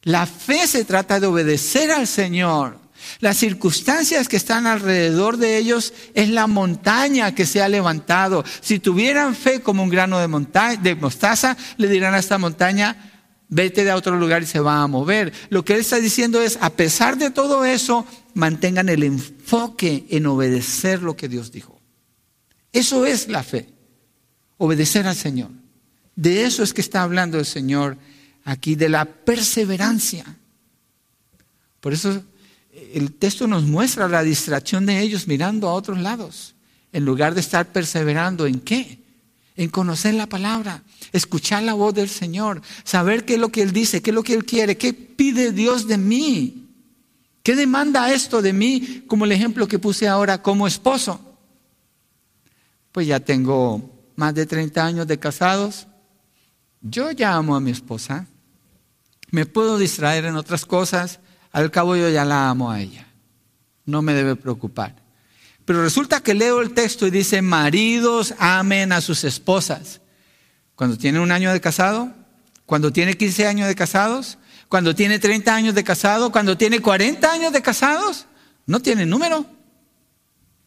La 0.04 0.24
fe 0.24 0.66
se 0.66 0.86
trata 0.86 1.20
de 1.20 1.26
obedecer 1.26 1.90
al 1.90 2.06
Señor. 2.06 2.83
Las 3.20 3.36
circunstancias 3.36 4.28
que 4.28 4.36
están 4.36 4.66
alrededor 4.66 5.36
de 5.36 5.58
ellos 5.58 5.92
es 6.14 6.28
la 6.28 6.46
montaña 6.46 7.34
que 7.34 7.46
se 7.46 7.62
ha 7.62 7.68
levantado. 7.68 8.44
Si 8.60 8.78
tuvieran 8.78 9.34
fe 9.34 9.60
como 9.60 9.82
un 9.82 9.90
grano 9.90 10.18
de, 10.18 10.78
de 10.82 10.94
mostaza, 10.94 11.56
le 11.76 11.88
dirán 11.88 12.14
a 12.14 12.18
esta 12.18 12.38
montaña, 12.38 13.12
vete 13.48 13.84
de 13.84 13.92
otro 13.92 14.16
lugar 14.16 14.42
y 14.42 14.46
se 14.46 14.60
va 14.60 14.82
a 14.82 14.86
mover. 14.86 15.32
Lo 15.50 15.64
que 15.64 15.74
él 15.74 15.80
está 15.80 15.96
diciendo 15.96 16.40
es, 16.40 16.58
a 16.60 16.70
pesar 16.70 17.18
de 17.18 17.30
todo 17.30 17.64
eso, 17.64 18.06
mantengan 18.34 18.88
el 18.88 19.02
enfoque 19.02 20.06
en 20.10 20.26
obedecer 20.26 21.02
lo 21.02 21.16
que 21.16 21.28
Dios 21.28 21.52
dijo. 21.52 21.80
Eso 22.72 23.06
es 23.06 23.28
la 23.28 23.42
fe, 23.42 23.68
obedecer 24.56 25.06
al 25.06 25.14
Señor. 25.14 25.50
De 26.16 26.44
eso 26.44 26.62
es 26.62 26.74
que 26.74 26.80
está 26.80 27.02
hablando 27.02 27.38
el 27.38 27.46
Señor 27.46 27.96
aquí, 28.44 28.74
de 28.74 28.88
la 28.88 29.04
perseverancia. 29.04 30.24
Por 31.80 31.92
eso 31.92 32.22
el 32.92 33.12
texto 33.12 33.46
nos 33.46 33.64
muestra 33.64 34.08
la 34.08 34.22
distracción 34.22 34.86
de 34.86 35.00
ellos 35.00 35.26
mirando 35.26 35.68
a 35.68 35.74
otros 35.74 35.98
lados, 36.00 36.54
en 36.92 37.04
lugar 37.04 37.34
de 37.34 37.40
estar 37.40 37.72
perseverando 37.72 38.46
en 38.46 38.60
qué? 38.60 38.98
En 39.56 39.70
conocer 39.70 40.14
la 40.14 40.28
palabra, 40.28 40.82
escuchar 41.12 41.62
la 41.62 41.74
voz 41.74 41.94
del 41.94 42.08
Señor, 42.08 42.60
saber 42.82 43.24
qué 43.24 43.34
es 43.34 43.40
lo 43.40 43.50
que 43.50 43.62
Él 43.62 43.72
dice, 43.72 44.02
qué 44.02 44.10
es 44.10 44.14
lo 44.14 44.22
que 44.22 44.34
Él 44.34 44.44
quiere, 44.44 44.76
qué 44.76 44.92
pide 44.92 45.52
Dios 45.52 45.86
de 45.86 45.98
mí, 45.98 46.68
qué 47.42 47.54
demanda 47.54 48.12
esto 48.12 48.42
de 48.42 48.52
mí, 48.52 49.04
como 49.06 49.24
el 49.24 49.32
ejemplo 49.32 49.68
que 49.68 49.78
puse 49.78 50.08
ahora 50.08 50.42
como 50.42 50.66
esposo. 50.66 51.20
Pues 52.90 53.06
ya 53.06 53.20
tengo 53.20 53.90
más 54.16 54.34
de 54.34 54.46
30 54.46 54.84
años 54.84 55.06
de 55.06 55.18
casados, 55.18 55.86
yo 56.80 57.10
ya 57.12 57.34
amo 57.34 57.56
a 57.56 57.60
mi 57.60 57.70
esposa, 57.70 58.26
me 59.30 59.46
puedo 59.46 59.78
distraer 59.78 60.26
en 60.26 60.36
otras 60.36 60.64
cosas, 60.66 61.18
al 61.54 61.70
cabo 61.70 61.94
yo 61.94 62.10
ya 62.10 62.24
la 62.24 62.50
amo 62.50 62.72
a 62.72 62.80
ella, 62.80 63.06
no 63.86 64.02
me 64.02 64.12
debe 64.12 64.34
preocupar. 64.34 64.96
Pero 65.64 65.82
resulta 65.82 66.20
que 66.20 66.34
leo 66.34 66.60
el 66.60 66.74
texto 66.74 67.06
y 67.06 67.10
dice, 67.10 67.42
maridos 67.42 68.34
amen 68.38 68.90
a 68.90 69.00
sus 69.00 69.22
esposas. 69.22 70.00
Cuando 70.74 70.98
tiene 70.98 71.20
un 71.20 71.30
año 71.30 71.52
de 71.52 71.60
casado, 71.60 72.12
cuando 72.66 72.92
tiene 72.92 73.16
15 73.16 73.46
años 73.46 73.68
de 73.68 73.76
casados, 73.76 74.38
cuando 74.68 74.96
tiene 74.96 75.20
30 75.20 75.54
años 75.54 75.74
de 75.76 75.84
casado, 75.84 76.32
cuando 76.32 76.58
tiene 76.58 76.80
40 76.80 77.32
años 77.32 77.52
de 77.52 77.62
casados, 77.62 78.26
no 78.66 78.80
tiene 78.80 79.06
número. 79.06 79.46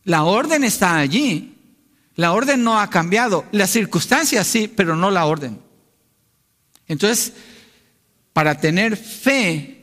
La 0.05 0.23
orden 0.23 0.63
está 0.63 0.95
allí. 0.95 1.53
La 2.15 2.31
orden 2.31 2.63
no 2.63 2.79
ha 2.79 2.89
cambiado. 2.89 3.43
Las 3.51 3.71
circunstancias 3.71 4.47
sí, 4.47 4.71
pero 4.73 4.95
no 4.95 5.11
la 5.11 5.25
orden. 5.25 5.59
Entonces, 6.88 7.33
para 8.31 8.57
tener 8.57 8.95
fe 8.95 9.76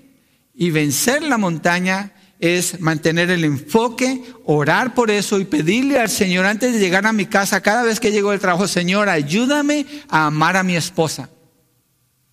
y 0.54 0.70
vencer 0.70 1.22
la 1.22 1.38
montaña 1.38 2.12
es 2.38 2.80
mantener 2.80 3.30
el 3.30 3.44
enfoque, 3.44 4.22
orar 4.44 4.94
por 4.94 5.10
eso 5.10 5.40
y 5.40 5.44
pedirle 5.44 5.98
al 5.98 6.10
Señor 6.10 6.44
antes 6.44 6.72
de 6.72 6.78
llegar 6.78 7.06
a 7.06 7.12
mi 7.12 7.26
casa, 7.26 7.60
cada 7.60 7.82
vez 7.82 8.00
que 8.00 8.12
llego 8.12 8.30
del 8.30 8.40
trabajo, 8.40 8.68
Señor, 8.68 9.08
ayúdame 9.08 9.86
a 10.08 10.26
amar 10.26 10.56
a 10.56 10.62
mi 10.62 10.76
esposa, 10.76 11.30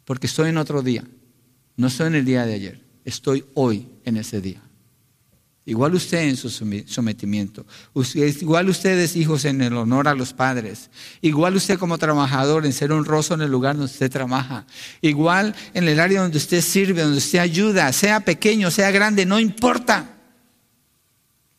porque 0.06 0.28
estoy 0.28 0.50
en 0.50 0.58
otro 0.58 0.82
día, 0.82 1.04
no 1.78 1.88
estoy 1.88 2.08
en 2.08 2.16
el 2.16 2.26
día 2.26 2.46
de 2.46 2.54
ayer, 2.54 2.82
estoy 3.06 3.46
hoy 3.54 3.88
en 4.04 4.18
ese 4.18 4.42
día. 4.42 4.62
Igual 5.64 5.94
usted 5.94 6.22
en 6.22 6.38
su 6.38 6.50
sometimiento. 6.50 7.66
Igual 8.16 8.70
ustedes 8.70 9.16
hijos 9.16 9.46
en 9.46 9.62
el 9.62 9.78
honor 9.78 10.08
a 10.08 10.16
los 10.16 10.34
padres. 10.34 10.90
Igual 11.22 11.56
usted 11.56 11.78
como 11.78 12.00
trabajador 12.00 12.66
en 12.66 12.74
ser 12.74 12.92
honroso 12.92 13.36
en 13.36 13.42
el 13.42 13.52
lugar 13.52 13.76
donde 13.76 13.92
usted 13.92 14.10
trabaja. 14.10 14.66
Igual 15.02 15.56
en 15.76 15.88
el 15.88 16.00
área 16.00 16.22
donde 16.22 16.40
usted 16.40 16.62
sirve, 16.62 17.04
donde 17.04 17.20
usted 17.20 17.40
ayuda, 17.40 17.94
sea 17.94 18.22
pequeño, 18.22 18.72
sea 18.72 18.90
grande, 18.90 19.26
no 19.26 19.40
importa. 19.40 20.18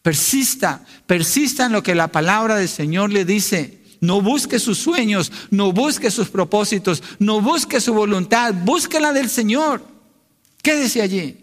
Persista, 0.02 0.84
persista 1.06 1.66
en 1.66 1.72
lo 1.72 1.84
que 1.84 1.94
la 1.94 2.08
palabra 2.08 2.56
del 2.56 2.68
Señor 2.68 3.12
le 3.12 3.24
dice. 3.24 3.82
No 4.00 4.20
busque 4.20 4.58
sus 4.58 4.78
sueños, 4.78 5.30
no 5.50 5.70
busque 5.70 6.10
sus 6.10 6.28
propósitos, 6.28 7.04
no 7.20 7.40
busque 7.40 7.80
su 7.80 7.94
voluntad, 7.94 8.52
busque 8.52 8.98
la 8.98 9.12
del 9.12 9.30
Señor. 9.30 9.86
Quédese 10.60 11.02
allí. 11.02 11.41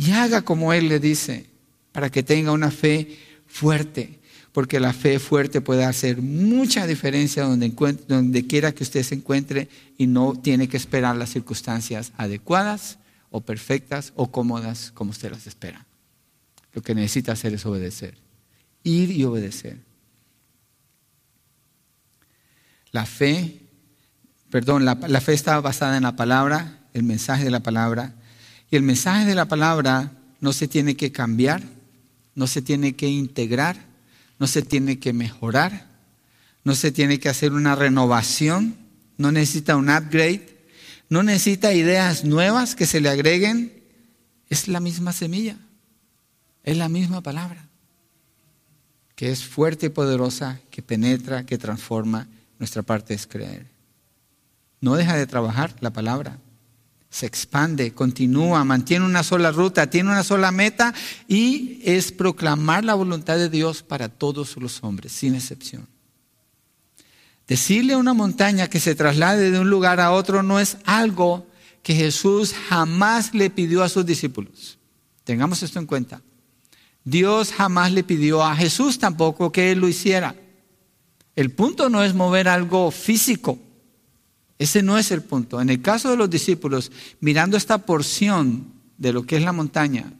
Y 0.00 0.12
haga 0.12 0.40
como 0.40 0.72
Él 0.72 0.88
le 0.88 0.98
dice, 0.98 1.44
para 1.92 2.08
que 2.08 2.22
tenga 2.22 2.52
una 2.52 2.70
fe 2.70 3.18
fuerte, 3.46 4.18
porque 4.50 4.80
la 4.80 4.94
fe 4.94 5.18
fuerte 5.18 5.60
puede 5.60 5.84
hacer 5.84 6.22
mucha 6.22 6.86
diferencia 6.86 7.42
donde, 7.42 7.68
donde 8.08 8.46
quiera 8.46 8.72
que 8.72 8.82
usted 8.82 9.02
se 9.02 9.16
encuentre 9.16 9.68
y 9.98 10.06
no 10.06 10.40
tiene 10.40 10.70
que 10.70 10.78
esperar 10.78 11.16
las 11.16 11.28
circunstancias 11.28 12.12
adecuadas 12.16 12.98
o 13.28 13.42
perfectas 13.42 14.14
o 14.16 14.30
cómodas 14.30 14.90
como 14.92 15.10
usted 15.10 15.32
las 15.32 15.46
espera. 15.46 15.84
Lo 16.72 16.80
que 16.80 16.94
necesita 16.94 17.32
hacer 17.32 17.52
es 17.52 17.66
obedecer, 17.66 18.16
ir 18.82 19.10
y 19.10 19.22
obedecer. 19.24 19.80
La 22.90 23.04
fe, 23.04 23.60
perdón, 24.48 24.86
la, 24.86 24.94
la 24.94 25.20
fe 25.20 25.34
está 25.34 25.60
basada 25.60 25.98
en 25.98 26.04
la 26.04 26.16
palabra, 26.16 26.78
el 26.94 27.02
mensaje 27.02 27.44
de 27.44 27.50
la 27.50 27.60
palabra, 27.60 28.14
y 28.70 28.76
el 28.76 28.82
mensaje 28.82 29.24
de 29.24 29.34
la 29.34 29.46
palabra 29.46 30.12
no 30.40 30.52
se 30.52 30.68
tiene 30.68 30.96
que 30.96 31.10
cambiar, 31.10 31.62
no 32.34 32.46
se 32.46 32.62
tiene 32.62 32.94
que 32.94 33.08
integrar, 33.08 33.76
no 34.38 34.46
se 34.46 34.62
tiene 34.62 34.98
que 34.98 35.12
mejorar, 35.12 35.86
no 36.62 36.74
se 36.74 36.92
tiene 36.92 37.18
que 37.18 37.28
hacer 37.28 37.52
una 37.52 37.74
renovación, 37.74 38.76
no 39.18 39.32
necesita 39.32 39.76
un 39.76 39.90
upgrade, 39.90 40.58
no 41.08 41.22
necesita 41.22 41.74
ideas 41.74 42.24
nuevas 42.24 42.76
que 42.76 42.86
se 42.86 43.00
le 43.00 43.08
agreguen, 43.08 43.72
es 44.48 44.68
la 44.68 44.80
misma 44.80 45.12
semilla, 45.12 45.56
es 46.62 46.76
la 46.76 46.88
misma 46.88 47.22
palabra, 47.22 47.68
que 49.16 49.32
es 49.32 49.44
fuerte 49.44 49.86
y 49.86 49.90
poderosa, 49.90 50.60
que 50.70 50.82
penetra, 50.82 51.44
que 51.44 51.58
transforma, 51.58 52.28
nuestra 52.58 52.82
parte 52.82 53.14
es 53.14 53.26
creer. 53.26 53.66
No 54.80 54.94
deja 54.94 55.16
de 55.16 55.26
trabajar 55.26 55.74
la 55.80 55.90
palabra 55.90 56.38
se 57.10 57.26
expande, 57.26 57.92
continúa, 57.92 58.64
mantiene 58.64 59.04
una 59.04 59.24
sola 59.24 59.50
ruta, 59.50 59.90
tiene 59.90 60.10
una 60.10 60.22
sola 60.22 60.52
meta 60.52 60.94
y 61.26 61.80
es 61.84 62.12
proclamar 62.12 62.84
la 62.84 62.94
voluntad 62.94 63.36
de 63.36 63.48
Dios 63.48 63.82
para 63.82 64.08
todos 64.08 64.56
los 64.56 64.82
hombres, 64.84 65.12
sin 65.12 65.34
excepción. 65.34 65.88
Decirle 67.48 67.94
a 67.94 67.98
una 67.98 68.14
montaña 68.14 68.68
que 68.68 68.78
se 68.78 68.94
traslade 68.94 69.50
de 69.50 69.58
un 69.58 69.68
lugar 69.68 69.98
a 69.98 70.12
otro 70.12 70.44
no 70.44 70.60
es 70.60 70.76
algo 70.84 71.48
que 71.82 71.96
Jesús 71.96 72.54
jamás 72.68 73.34
le 73.34 73.50
pidió 73.50 73.82
a 73.82 73.88
sus 73.88 74.06
discípulos. 74.06 74.78
Tengamos 75.24 75.64
esto 75.64 75.80
en 75.80 75.86
cuenta. 75.86 76.22
Dios 77.02 77.52
jamás 77.52 77.90
le 77.90 78.04
pidió 78.04 78.44
a 78.44 78.54
Jesús 78.54 79.00
tampoco 79.00 79.50
que 79.50 79.72
él 79.72 79.80
lo 79.80 79.88
hiciera. 79.88 80.36
El 81.34 81.50
punto 81.50 81.88
no 81.88 82.04
es 82.04 82.14
mover 82.14 82.46
algo 82.46 82.92
físico, 82.92 83.58
ese 84.60 84.82
no 84.82 84.98
es 84.98 85.10
el 85.10 85.22
punto. 85.22 85.58
En 85.62 85.70
el 85.70 85.80
caso 85.80 86.10
de 86.10 86.18
los 86.18 86.28
discípulos, 86.28 86.92
mirando 87.20 87.56
esta 87.56 87.78
porción 87.78 88.66
de 88.98 89.14
lo 89.14 89.22
que 89.22 89.38
es 89.38 89.42
la 89.42 89.54
montaña, 89.54 90.12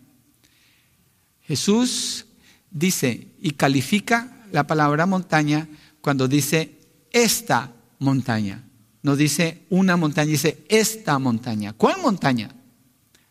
Jesús 1.43 2.25
dice 2.71 3.29
y 3.43 3.51
califica 3.51 4.47
la 4.51 4.67
palabra 4.67 5.05
montaña 5.05 5.69
cuando 6.01 6.27
dice 6.27 6.79
esta 7.13 7.75
montaña. 7.99 8.65
No 9.03 9.15
dice 9.15 9.67
una 9.69 9.99
montaña, 9.99 10.31
dice 10.31 10.65
esta 10.71 11.19
montaña. 11.19 11.75
¿Cuál 11.75 12.01
montaña? 12.01 12.55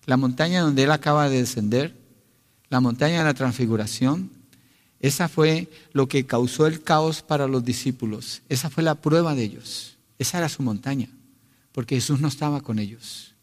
La 0.05 0.15
montaña 0.15 0.61
donde 0.61 0.83
él 0.83 0.91
acaba 0.91 1.27
de 1.27 1.39
descender, 1.39 1.95
la 2.69 2.81
montaña 2.81 3.17
de 3.17 3.23
la 3.23 3.33
transfiguración. 3.33 4.29
Esa 4.99 5.27
fue 5.27 5.71
lo 5.91 6.07
que 6.07 6.27
causó 6.27 6.67
el 6.67 6.83
caos 6.83 7.23
para 7.23 7.47
los 7.47 7.65
discípulos. 7.65 8.43
Esa 8.47 8.69
fue 8.69 8.83
la 8.83 8.93
prueba 8.93 9.33
de 9.33 9.41
ellos. 9.41 9.95
Esa 10.19 10.37
era 10.37 10.49
su 10.49 10.61
montaña, 10.61 11.09
porque 11.71 11.95
Jesús 11.95 12.19
no 12.19 12.27
estaba 12.27 12.61
con 12.61 12.77
ellos. 12.77 13.33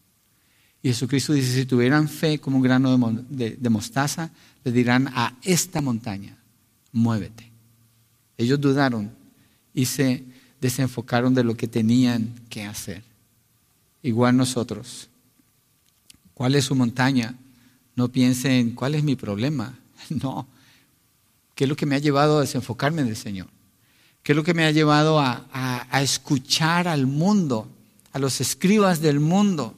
Y 0.83 0.89
Jesucristo 0.89 1.33
dice, 1.33 1.53
si 1.53 1.65
tuvieran 1.65 2.07
fe 2.07 2.39
como 2.39 2.57
un 2.57 2.63
grano 2.63 2.97
de, 3.29 3.69
mostaza, 3.69 4.31
le 4.63 4.71
dirán 4.71 5.07
a 5.07 5.35
esta 5.41 5.81
montaña, 5.81 6.37
muévete. 6.91 7.51
Ellos 8.37 8.61
dudaron 8.61 9.11
y 9.73 9.85
se 9.85 10.23
desenfocaron 10.61 11.33
de 11.33 11.43
lo 11.43 11.57
que 11.57 11.67
tenían 11.67 12.35
que 12.47 12.63
hacer. 12.63 13.03
Igual 14.03 14.37
nosotros. 14.37 15.09
¿Cuál 16.35 16.53
es 16.53 16.65
su 16.65 16.75
montaña? 16.75 17.35
No 17.95 18.09
piensen, 18.09 18.71
¿cuál 18.75 18.95
es 18.95 19.03
mi 19.03 19.15
problema? 19.15 19.77
No. 20.09 20.47
¿Qué 21.55 21.63
es 21.63 21.69
lo 21.69 21.75
que 21.75 21.87
me 21.87 21.95
ha 21.95 21.99
llevado 21.99 22.37
a 22.37 22.41
desenfocarme 22.41 23.03
del 23.03 23.15
Señor? 23.15 23.47
¿Qué 24.27 24.33
es 24.33 24.35
lo 24.35 24.43
que 24.43 24.53
me 24.53 24.65
ha 24.65 24.71
llevado 24.71 25.21
a, 25.21 25.87
escuchar 26.01 26.89
al 26.89 27.07
mundo, 27.07 27.71
a 28.11 28.19
los 28.19 28.41
escribas 28.41 28.99
del 28.99 29.21
mundo? 29.21 29.73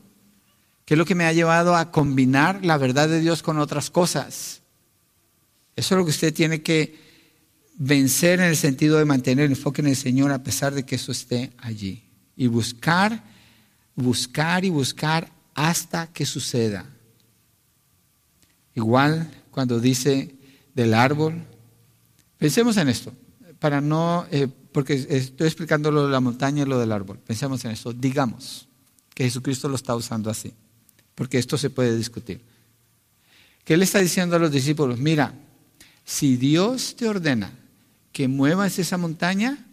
¿Qué 0.85 0.95
es 0.95 0.97
lo 0.97 1.05
que 1.05 1.13
me 1.13 1.25
ha 1.25 1.33
llevado 1.33 1.75
a 1.75 1.91
combinar 1.91 2.65
la 2.65 2.79
verdad 2.79 3.07
de 3.07 3.19
Dios 3.19 3.43
con 3.43 3.59
otras 3.59 3.91
cosas? 3.91 4.63
Eso 5.75 5.93
es 5.93 5.99
lo 5.99 6.03
que 6.03 6.09
usted 6.09 6.33
tiene 6.33 6.63
que 6.63 6.97
vencer 7.75 8.39
en 8.39 8.47
el 8.47 8.57
sentido 8.57 8.97
de 8.97 9.05
mantener 9.05 9.45
el 9.45 9.51
enfoque 9.51 9.83
en 9.83 9.89
el 9.89 9.95
Señor 9.95 10.31
a 10.31 10.41
pesar 10.41 10.73
de 10.73 10.83
que 10.83 10.95
eso 10.95 11.11
esté 11.11 11.51
allí. 11.59 12.09
Y 12.35 12.47
buscar, 12.47 13.23
buscar 13.93 14.65
y 14.65 14.71
buscar 14.71 15.31
hasta 15.53 16.07
que 16.07 16.25
suceda. 16.25 16.89
Igual 18.73 19.29
cuando 19.51 19.79
dice 19.79 20.33
del 20.73 20.95
árbol, 20.95 21.45
pensemos 22.39 22.77
en 22.77 22.89
esto 22.89 23.13
para 23.59 23.81
no, 23.81 24.25
eh, 24.31 24.47
porque 24.71 24.93
estoy 25.09 25.47
explicando 25.47 25.91
lo 25.91 26.05
de 26.05 26.11
la 26.11 26.19
montaña 26.19 26.63
y 26.63 26.65
lo 26.65 26.79
del 26.79 26.91
árbol. 26.91 27.19
Pensemos 27.19 27.63
en 27.65 27.71
eso. 27.71 27.93
Digamos 27.93 28.67
que 29.13 29.25
Jesucristo 29.25 29.67
lo 29.67 29.75
está 29.75 29.95
usando 29.95 30.29
así, 30.29 30.53
porque 31.15 31.37
esto 31.37 31.57
se 31.57 31.69
puede 31.69 31.95
discutir. 31.95 32.41
¿Qué 33.65 33.77
le 33.77 33.83
está 33.83 33.99
diciendo 33.99 34.35
a 34.35 34.39
los 34.39 34.51
discípulos? 34.51 34.97
Mira, 34.97 35.33
si 36.05 36.37
Dios 36.37 36.95
te 36.95 37.07
ordena 37.07 37.51
que 38.11 38.27
muevas 38.27 38.79
esa 38.79 38.97
montaña, 38.97 39.65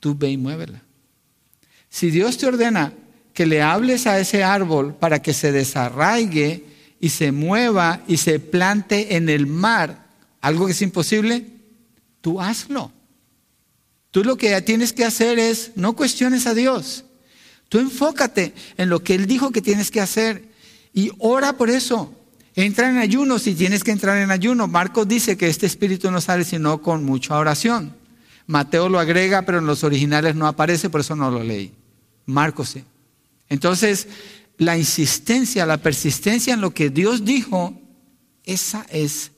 tú 0.00 0.16
ve 0.16 0.30
y 0.30 0.36
muévela. 0.36 0.82
Si 1.88 2.10
Dios 2.10 2.36
te 2.36 2.46
ordena 2.46 2.92
que 3.32 3.46
le 3.46 3.62
hables 3.62 4.06
a 4.06 4.18
ese 4.18 4.42
árbol 4.42 4.94
para 4.94 5.22
que 5.22 5.32
se 5.32 5.52
desarraigue 5.52 6.66
y 7.00 7.08
se 7.10 7.32
mueva 7.32 8.02
y 8.08 8.16
se 8.16 8.40
plante 8.40 9.16
en 9.16 9.28
el 9.28 9.46
mar, 9.46 10.08
algo 10.40 10.66
que 10.66 10.72
es 10.72 10.82
imposible, 10.82 11.46
tú 12.20 12.40
hazlo. 12.40 12.92
Tú 14.10 14.24
lo 14.24 14.36
que 14.36 14.60
tienes 14.62 14.92
que 14.92 15.04
hacer 15.04 15.38
es, 15.38 15.72
no 15.74 15.94
cuestiones 15.94 16.46
a 16.46 16.54
Dios. 16.54 17.04
Tú 17.68 17.78
enfócate 17.78 18.54
en 18.76 18.88
lo 18.88 19.02
que 19.02 19.14
Él 19.14 19.26
dijo 19.26 19.50
que 19.50 19.60
tienes 19.60 19.90
que 19.90 20.00
hacer 20.00 20.48
y 20.94 21.12
ora 21.18 21.54
por 21.54 21.70
eso. 21.70 22.14
Entra 22.54 22.90
en 22.90 22.96
ayuno 22.96 23.38
si 23.38 23.54
tienes 23.54 23.84
que 23.84 23.92
entrar 23.92 24.18
en 24.18 24.30
ayuno. 24.30 24.66
Marcos 24.66 25.06
dice 25.06 25.36
que 25.36 25.48
este 25.48 25.66
espíritu 25.66 26.10
no 26.10 26.20
sale 26.20 26.44
sino 26.44 26.80
con 26.82 27.04
mucha 27.04 27.38
oración. 27.38 27.94
Mateo 28.46 28.88
lo 28.88 28.98
agrega, 28.98 29.42
pero 29.42 29.58
en 29.58 29.66
los 29.66 29.84
originales 29.84 30.34
no 30.34 30.46
aparece, 30.46 30.88
por 30.88 31.02
eso 31.02 31.14
no 31.14 31.30
lo 31.30 31.44
leí. 31.44 31.72
Marcos 32.24 32.70
sí. 32.70 32.84
Entonces, 33.50 34.08
la 34.56 34.76
insistencia, 34.76 35.66
la 35.66 35.76
persistencia 35.76 36.54
en 36.54 36.60
lo 36.60 36.72
que 36.72 36.90
Dios 36.90 37.24
dijo, 37.24 37.80
esa 38.44 38.86
es 38.90 39.32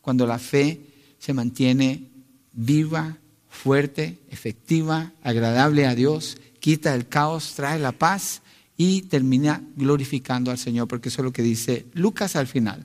cuando 0.00 0.26
la 0.26 0.38
fe 0.38 0.80
se 1.18 1.32
mantiene 1.32 2.10
viva, 2.52 3.16
fuerte, 3.56 4.18
efectiva, 4.30 5.12
agradable 5.22 5.86
a 5.86 5.94
Dios, 5.94 6.36
quita 6.60 6.94
el 6.94 7.08
caos, 7.08 7.54
trae 7.56 7.78
la 7.78 7.92
paz 7.92 8.42
y 8.76 9.02
termina 9.02 9.62
glorificando 9.76 10.50
al 10.50 10.58
Señor, 10.58 10.86
porque 10.86 11.08
eso 11.08 11.22
es 11.22 11.24
lo 11.24 11.32
que 11.32 11.42
dice 11.42 11.86
Lucas 11.94 12.36
al 12.36 12.46
final, 12.46 12.84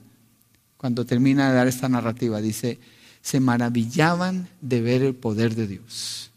cuando 0.76 1.04
termina 1.04 1.48
de 1.48 1.54
dar 1.54 1.68
esta 1.68 1.88
narrativa, 1.88 2.40
dice, 2.40 2.80
se 3.20 3.38
maravillaban 3.38 4.48
de 4.60 4.80
ver 4.80 5.02
el 5.02 5.14
poder 5.14 5.54
de 5.54 5.68
Dios. 5.68 6.30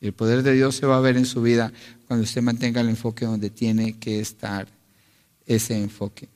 El 0.00 0.12
poder 0.12 0.42
de 0.42 0.52
Dios 0.52 0.74
se 0.74 0.86
va 0.86 0.96
a 0.96 1.00
ver 1.00 1.16
en 1.16 1.26
su 1.26 1.40
vida 1.40 1.72
cuando 2.08 2.24
usted 2.24 2.42
mantenga 2.42 2.80
el 2.80 2.88
enfoque 2.88 3.24
donde 3.24 3.50
tiene 3.50 3.98
que 3.98 4.20
estar 4.20 4.66
ese 5.46 5.80
enfoque. 5.80 6.28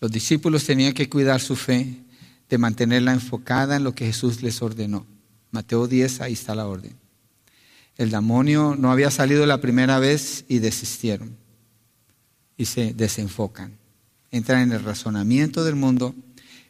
Los 0.00 0.12
discípulos 0.12 0.64
tenían 0.64 0.92
que 0.92 1.08
cuidar 1.08 1.40
su 1.40 1.56
fe, 1.56 1.96
de 2.48 2.58
mantenerla 2.58 3.12
enfocada 3.12 3.76
en 3.76 3.84
lo 3.84 3.94
que 3.94 4.06
Jesús 4.06 4.42
les 4.42 4.62
ordenó. 4.62 5.06
Mateo 5.50 5.88
10, 5.88 6.20
ahí 6.20 6.32
está 6.34 6.54
la 6.54 6.66
orden. 6.66 6.94
El 7.96 8.10
demonio 8.10 8.76
no 8.78 8.92
había 8.92 9.10
salido 9.10 9.46
la 9.46 9.60
primera 9.60 9.98
vez 9.98 10.44
y 10.48 10.58
desistieron. 10.58 11.36
Y 12.56 12.66
se 12.66 12.92
desenfocan. 12.92 13.72
Entran 14.30 14.62
en 14.62 14.72
el 14.72 14.84
razonamiento 14.84 15.64
del 15.64 15.76
mundo, 15.76 16.14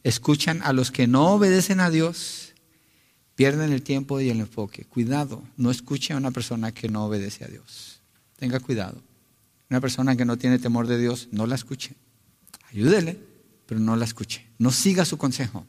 escuchan 0.05 0.61
a 0.63 0.73
los 0.73 0.91
que 0.91 1.07
no 1.07 1.31
obedecen 1.31 1.81
a 1.81 1.91
Dios, 1.91 2.55
pierden 3.35 3.73
el 3.73 3.83
tiempo 3.83 4.21
y 4.21 4.31
el 4.31 4.41
enfoque. 4.41 4.85
Cuidado, 4.85 5.43
no 5.57 5.71
escuche 5.71 6.13
a 6.13 6.17
una 6.17 6.31
persona 6.31 6.73
que 6.73 6.89
no 6.89 7.05
obedece 7.05 7.45
a 7.45 7.49
Dios. 7.49 8.01
Tenga 8.37 8.61
cuidado. 8.61 9.03
Una 9.69 9.81
persona 9.81 10.17
que 10.17 10.25
no 10.25 10.37
tiene 10.37 10.59
temor 10.59 10.87
de 10.87 10.99
Dios, 10.99 11.29
no 11.33 11.47
la 11.47 11.57
escuche. 11.57 11.95
Ayúdele, 12.71 13.19
pero 13.67 13.81
no 13.81 13.97
la 13.97 14.05
escuche. 14.05 14.47
No 14.59 14.71
siga 14.71 15.05
su 15.05 15.19
consejo. 15.19 15.67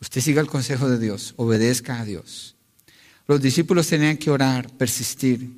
Usted 0.00 0.20
siga 0.20 0.40
el 0.40 0.48
consejo 0.48 0.90
de 0.90 0.98
Dios, 0.98 1.32
obedezca 1.36 2.00
a 2.00 2.04
Dios. 2.04 2.56
Los 3.26 3.40
discípulos 3.40 3.88
tenían 3.88 4.18
que 4.18 4.30
orar, 4.30 4.70
persistir, 4.76 5.50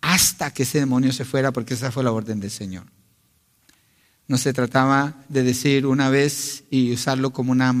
hasta 0.00 0.52
que 0.52 0.64
ese 0.64 0.80
demonio 0.80 1.12
se 1.12 1.24
fuera, 1.24 1.52
porque 1.52 1.74
esa 1.74 1.92
fue 1.92 2.02
la 2.02 2.10
orden 2.10 2.40
del 2.40 2.50
Señor. 2.50 2.84
No 4.26 4.36
se 4.36 4.52
trataba 4.52 5.14
de 5.28 5.42
decir 5.42 5.86
una 5.86 6.10
vez 6.10 6.64
y 6.70 6.92
usarlo 6.92 7.30
como 7.30 7.52
una, 7.52 7.72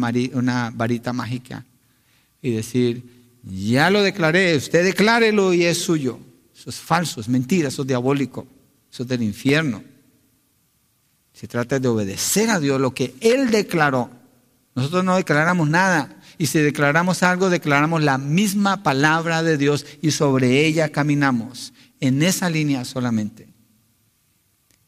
varita 0.72 1.12
mágica 1.12 1.64
y 2.40 2.52
decir, 2.52 3.02
ya 3.42 3.90
lo 3.90 4.02
declaré, 4.02 4.56
usted 4.56 4.84
declárelo 4.84 5.52
y 5.52 5.64
es 5.64 5.78
suyo. 5.78 6.18
Eso 6.56 6.70
es 6.70 6.76
falso, 6.76 7.20
es 7.20 7.28
mentira, 7.28 7.68
eso 7.68 7.82
es 7.82 7.88
diabólico, 7.88 8.46
eso 8.90 9.02
es 9.02 9.08
del 9.08 9.22
infierno. 9.22 9.82
Se 11.38 11.46
trata 11.46 11.78
de 11.78 11.86
obedecer 11.86 12.50
a 12.50 12.58
Dios 12.58 12.80
lo 12.80 12.92
que 12.94 13.14
Él 13.20 13.52
declaró. 13.52 14.10
Nosotros 14.74 15.04
no 15.04 15.14
declaramos 15.14 15.68
nada. 15.68 16.16
Y 16.36 16.46
si 16.46 16.58
declaramos 16.58 17.22
algo, 17.22 17.48
declaramos 17.48 18.02
la 18.02 18.18
misma 18.18 18.82
palabra 18.82 19.44
de 19.44 19.56
Dios 19.56 19.86
y 20.02 20.10
sobre 20.10 20.66
ella 20.66 20.88
caminamos. 20.88 21.72
En 22.00 22.24
esa 22.24 22.50
línea 22.50 22.84
solamente. 22.84 23.46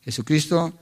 Jesucristo, 0.00 0.76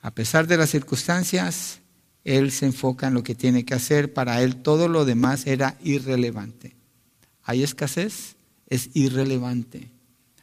a 0.00 0.12
pesar 0.12 0.46
de 0.46 0.56
las 0.56 0.70
circunstancias, 0.70 1.80
Él 2.24 2.50
se 2.50 2.64
enfoca 2.64 3.08
en 3.08 3.14
lo 3.14 3.22
que 3.22 3.34
tiene 3.34 3.66
que 3.66 3.74
hacer. 3.74 4.14
Para 4.14 4.40
Él 4.40 4.56
todo 4.56 4.88
lo 4.88 5.04
demás 5.04 5.46
era 5.46 5.76
irrelevante. 5.84 6.74
Hay 7.42 7.62
escasez, 7.62 8.36
es 8.66 8.88
irrelevante. 8.94 9.90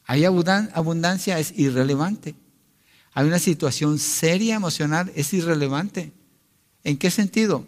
Hay 0.05 0.26
abundancia, 0.26 1.39
es 1.39 1.57
irrelevante. 1.57 2.36
Hay 3.20 3.28
una 3.28 3.39
situación 3.39 3.99
seria 3.99 4.55
emocional, 4.55 5.11
es 5.13 5.34
irrelevante. 5.34 6.13
¿En 6.86 6.95
qué 6.95 7.11
sentido? 7.11 7.67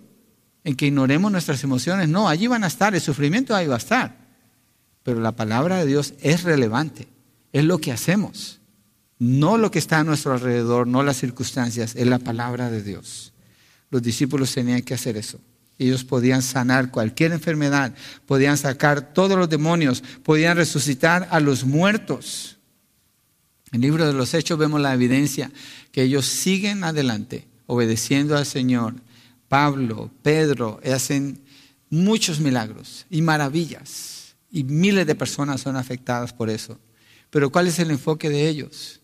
En 0.64 0.78
que 0.78 0.86
ignoremos 0.86 1.30
nuestras 1.30 1.62
emociones. 1.66 2.08
No, 2.08 2.30
allí 2.30 2.48
van 2.48 2.64
a 2.64 2.68
estar, 2.68 2.96
el 2.96 3.02
sufrimiento 3.02 3.54
ahí 3.54 3.68
va 3.68 3.74
a 3.74 3.80
estar. 3.80 4.16
Pero 5.04 5.20
la 5.20 5.34
palabra 5.34 5.80
de 5.80 5.88
Dios 5.88 6.14
es 6.22 6.44
relevante, 6.44 7.10
es 7.52 7.66
lo 7.66 7.80
que 7.80 7.92
hacemos. 7.92 8.62
No 9.20 9.58
lo 9.58 9.72
que 9.72 9.80
está 9.80 10.00
a 10.00 10.06
nuestro 10.06 10.32
alrededor, 10.32 10.88
no 10.88 11.04
las 11.04 11.18
circunstancias, 11.18 11.98
es 11.98 12.08
la 12.08 12.20
palabra 12.20 12.72
de 12.72 12.82
Dios. 12.82 13.34
Los 13.90 14.02
discípulos 14.02 14.54
tenían 14.54 14.84
que 14.84 14.94
hacer 14.94 15.18
eso. 15.18 15.38
Ellos 15.78 16.06
podían 16.06 16.44
sanar 16.44 16.92
cualquier 16.92 17.34
enfermedad, 17.34 17.94
podían 18.26 18.58
sacar 18.58 19.14
todos 19.14 19.38
los 19.38 19.50
demonios, 19.50 20.02
podían 20.24 20.56
resucitar 20.56 21.28
a 21.30 21.42
los 21.42 21.66
muertos. 21.66 22.58
En 23.72 23.78
el 23.78 23.82
libro 23.82 24.06
de 24.06 24.14
los 24.14 24.34
Hechos 24.34 24.58
vemos 24.58 24.82
la 24.82 24.94
evidencia 24.94 25.52
que 25.92 26.04
ellos 26.04 26.26
siguen 26.26 26.84
adelante, 26.84 27.48
obedeciendo 27.68 28.38
al 28.38 28.46
Señor. 28.46 28.96
Pablo, 29.48 30.12
Pedro, 30.22 30.80
hacen 30.84 31.42
muchos 31.90 32.40
milagros 32.40 33.06
y 33.10 33.22
maravillas, 33.22 34.36
y 34.52 34.64
miles 34.66 35.08
de 35.08 35.16
personas 35.16 35.62
son 35.62 35.78
afectadas 35.78 36.34
por 36.34 36.50
eso. 36.50 36.78
Pero 37.30 37.50
¿cuál 37.50 37.68
es 37.68 37.80
el 37.80 37.92
enfoque 37.92 38.30
de 38.30 38.50
ellos? 38.50 39.00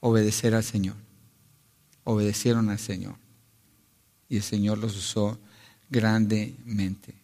Obedecer 0.00 0.54
al 0.54 0.64
Señor. 0.64 0.96
Obedecieron 2.02 2.68
al 2.70 2.78
Señor. 2.80 3.14
Y 4.28 4.36
el 4.36 4.42
Señor 4.42 4.78
los 4.78 4.96
usó 4.96 5.38
grandemente. 5.88 7.14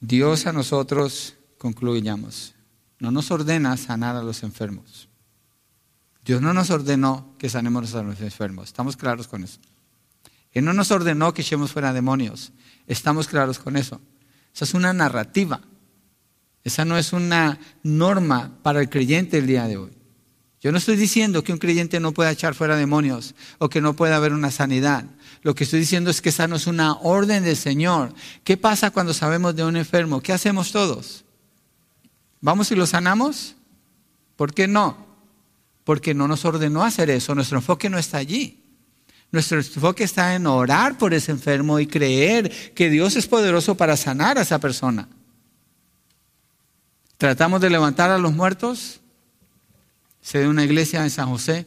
Dios 0.00 0.46
a 0.46 0.52
nosotros, 0.52 1.34
concluyamos, 1.58 2.54
no 3.00 3.10
nos 3.10 3.30
ordena 3.32 3.76
sanar 3.76 4.14
a 4.14 4.22
los 4.22 4.44
enfermos. 4.44 5.08
Dios 6.28 6.42
no 6.42 6.52
nos 6.52 6.68
ordenó 6.68 7.34
que 7.38 7.48
sanemos 7.48 7.94
a 7.94 8.02
los 8.02 8.20
enfermos. 8.20 8.66
¿Estamos 8.66 8.98
claros 8.98 9.26
con 9.26 9.44
eso? 9.44 9.58
Él 10.52 10.62
no 10.62 10.74
nos 10.74 10.90
ordenó 10.90 11.32
que 11.32 11.40
echemos 11.40 11.72
fuera 11.72 11.94
demonios. 11.94 12.52
Estamos 12.86 13.28
claros 13.28 13.58
con 13.58 13.78
eso. 13.78 13.98
Esa 14.54 14.66
es 14.66 14.74
una 14.74 14.92
narrativa. 14.92 15.62
Esa 16.64 16.84
no 16.84 16.98
es 16.98 17.14
una 17.14 17.58
norma 17.82 18.58
para 18.62 18.80
el 18.82 18.90
creyente 18.90 19.38
el 19.38 19.46
día 19.46 19.66
de 19.68 19.78
hoy. 19.78 19.90
Yo 20.60 20.70
no 20.70 20.76
estoy 20.76 20.96
diciendo 20.96 21.42
que 21.42 21.54
un 21.54 21.58
creyente 21.58 21.98
no 21.98 22.12
pueda 22.12 22.30
echar 22.30 22.54
fuera 22.54 22.76
demonios 22.76 23.34
o 23.56 23.70
que 23.70 23.80
no 23.80 23.96
pueda 23.96 24.16
haber 24.16 24.34
una 24.34 24.50
sanidad. 24.50 25.06
Lo 25.40 25.54
que 25.54 25.64
estoy 25.64 25.80
diciendo 25.80 26.10
es 26.10 26.20
que 26.20 26.28
esa 26.28 26.46
no 26.46 26.56
es 26.56 26.66
una 26.66 26.92
orden 26.98 27.42
del 27.42 27.56
Señor. 27.56 28.12
¿Qué 28.44 28.58
pasa 28.58 28.90
cuando 28.90 29.14
sabemos 29.14 29.56
de 29.56 29.64
un 29.64 29.78
enfermo? 29.78 30.20
¿Qué 30.20 30.34
hacemos 30.34 30.72
todos? 30.72 31.24
¿Vamos 32.42 32.70
y 32.70 32.74
lo 32.74 32.84
sanamos? 32.84 33.54
¿Por 34.36 34.52
qué 34.52 34.68
no? 34.68 35.07
Porque 35.88 36.12
no 36.12 36.28
nos 36.28 36.44
ordenó 36.44 36.84
hacer 36.84 37.08
eso. 37.08 37.34
Nuestro 37.34 37.56
enfoque 37.56 37.88
no 37.88 37.96
está 37.96 38.18
allí. 38.18 38.62
Nuestro 39.32 39.56
enfoque 39.56 40.04
está 40.04 40.34
en 40.34 40.46
orar 40.46 40.98
por 40.98 41.14
ese 41.14 41.32
enfermo 41.32 41.80
y 41.80 41.86
creer 41.86 42.74
que 42.74 42.90
Dios 42.90 43.16
es 43.16 43.26
poderoso 43.26 43.74
para 43.74 43.96
sanar 43.96 44.36
a 44.36 44.42
esa 44.42 44.58
persona. 44.58 45.08
¿Tratamos 47.16 47.62
de 47.62 47.70
levantar 47.70 48.10
a 48.10 48.18
los 48.18 48.34
muertos? 48.34 49.00
Se 50.20 50.40
de 50.40 50.48
una 50.48 50.62
iglesia 50.62 51.02
en 51.02 51.08
San 51.08 51.30
José 51.30 51.66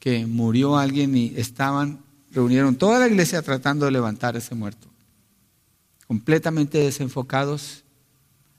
que 0.00 0.26
murió 0.26 0.76
alguien 0.76 1.16
y 1.16 1.34
estaban 1.36 2.00
reunieron 2.32 2.74
toda 2.74 2.98
la 2.98 3.06
iglesia 3.06 3.40
tratando 3.40 3.84
de 3.84 3.92
levantar 3.92 4.34
a 4.34 4.38
ese 4.38 4.56
muerto, 4.56 4.88
completamente 6.08 6.78
desenfocados, 6.78 7.84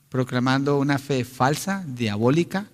proclamando 0.08 0.80
una 0.80 1.00
fe 1.00 1.26
falsa, 1.26 1.84
diabólica, 1.86 2.70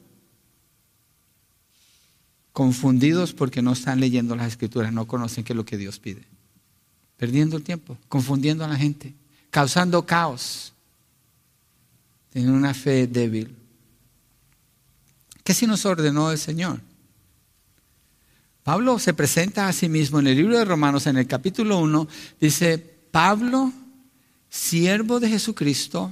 confundidos 2.57 3.33
porque 3.33 3.61
no 3.61 3.73
están 3.73 3.99
leyendo 3.99 4.35
las 4.35 4.47
escrituras, 4.47 4.91
no 4.91 5.05
conocen 5.05 5.43
qué 5.43 5.53
es 5.53 5.57
lo 5.57 5.63
que 5.63 5.77
Dios 5.77 5.99
pide, 5.99 6.23
perdiendo 7.15 7.55
el 7.55 7.61
tiempo, 7.61 7.99
confundiendo 8.09 8.65
a 8.65 8.67
la 8.67 8.75
gente, 8.75 9.13
causando 9.51 10.03
caos, 10.07 10.73
en 12.33 12.49
una 12.49 12.73
fe 12.73 13.05
débil. 13.05 13.55
¿Qué 15.43 15.53
si 15.53 15.67
nos 15.67 15.85
ordenó 15.85 16.31
el 16.31 16.39
Señor? 16.39 16.81
Pablo 18.63 18.97
se 18.97 19.13
presenta 19.13 19.67
a 19.67 19.71
sí 19.71 19.87
mismo 19.87 20.17
en 20.17 20.25
el 20.25 20.37
libro 20.37 20.57
de 20.57 20.65
Romanos, 20.65 21.05
en 21.05 21.17
el 21.17 21.27
capítulo 21.27 21.77
1, 21.77 22.07
dice, 22.41 22.79
Pablo, 23.11 23.71
siervo 24.49 25.19
de 25.19 25.29
Jesucristo, 25.29 26.11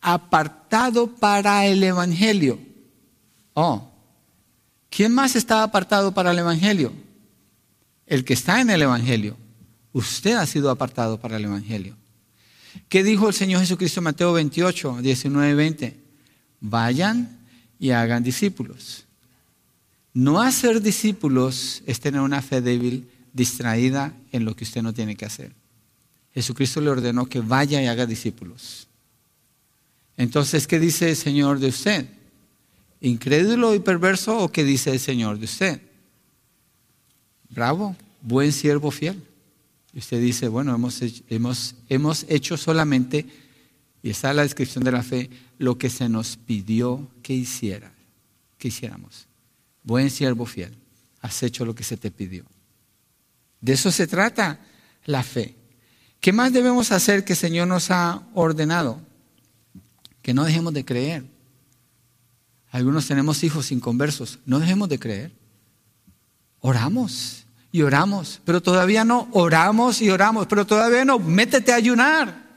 apartado 0.00 1.08
para 1.08 1.66
el 1.66 1.82
Evangelio. 1.82 2.60
Oh, 3.54 3.89
¿quién 4.90 5.12
más 5.14 5.36
está 5.36 5.62
apartado 5.62 6.12
para 6.12 6.32
el 6.32 6.38
Evangelio? 6.38 6.92
El 8.06 8.24
que 8.24 8.34
está 8.34 8.60
en 8.60 8.70
el 8.70 8.82
Evangelio. 8.82 9.36
Usted 9.92 10.34
ha 10.34 10.46
sido 10.46 10.70
apartado 10.70 11.18
para 11.18 11.36
el 11.36 11.44
Evangelio. 11.44 11.96
¿Qué 12.88 13.02
dijo 13.02 13.28
el 13.28 13.34
Señor 13.34 13.60
Jesucristo 13.60 14.00
en 14.00 14.04
Mateo 14.04 14.32
28, 14.32 14.98
19, 15.00 15.54
20? 15.54 15.96
Vayan 16.60 17.38
y 17.78 17.90
hagan 17.90 18.22
discípulos. 18.22 19.06
No 20.12 20.40
hacer 20.40 20.82
discípulos 20.82 21.82
es 21.86 22.00
tener 22.00 22.20
una 22.20 22.42
fe 22.42 22.60
débil, 22.60 23.08
distraída 23.32 24.12
en 24.32 24.44
lo 24.44 24.54
que 24.54 24.64
usted 24.64 24.82
no 24.82 24.92
tiene 24.92 25.16
que 25.16 25.24
hacer. 25.24 25.52
Jesucristo 26.34 26.80
le 26.80 26.90
ordenó 26.90 27.26
que 27.26 27.40
vaya 27.40 27.82
y 27.82 27.86
haga 27.86 28.06
discípulos. 28.06 28.88
Entonces, 30.16 30.66
¿qué 30.66 30.78
dice 30.78 31.10
el 31.10 31.16
Señor 31.16 31.58
de 31.58 31.68
usted? 31.68 32.06
¿Incrédulo 33.00 33.74
y 33.74 33.80
perverso 33.80 34.38
o 34.38 34.52
qué 34.52 34.64
dice 34.64 34.90
el 34.90 35.00
Señor 35.00 35.38
de 35.38 35.46
usted? 35.46 35.80
Bravo, 37.48 37.96
buen 38.20 38.52
siervo 38.52 38.90
fiel. 38.90 39.22
Y 39.92 39.98
usted 39.98 40.20
dice, 40.20 40.48
bueno, 40.48 40.74
hemos 40.74 41.00
hecho, 41.02 41.24
hemos, 41.28 41.74
hemos 41.88 42.24
hecho 42.28 42.56
solamente, 42.56 43.26
y 44.02 44.10
está 44.10 44.32
la 44.32 44.42
descripción 44.42 44.84
de 44.84 44.92
la 44.92 45.02
fe, 45.02 45.30
lo 45.58 45.78
que 45.78 45.90
se 45.90 46.08
nos 46.08 46.36
pidió 46.36 47.08
que 47.22 47.34
hiciera, 47.34 47.92
que 48.58 48.68
hiciéramos. 48.68 49.26
Buen 49.82 50.10
siervo 50.10 50.46
fiel, 50.46 50.76
has 51.20 51.42
hecho 51.42 51.64
lo 51.64 51.74
que 51.74 51.84
se 51.84 51.96
te 51.96 52.10
pidió. 52.10 52.44
De 53.60 53.72
eso 53.72 53.90
se 53.90 54.06
trata 54.06 54.60
la 55.06 55.22
fe. 55.22 55.54
¿Qué 56.20 56.32
más 56.32 56.52
debemos 56.52 56.92
hacer 56.92 57.24
que 57.24 57.32
el 57.32 57.38
Señor 57.38 57.66
nos 57.66 57.90
ha 57.90 58.22
ordenado? 58.34 59.00
Que 60.22 60.34
no 60.34 60.44
dejemos 60.44 60.72
de 60.72 60.84
creer. 60.84 61.24
Algunos 62.70 63.06
tenemos 63.06 63.42
hijos 63.42 63.72
inconversos. 63.72 64.38
No 64.46 64.60
dejemos 64.60 64.88
de 64.88 64.98
creer. 64.98 65.32
Oramos 66.60 67.44
y 67.72 67.82
oramos, 67.82 68.40
pero 68.44 68.62
todavía 68.62 69.04
no. 69.04 69.28
Oramos 69.32 70.00
y 70.00 70.10
oramos, 70.10 70.46
pero 70.46 70.66
todavía 70.66 71.04
no. 71.04 71.18
Métete 71.18 71.72
a 71.72 71.76
ayunar. 71.76 72.48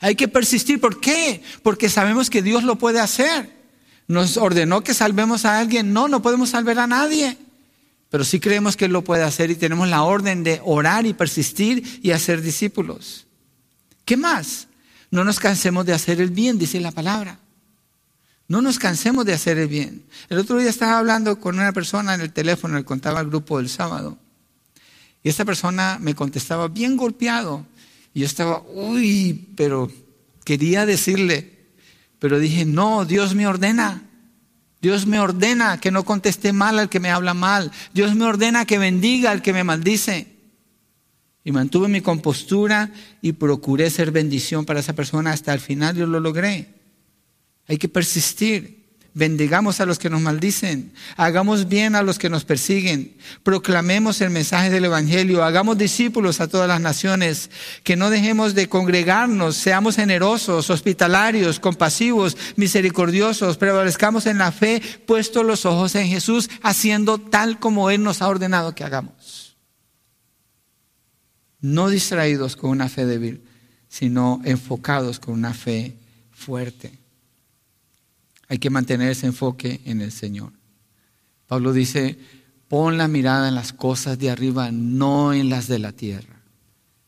Hay 0.00 0.14
que 0.14 0.28
persistir. 0.28 0.80
¿Por 0.80 1.00
qué? 1.00 1.42
Porque 1.62 1.88
sabemos 1.88 2.30
que 2.30 2.42
Dios 2.42 2.64
lo 2.64 2.76
puede 2.76 3.00
hacer 3.00 3.54
nos 4.06 4.36
ordenó 4.36 4.82
que 4.82 4.94
salvemos 4.94 5.44
a 5.44 5.58
alguien. 5.58 5.92
No, 5.92 6.08
no 6.08 6.22
podemos 6.22 6.50
salvar 6.50 6.78
a 6.78 6.86
nadie. 6.86 7.38
Pero 8.10 8.24
sí 8.24 8.38
creemos 8.38 8.76
que 8.76 8.84
Él 8.84 8.92
lo 8.92 9.02
puede 9.02 9.22
hacer 9.22 9.50
y 9.50 9.56
tenemos 9.56 9.88
la 9.88 10.02
orden 10.02 10.44
de 10.44 10.60
orar 10.64 11.06
y 11.06 11.14
persistir 11.14 12.00
y 12.02 12.12
hacer 12.12 12.42
discípulos. 12.42 13.26
¿Qué 14.04 14.16
más? 14.16 14.68
No 15.10 15.24
nos 15.24 15.40
cansemos 15.40 15.86
de 15.86 15.94
hacer 15.94 16.20
el 16.20 16.30
bien, 16.30 16.58
dice 16.58 16.80
la 16.80 16.92
palabra. 16.92 17.38
No 18.46 18.60
nos 18.60 18.78
cansemos 18.78 19.24
de 19.24 19.32
hacer 19.32 19.58
el 19.58 19.68
bien. 19.68 20.04
El 20.28 20.38
otro 20.38 20.58
día 20.58 20.68
estaba 20.68 20.98
hablando 20.98 21.40
con 21.40 21.58
una 21.58 21.72
persona 21.72 22.14
en 22.14 22.20
el 22.20 22.32
teléfono, 22.32 22.76
le 22.76 22.84
contaba 22.84 23.20
al 23.20 23.28
grupo 23.28 23.58
del 23.58 23.68
sábado. 23.68 24.18
Y 25.22 25.30
esta 25.30 25.44
persona 25.44 25.98
me 26.00 26.14
contestaba 26.14 26.68
bien 26.68 26.98
golpeado 26.98 27.66
Y 28.12 28.20
yo 28.20 28.26
estaba, 28.26 28.62
uy, 28.74 29.48
pero 29.56 29.90
quería 30.44 30.84
decirle, 30.84 31.68
pero 32.18 32.38
dije, 32.38 32.66
no, 32.66 33.06
Dios 33.06 33.34
me 33.34 33.46
ordena. 33.46 34.02
Dios 34.82 35.06
me 35.06 35.18
ordena 35.18 35.80
que 35.80 35.90
no 35.90 36.04
conteste 36.04 36.52
mal 36.52 36.78
al 36.78 36.90
que 36.90 37.00
me 37.00 37.10
habla 37.10 37.32
mal. 37.32 37.72
Dios 37.94 38.14
me 38.14 38.26
ordena 38.26 38.66
que 38.66 38.76
bendiga 38.76 39.30
al 39.30 39.40
que 39.40 39.54
me 39.54 39.64
maldice. 39.64 40.28
Y 41.42 41.52
mantuve 41.52 41.88
mi 41.88 42.02
compostura 42.02 42.92
y 43.22 43.32
procuré 43.32 43.88
ser 43.88 44.10
bendición 44.10 44.66
para 44.66 44.80
esa 44.80 44.92
persona 44.92 45.32
hasta 45.32 45.54
el 45.54 45.60
final 45.60 45.96
yo 45.96 46.06
lo 46.06 46.20
logré. 46.20 46.83
Hay 47.68 47.78
que 47.78 47.88
persistir. 47.88 48.84
Bendigamos 49.16 49.78
a 49.78 49.86
los 49.86 50.00
que 50.00 50.10
nos 50.10 50.20
maldicen, 50.20 50.92
hagamos 51.16 51.68
bien 51.68 51.94
a 51.94 52.02
los 52.02 52.18
que 52.18 52.28
nos 52.28 52.44
persiguen, 52.44 53.16
proclamemos 53.44 54.20
el 54.20 54.30
mensaje 54.30 54.70
del 54.70 54.86
Evangelio, 54.86 55.44
hagamos 55.44 55.78
discípulos 55.78 56.40
a 56.40 56.48
todas 56.48 56.66
las 56.66 56.80
naciones, 56.80 57.48
que 57.84 57.94
no 57.94 58.10
dejemos 58.10 58.56
de 58.56 58.68
congregarnos, 58.68 59.54
seamos 59.54 59.94
generosos, 59.94 60.68
hospitalarios, 60.68 61.60
compasivos, 61.60 62.36
misericordiosos, 62.56 63.56
prevalezcamos 63.56 64.26
en 64.26 64.38
la 64.38 64.50
fe, 64.50 64.82
puesto 65.06 65.44
los 65.44 65.64
ojos 65.64 65.94
en 65.94 66.08
Jesús, 66.08 66.50
haciendo 66.60 67.18
tal 67.18 67.60
como 67.60 67.90
Él 67.90 68.02
nos 68.02 68.20
ha 68.20 68.26
ordenado 68.26 68.74
que 68.74 68.82
hagamos. 68.82 69.56
No 71.60 71.88
distraídos 71.88 72.56
con 72.56 72.70
una 72.70 72.88
fe 72.88 73.06
débil, 73.06 73.44
sino 73.88 74.40
enfocados 74.44 75.20
con 75.20 75.34
una 75.34 75.54
fe 75.54 75.94
fuerte. 76.32 77.03
Hay 78.48 78.58
que 78.58 78.70
mantener 78.70 79.10
ese 79.10 79.26
enfoque 79.26 79.80
en 79.84 80.00
el 80.00 80.12
Señor. 80.12 80.52
Pablo 81.46 81.72
dice, 81.72 82.18
pon 82.68 82.98
la 82.98 83.08
mirada 83.08 83.48
en 83.48 83.54
las 83.54 83.72
cosas 83.72 84.18
de 84.18 84.30
arriba, 84.30 84.70
no 84.70 85.32
en 85.32 85.48
las 85.50 85.68
de 85.68 85.78
la 85.78 85.92
tierra. 85.92 86.42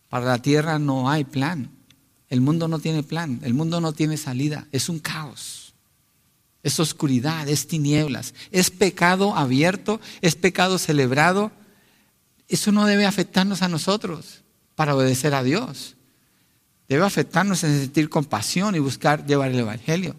Para 0.08 0.26
la 0.26 0.40
tierra 0.40 0.78
no 0.78 1.10
hay 1.10 1.24
plan. 1.24 1.70
El 2.28 2.40
mundo 2.40 2.68
no 2.68 2.78
tiene 2.78 3.02
plan, 3.02 3.40
el 3.44 3.54
mundo 3.54 3.80
no 3.80 3.92
tiene 3.92 4.16
salida, 4.16 4.66
es 4.72 4.88
un 4.88 4.98
caos. 4.98 5.74
Es 6.62 6.80
oscuridad, 6.80 7.48
es 7.48 7.68
tinieblas, 7.68 8.34
es 8.50 8.70
pecado 8.70 9.36
abierto, 9.36 10.00
es 10.20 10.34
pecado 10.34 10.78
celebrado. 10.78 11.52
Eso 12.48 12.72
no 12.72 12.86
debe 12.86 13.06
afectarnos 13.06 13.62
a 13.62 13.68
nosotros 13.68 14.42
para 14.74 14.96
obedecer 14.96 15.34
a 15.34 15.44
Dios. 15.44 15.96
Debe 16.88 17.04
afectarnos 17.04 17.62
en 17.62 17.78
sentir 17.78 18.08
compasión 18.08 18.74
y 18.74 18.80
buscar 18.80 19.26
llevar 19.26 19.50
el 19.50 19.60
Evangelio 19.60 20.16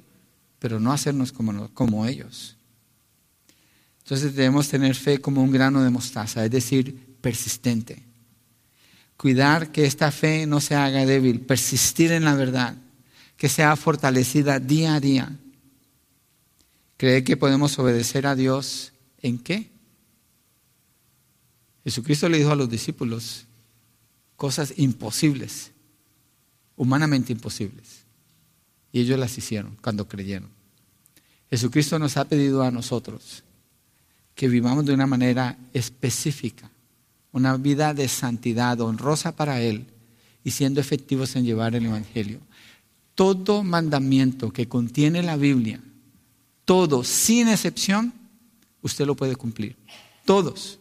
pero 0.60 0.80
no 0.80 0.92
hacernos 0.92 1.32
como, 1.32 2.06
ellos. 2.06 2.56
Entonces 4.00 4.36
debemos 4.36 4.70
tener 4.70 4.96
fe 4.96 5.20
como 5.20 5.44
un 5.44 5.52
grano 5.52 5.84
de 5.84 5.90
mostaza, 5.90 6.44
es 6.46 6.52
decir, 6.52 7.18
persistente. 7.22 8.04
Cuidar 9.18 9.72
que 9.72 9.86
esta 9.86 10.12
fe 10.12 10.46
no 10.46 10.62
se 10.62 10.76
haga 10.76 11.06
débil, 11.06 11.42
persistir 11.42 12.12
en 12.12 12.24
la 12.24 12.36
verdad, 12.36 12.76
que 13.36 13.50
sea 13.50 13.76
fortalecida 13.76 14.60
día 14.60 14.96
a 14.96 15.00
día. 15.00 15.38
¿Cree 16.98 17.24
que 17.24 17.38
podemos 17.38 17.78
obedecer 17.80 18.26
a 18.26 18.36
Dios 18.36 18.94
en 19.22 19.38
qué? 19.38 19.70
Jesucristo 21.84 22.28
le 22.28 22.38
dijo 22.38 22.52
a 22.52 22.56
los 22.56 22.70
discípulos 22.70 23.46
cosas 24.36 24.74
imposibles, 24.78 25.72
humanamente 26.76 27.32
imposibles. 27.34 27.97
Y 28.92 29.02
ellos 29.02 29.20
las 29.20 29.38
hicieron 29.38 29.78
cuando 29.82 30.08
creyeron. 30.08 30.50
Jesucristo 31.50 31.98
nos 32.00 32.18
ha 32.18 32.26
pedido 32.26 32.64
a 32.64 32.72
nosotros 32.72 33.44
que 34.36 34.48
vivamos 34.48 34.86
de 34.86 34.94
una 34.94 35.08
manera 35.08 35.58
específica, 35.74 36.70
una 37.32 37.58
vida 37.58 37.94
de 37.94 38.08
santidad 38.08 38.80
honrosa 38.82 39.36
para 39.36 39.62
Él 39.62 39.88
y 40.44 40.52
siendo 40.52 40.80
efectivos 40.80 41.36
en 41.36 41.46
llevar 41.46 41.76
el 41.76 41.86
Evangelio. 41.86 42.40
Todo 43.16 43.64
mandamiento 43.64 44.52
que 44.52 44.68
contiene 44.68 45.24
la 45.24 45.38
Biblia, 45.38 45.82
todo, 46.66 47.04
sin 47.04 47.48
excepción, 47.48 48.14
usted 48.82 49.06
lo 49.06 49.16
puede 49.16 49.36
cumplir. 49.36 49.76
Todos. 50.26 50.80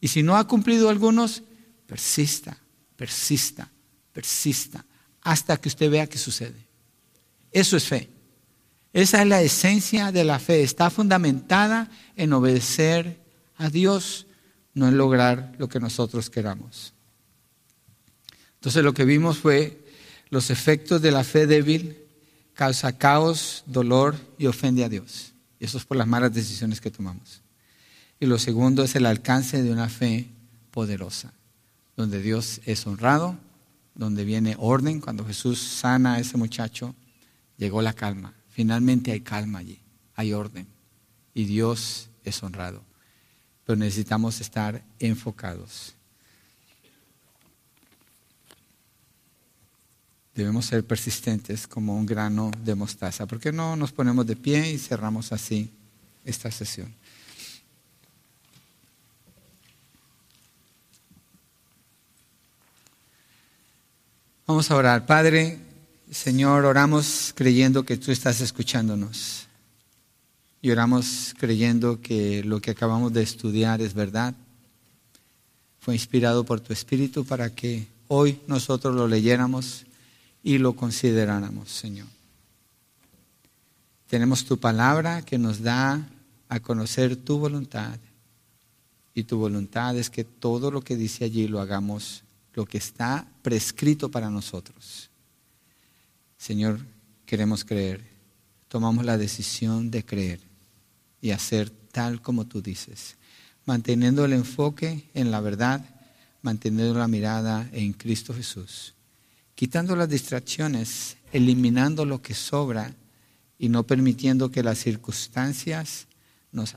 Y 0.00 0.08
si 0.08 0.22
no 0.22 0.36
ha 0.36 0.46
cumplido 0.46 0.88
algunos, 0.88 1.42
persista, 1.86 2.56
persista, 2.94 3.70
persista, 4.12 4.84
hasta 5.22 5.56
que 5.56 5.68
usted 5.68 5.90
vea 5.90 6.06
que 6.06 6.18
sucede. 6.18 6.65
Eso 7.56 7.78
es 7.78 7.88
fe. 7.88 8.10
Esa 8.92 9.22
es 9.22 9.28
la 9.28 9.40
esencia 9.40 10.12
de 10.12 10.24
la 10.24 10.38
fe. 10.38 10.62
Está 10.62 10.90
fundamentada 10.90 11.90
en 12.14 12.34
obedecer 12.34 13.18
a 13.56 13.70
Dios, 13.70 14.26
no 14.74 14.88
en 14.88 14.98
lograr 14.98 15.54
lo 15.56 15.66
que 15.66 15.80
nosotros 15.80 16.28
queramos. 16.28 16.92
Entonces 18.56 18.84
lo 18.84 18.92
que 18.92 19.06
vimos 19.06 19.38
fue 19.38 19.82
los 20.28 20.50
efectos 20.50 21.00
de 21.00 21.12
la 21.12 21.24
fe 21.24 21.46
débil 21.46 21.96
causa 22.52 22.98
caos, 22.98 23.64
dolor 23.64 24.16
y 24.36 24.48
ofende 24.48 24.84
a 24.84 24.90
Dios. 24.90 25.32
Y 25.58 25.64
eso 25.64 25.78
es 25.78 25.86
por 25.86 25.96
las 25.96 26.06
malas 26.06 26.34
decisiones 26.34 26.82
que 26.82 26.90
tomamos. 26.90 27.40
Y 28.20 28.26
lo 28.26 28.38
segundo 28.38 28.84
es 28.84 28.96
el 28.96 29.06
alcance 29.06 29.62
de 29.62 29.72
una 29.72 29.88
fe 29.88 30.28
poderosa, 30.72 31.32
donde 31.96 32.20
Dios 32.20 32.60
es 32.66 32.86
honrado, 32.86 33.38
donde 33.94 34.26
viene 34.26 34.56
orden. 34.58 35.00
Cuando 35.00 35.24
Jesús 35.24 35.58
sana 35.58 36.16
a 36.16 36.20
ese 36.20 36.36
muchacho, 36.36 36.94
llegó 37.56 37.82
la 37.82 37.92
calma. 37.92 38.34
Finalmente 38.48 39.12
hay 39.12 39.20
calma 39.20 39.58
allí, 39.58 39.80
hay 40.14 40.32
orden 40.32 40.66
y 41.34 41.44
Dios 41.44 42.08
es 42.24 42.42
honrado. 42.42 42.82
Pero 43.64 43.76
necesitamos 43.76 44.40
estar 44.40 44.82
enfocados. 44.98 45.94
Debemos 50.34 50.66
ser 50.66 50.86
persistentes 50.86 51.66
como 51.66 51.96
un 51.96 52.06
grano 52.06 52.50
de 52.62 52.74
mostaza. 52.74 53.26
¿Por 53.26 53.40
qué 53.40 53.52
no 53.52 53.74
nos 53.74 53.92
ponemos 53.92 54.26
de 54.26 54.36
pie 54.36 54.70
y 54.70 54.78
cerramos 54.78 55.32
así 55.32 55.70
esta 56.24 56.50
sesión? 56.50 56.94
Vamos 64.46 64.70
a 64.70 64.76
orar. 64.76 65.06
Padre, 65.06 65.58
Señor, 66.10 66.64
oramos 66.64 67.32
creyendo 67.34 67.84
que 67.84 67.96
tú 67.96 68.12
estás 68.12 68.40
escuchándonos. 68.40 69.48
Y 70.62 70.70
oramos 70.70 71.34
creyendo 71.36 72.00
que 72.00 72.44
lo 72.44 72.60
que 72.60 72.70
acabamos 72.70 73.12
de 73.12 73.22
estudiar 73.22 73.80
es 73.80 73.92
verdad. 73.92 74.34
Fue 75.80 75.94
inspirado 75.94 76.44
por 76.44 76.60
tu 76.60 76.72
Espíritu 76.72 77.24
para 77.24 77.54
que 77.54 77.86
hoy 78.08 78.40
nosotros 78.46 78.94
lo 78.94 79.08
leyéramos 79.08 79.84
y 80.42 80.58
lo 80.58 80.74
consideráramos, 80.74 81.70
Señor. 81.70 82.06
Tenemos 84.08 84.44
tu 84.44 84.58
palabra 84.58 85.22
que 85.22 85.38
nos 85.38 85.60
da 85.60 86.08
a 86.48 86.60
conocer 86.60 87.16
tu 87.16 87.38
voluntad. 87.38 87.98
Y 89.12 89.24
tu 89.24 89.38
voluntad 89.38 89.96
es 89.96 90.08
que 90.08 90.22
todo 90.22 90.70
lo 90.70 90.82
que 90.82 90.96
dice 90.96 91.24
allí 91.24 91.48
lo 91.48 91.60
hagamos, 91.60 92.22
lo 92.54 92.64
que 92.64 92.78
está 92.78 93.26
prescrito 93.42 94.08
para 94.08 94.30
nosotros. 94.30 95.05
Señor, 96.46 96.78
queremos 97.26 97.64
creer. 97.64 98.04
Tomamos 98.68 99.04
la 99.04 99.18
decisión 99.18 99.90
de 99.90 100.04
creer 100.04 100.38
y 101.20 101.32
hacer 101.32 101.70
tal 101.70 102.22
como 102.22 102.46
tú 102.46 102.62
dices, 102.62 103.16
manteniendo 103.64 104.24
el 104.24 104.32
enfoque 104.32 105.10
en 105.12 105.32
la 105.32 105.40
verdad, 105.40 105.84
manteniendo 106.42 106.96
la 106.96 107.08
mirada 107.08 107.68
en 107.72 107.92
Cristo 107.94 108.32
Jesús, 108.32 108.94
quitando 109.56 109.96
las 109.96 110.08
distracciones, 110.08 111.16
eliminando 111.32 112.04
lo 112.04 112.22
que 112.22 112.34
sobra 112.34 112.94
y 113.58 113.68
no 113.68 113.82
permitiendo 113.82 114.48
que 114.48 114.62
las 114.62 114.78
circunstancias 114.78 116.06
nos 116.52 116.76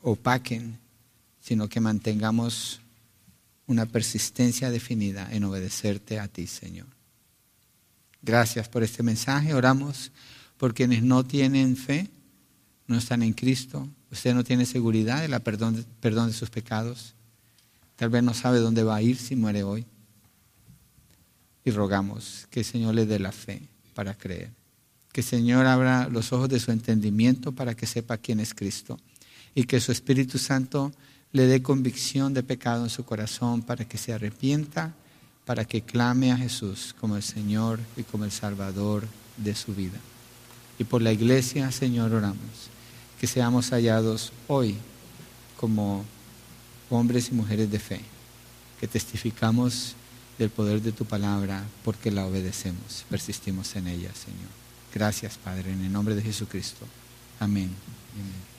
opaquen, 0.00 0.80
sino 1.40 1.68
que 1.68 1.78
mantengamos 1.78 2.80
una 3.68 3.86
persistencia 3.86 4.68
definida 4.68 5.32
en 5.32 5.44
obedecerte 5.44 6.18
a 6.18 6.26
ti, 6.26 6.48
Señor. 6.48 6.88
Gracias 8.22 8.68
por 8.68 8.84
este 8.84 9.02
mensaje. 9.02 9.52
Oramos 9.52 10.12
por 10.56 10.74
quienes 10.74 11.02
no 11.02 11.24
tienen 11.24 11.76
fe, 11.76 12.08
no 12.86 12.96
están 12.96 13.22
en 13.24 13.32
Cristo. 13.32 13.88
Usted 14.12 14.32
no 14.32 14.44
tiene 14.44 14.64
seguridad 14.64 15.20
de 15.20 15.28
la 15.28 15.40
perdón, 15.40 15.84
perdón 16.00 16.28
de 16.28 16.32
sus 16.32 16.48
pecados. 16.48 17.14
Tal 17.96 18.10
vez 18.10 18.22
no 18.22 18.32
sabe 18.32 18.60
dónde 18.60 18.84
va 18.84 18.96
a 18.96 19.02
ir 19.02 19.16
si 19.16 19.34
muere 19.34 19.64
hoy. 19.64 19.84
Y 21.64 21.70
rogamos 21.72 22.46
que 22.50 22.60
el 22.60 22.66
Señor 22.66 22.94
le 22.94 23.06
dé 23.06 23.18
la 23.18 23.32
fe 23.32 23.68
para 23.94 24.14
creer. 24.14 24.52
Que 25.12 25.20
el 25.20 25.26
Señor 25.26 25.66
abra 25.66 26.08
los 26.08 26.32
ojos 26.32 26.48
de 26.48 26.60
su 26.60 26.70
entendimiento 26.70 27.52
para 27.52 27.74
que 27.74 27.86
sepa 27.86 28.18
quién 28.18 28.38
es 28.38 28.54
Cristo. 28.54 29.00
Y 29.54 29.64
que 29.64 29.80
su 29.80 29.90
Espíritu 29.90 30.38
Santo 30.38 30.92
le 31.32 31.46
dé 31.46 31.60
convicción 31.60 32.34
de 32.34 32.42
pecado 32.42 32.84
en 32.84 32.90
su 32.90 33.04
corazón 33.04 33.62
para 33.62 33.84
que 33.84 33.98
se 33.98 34.12
arrepienta 34.12 34.94
para 35.44 35.64
que 35.64 35.82
clame 35.82 36.32
a 36.32 36.36
Jesús 36.36 36.94
como 37.00 37.16
el 37.16 37.22
Señor 37.22 37.80
y 37.96 38.02
como 38.02 38.24
el 38.24 38.32
Salvador 38.32 39.06
de 39.36 39.54
su 39.54 39.74
vida. 39.74 39.98
Y 40.78 40.84
por 40.84 41.02
la 41.02 41.12
iglesia, 41.12 41.70
Señor, 41.70 42.12
oramos 42.12 42.70
que 43.20 43.28
seamos 43.28 43.70
hallados 43.70 44.32
hoy 44.48 44.74
como 45.56 46.04
hombres 46.90 47.28
y 47.30 47.34
mujeres 47.34 47.70
de 47.70 47.78
fe, 47.78 48.00
que 48.80 48.88
testificamos 48.88 49.94
del 50.38 50.50
poder 50.50 50.82
de 50.82 50.90
tu 50.90 51.04
palabra 51.04 51.62
porque 51.84 52.10
la 52.10 52.26
obedecemos, 52.26 53.04
persistimos 53.08 53.76
en 53.76 53.86
ella, 53.86 54.10
Señor. 54.12 54.50
Gracias, 54.92 55.38
Padre, 55.38 55.72
en 55.72 55.84
el 55.84 55.92
nombre 55.92 56.16
de 56.16 56.22
Jesucristo. 56.22 56.84
Amén. 57.38 57.70
Amén. 58.14 58.51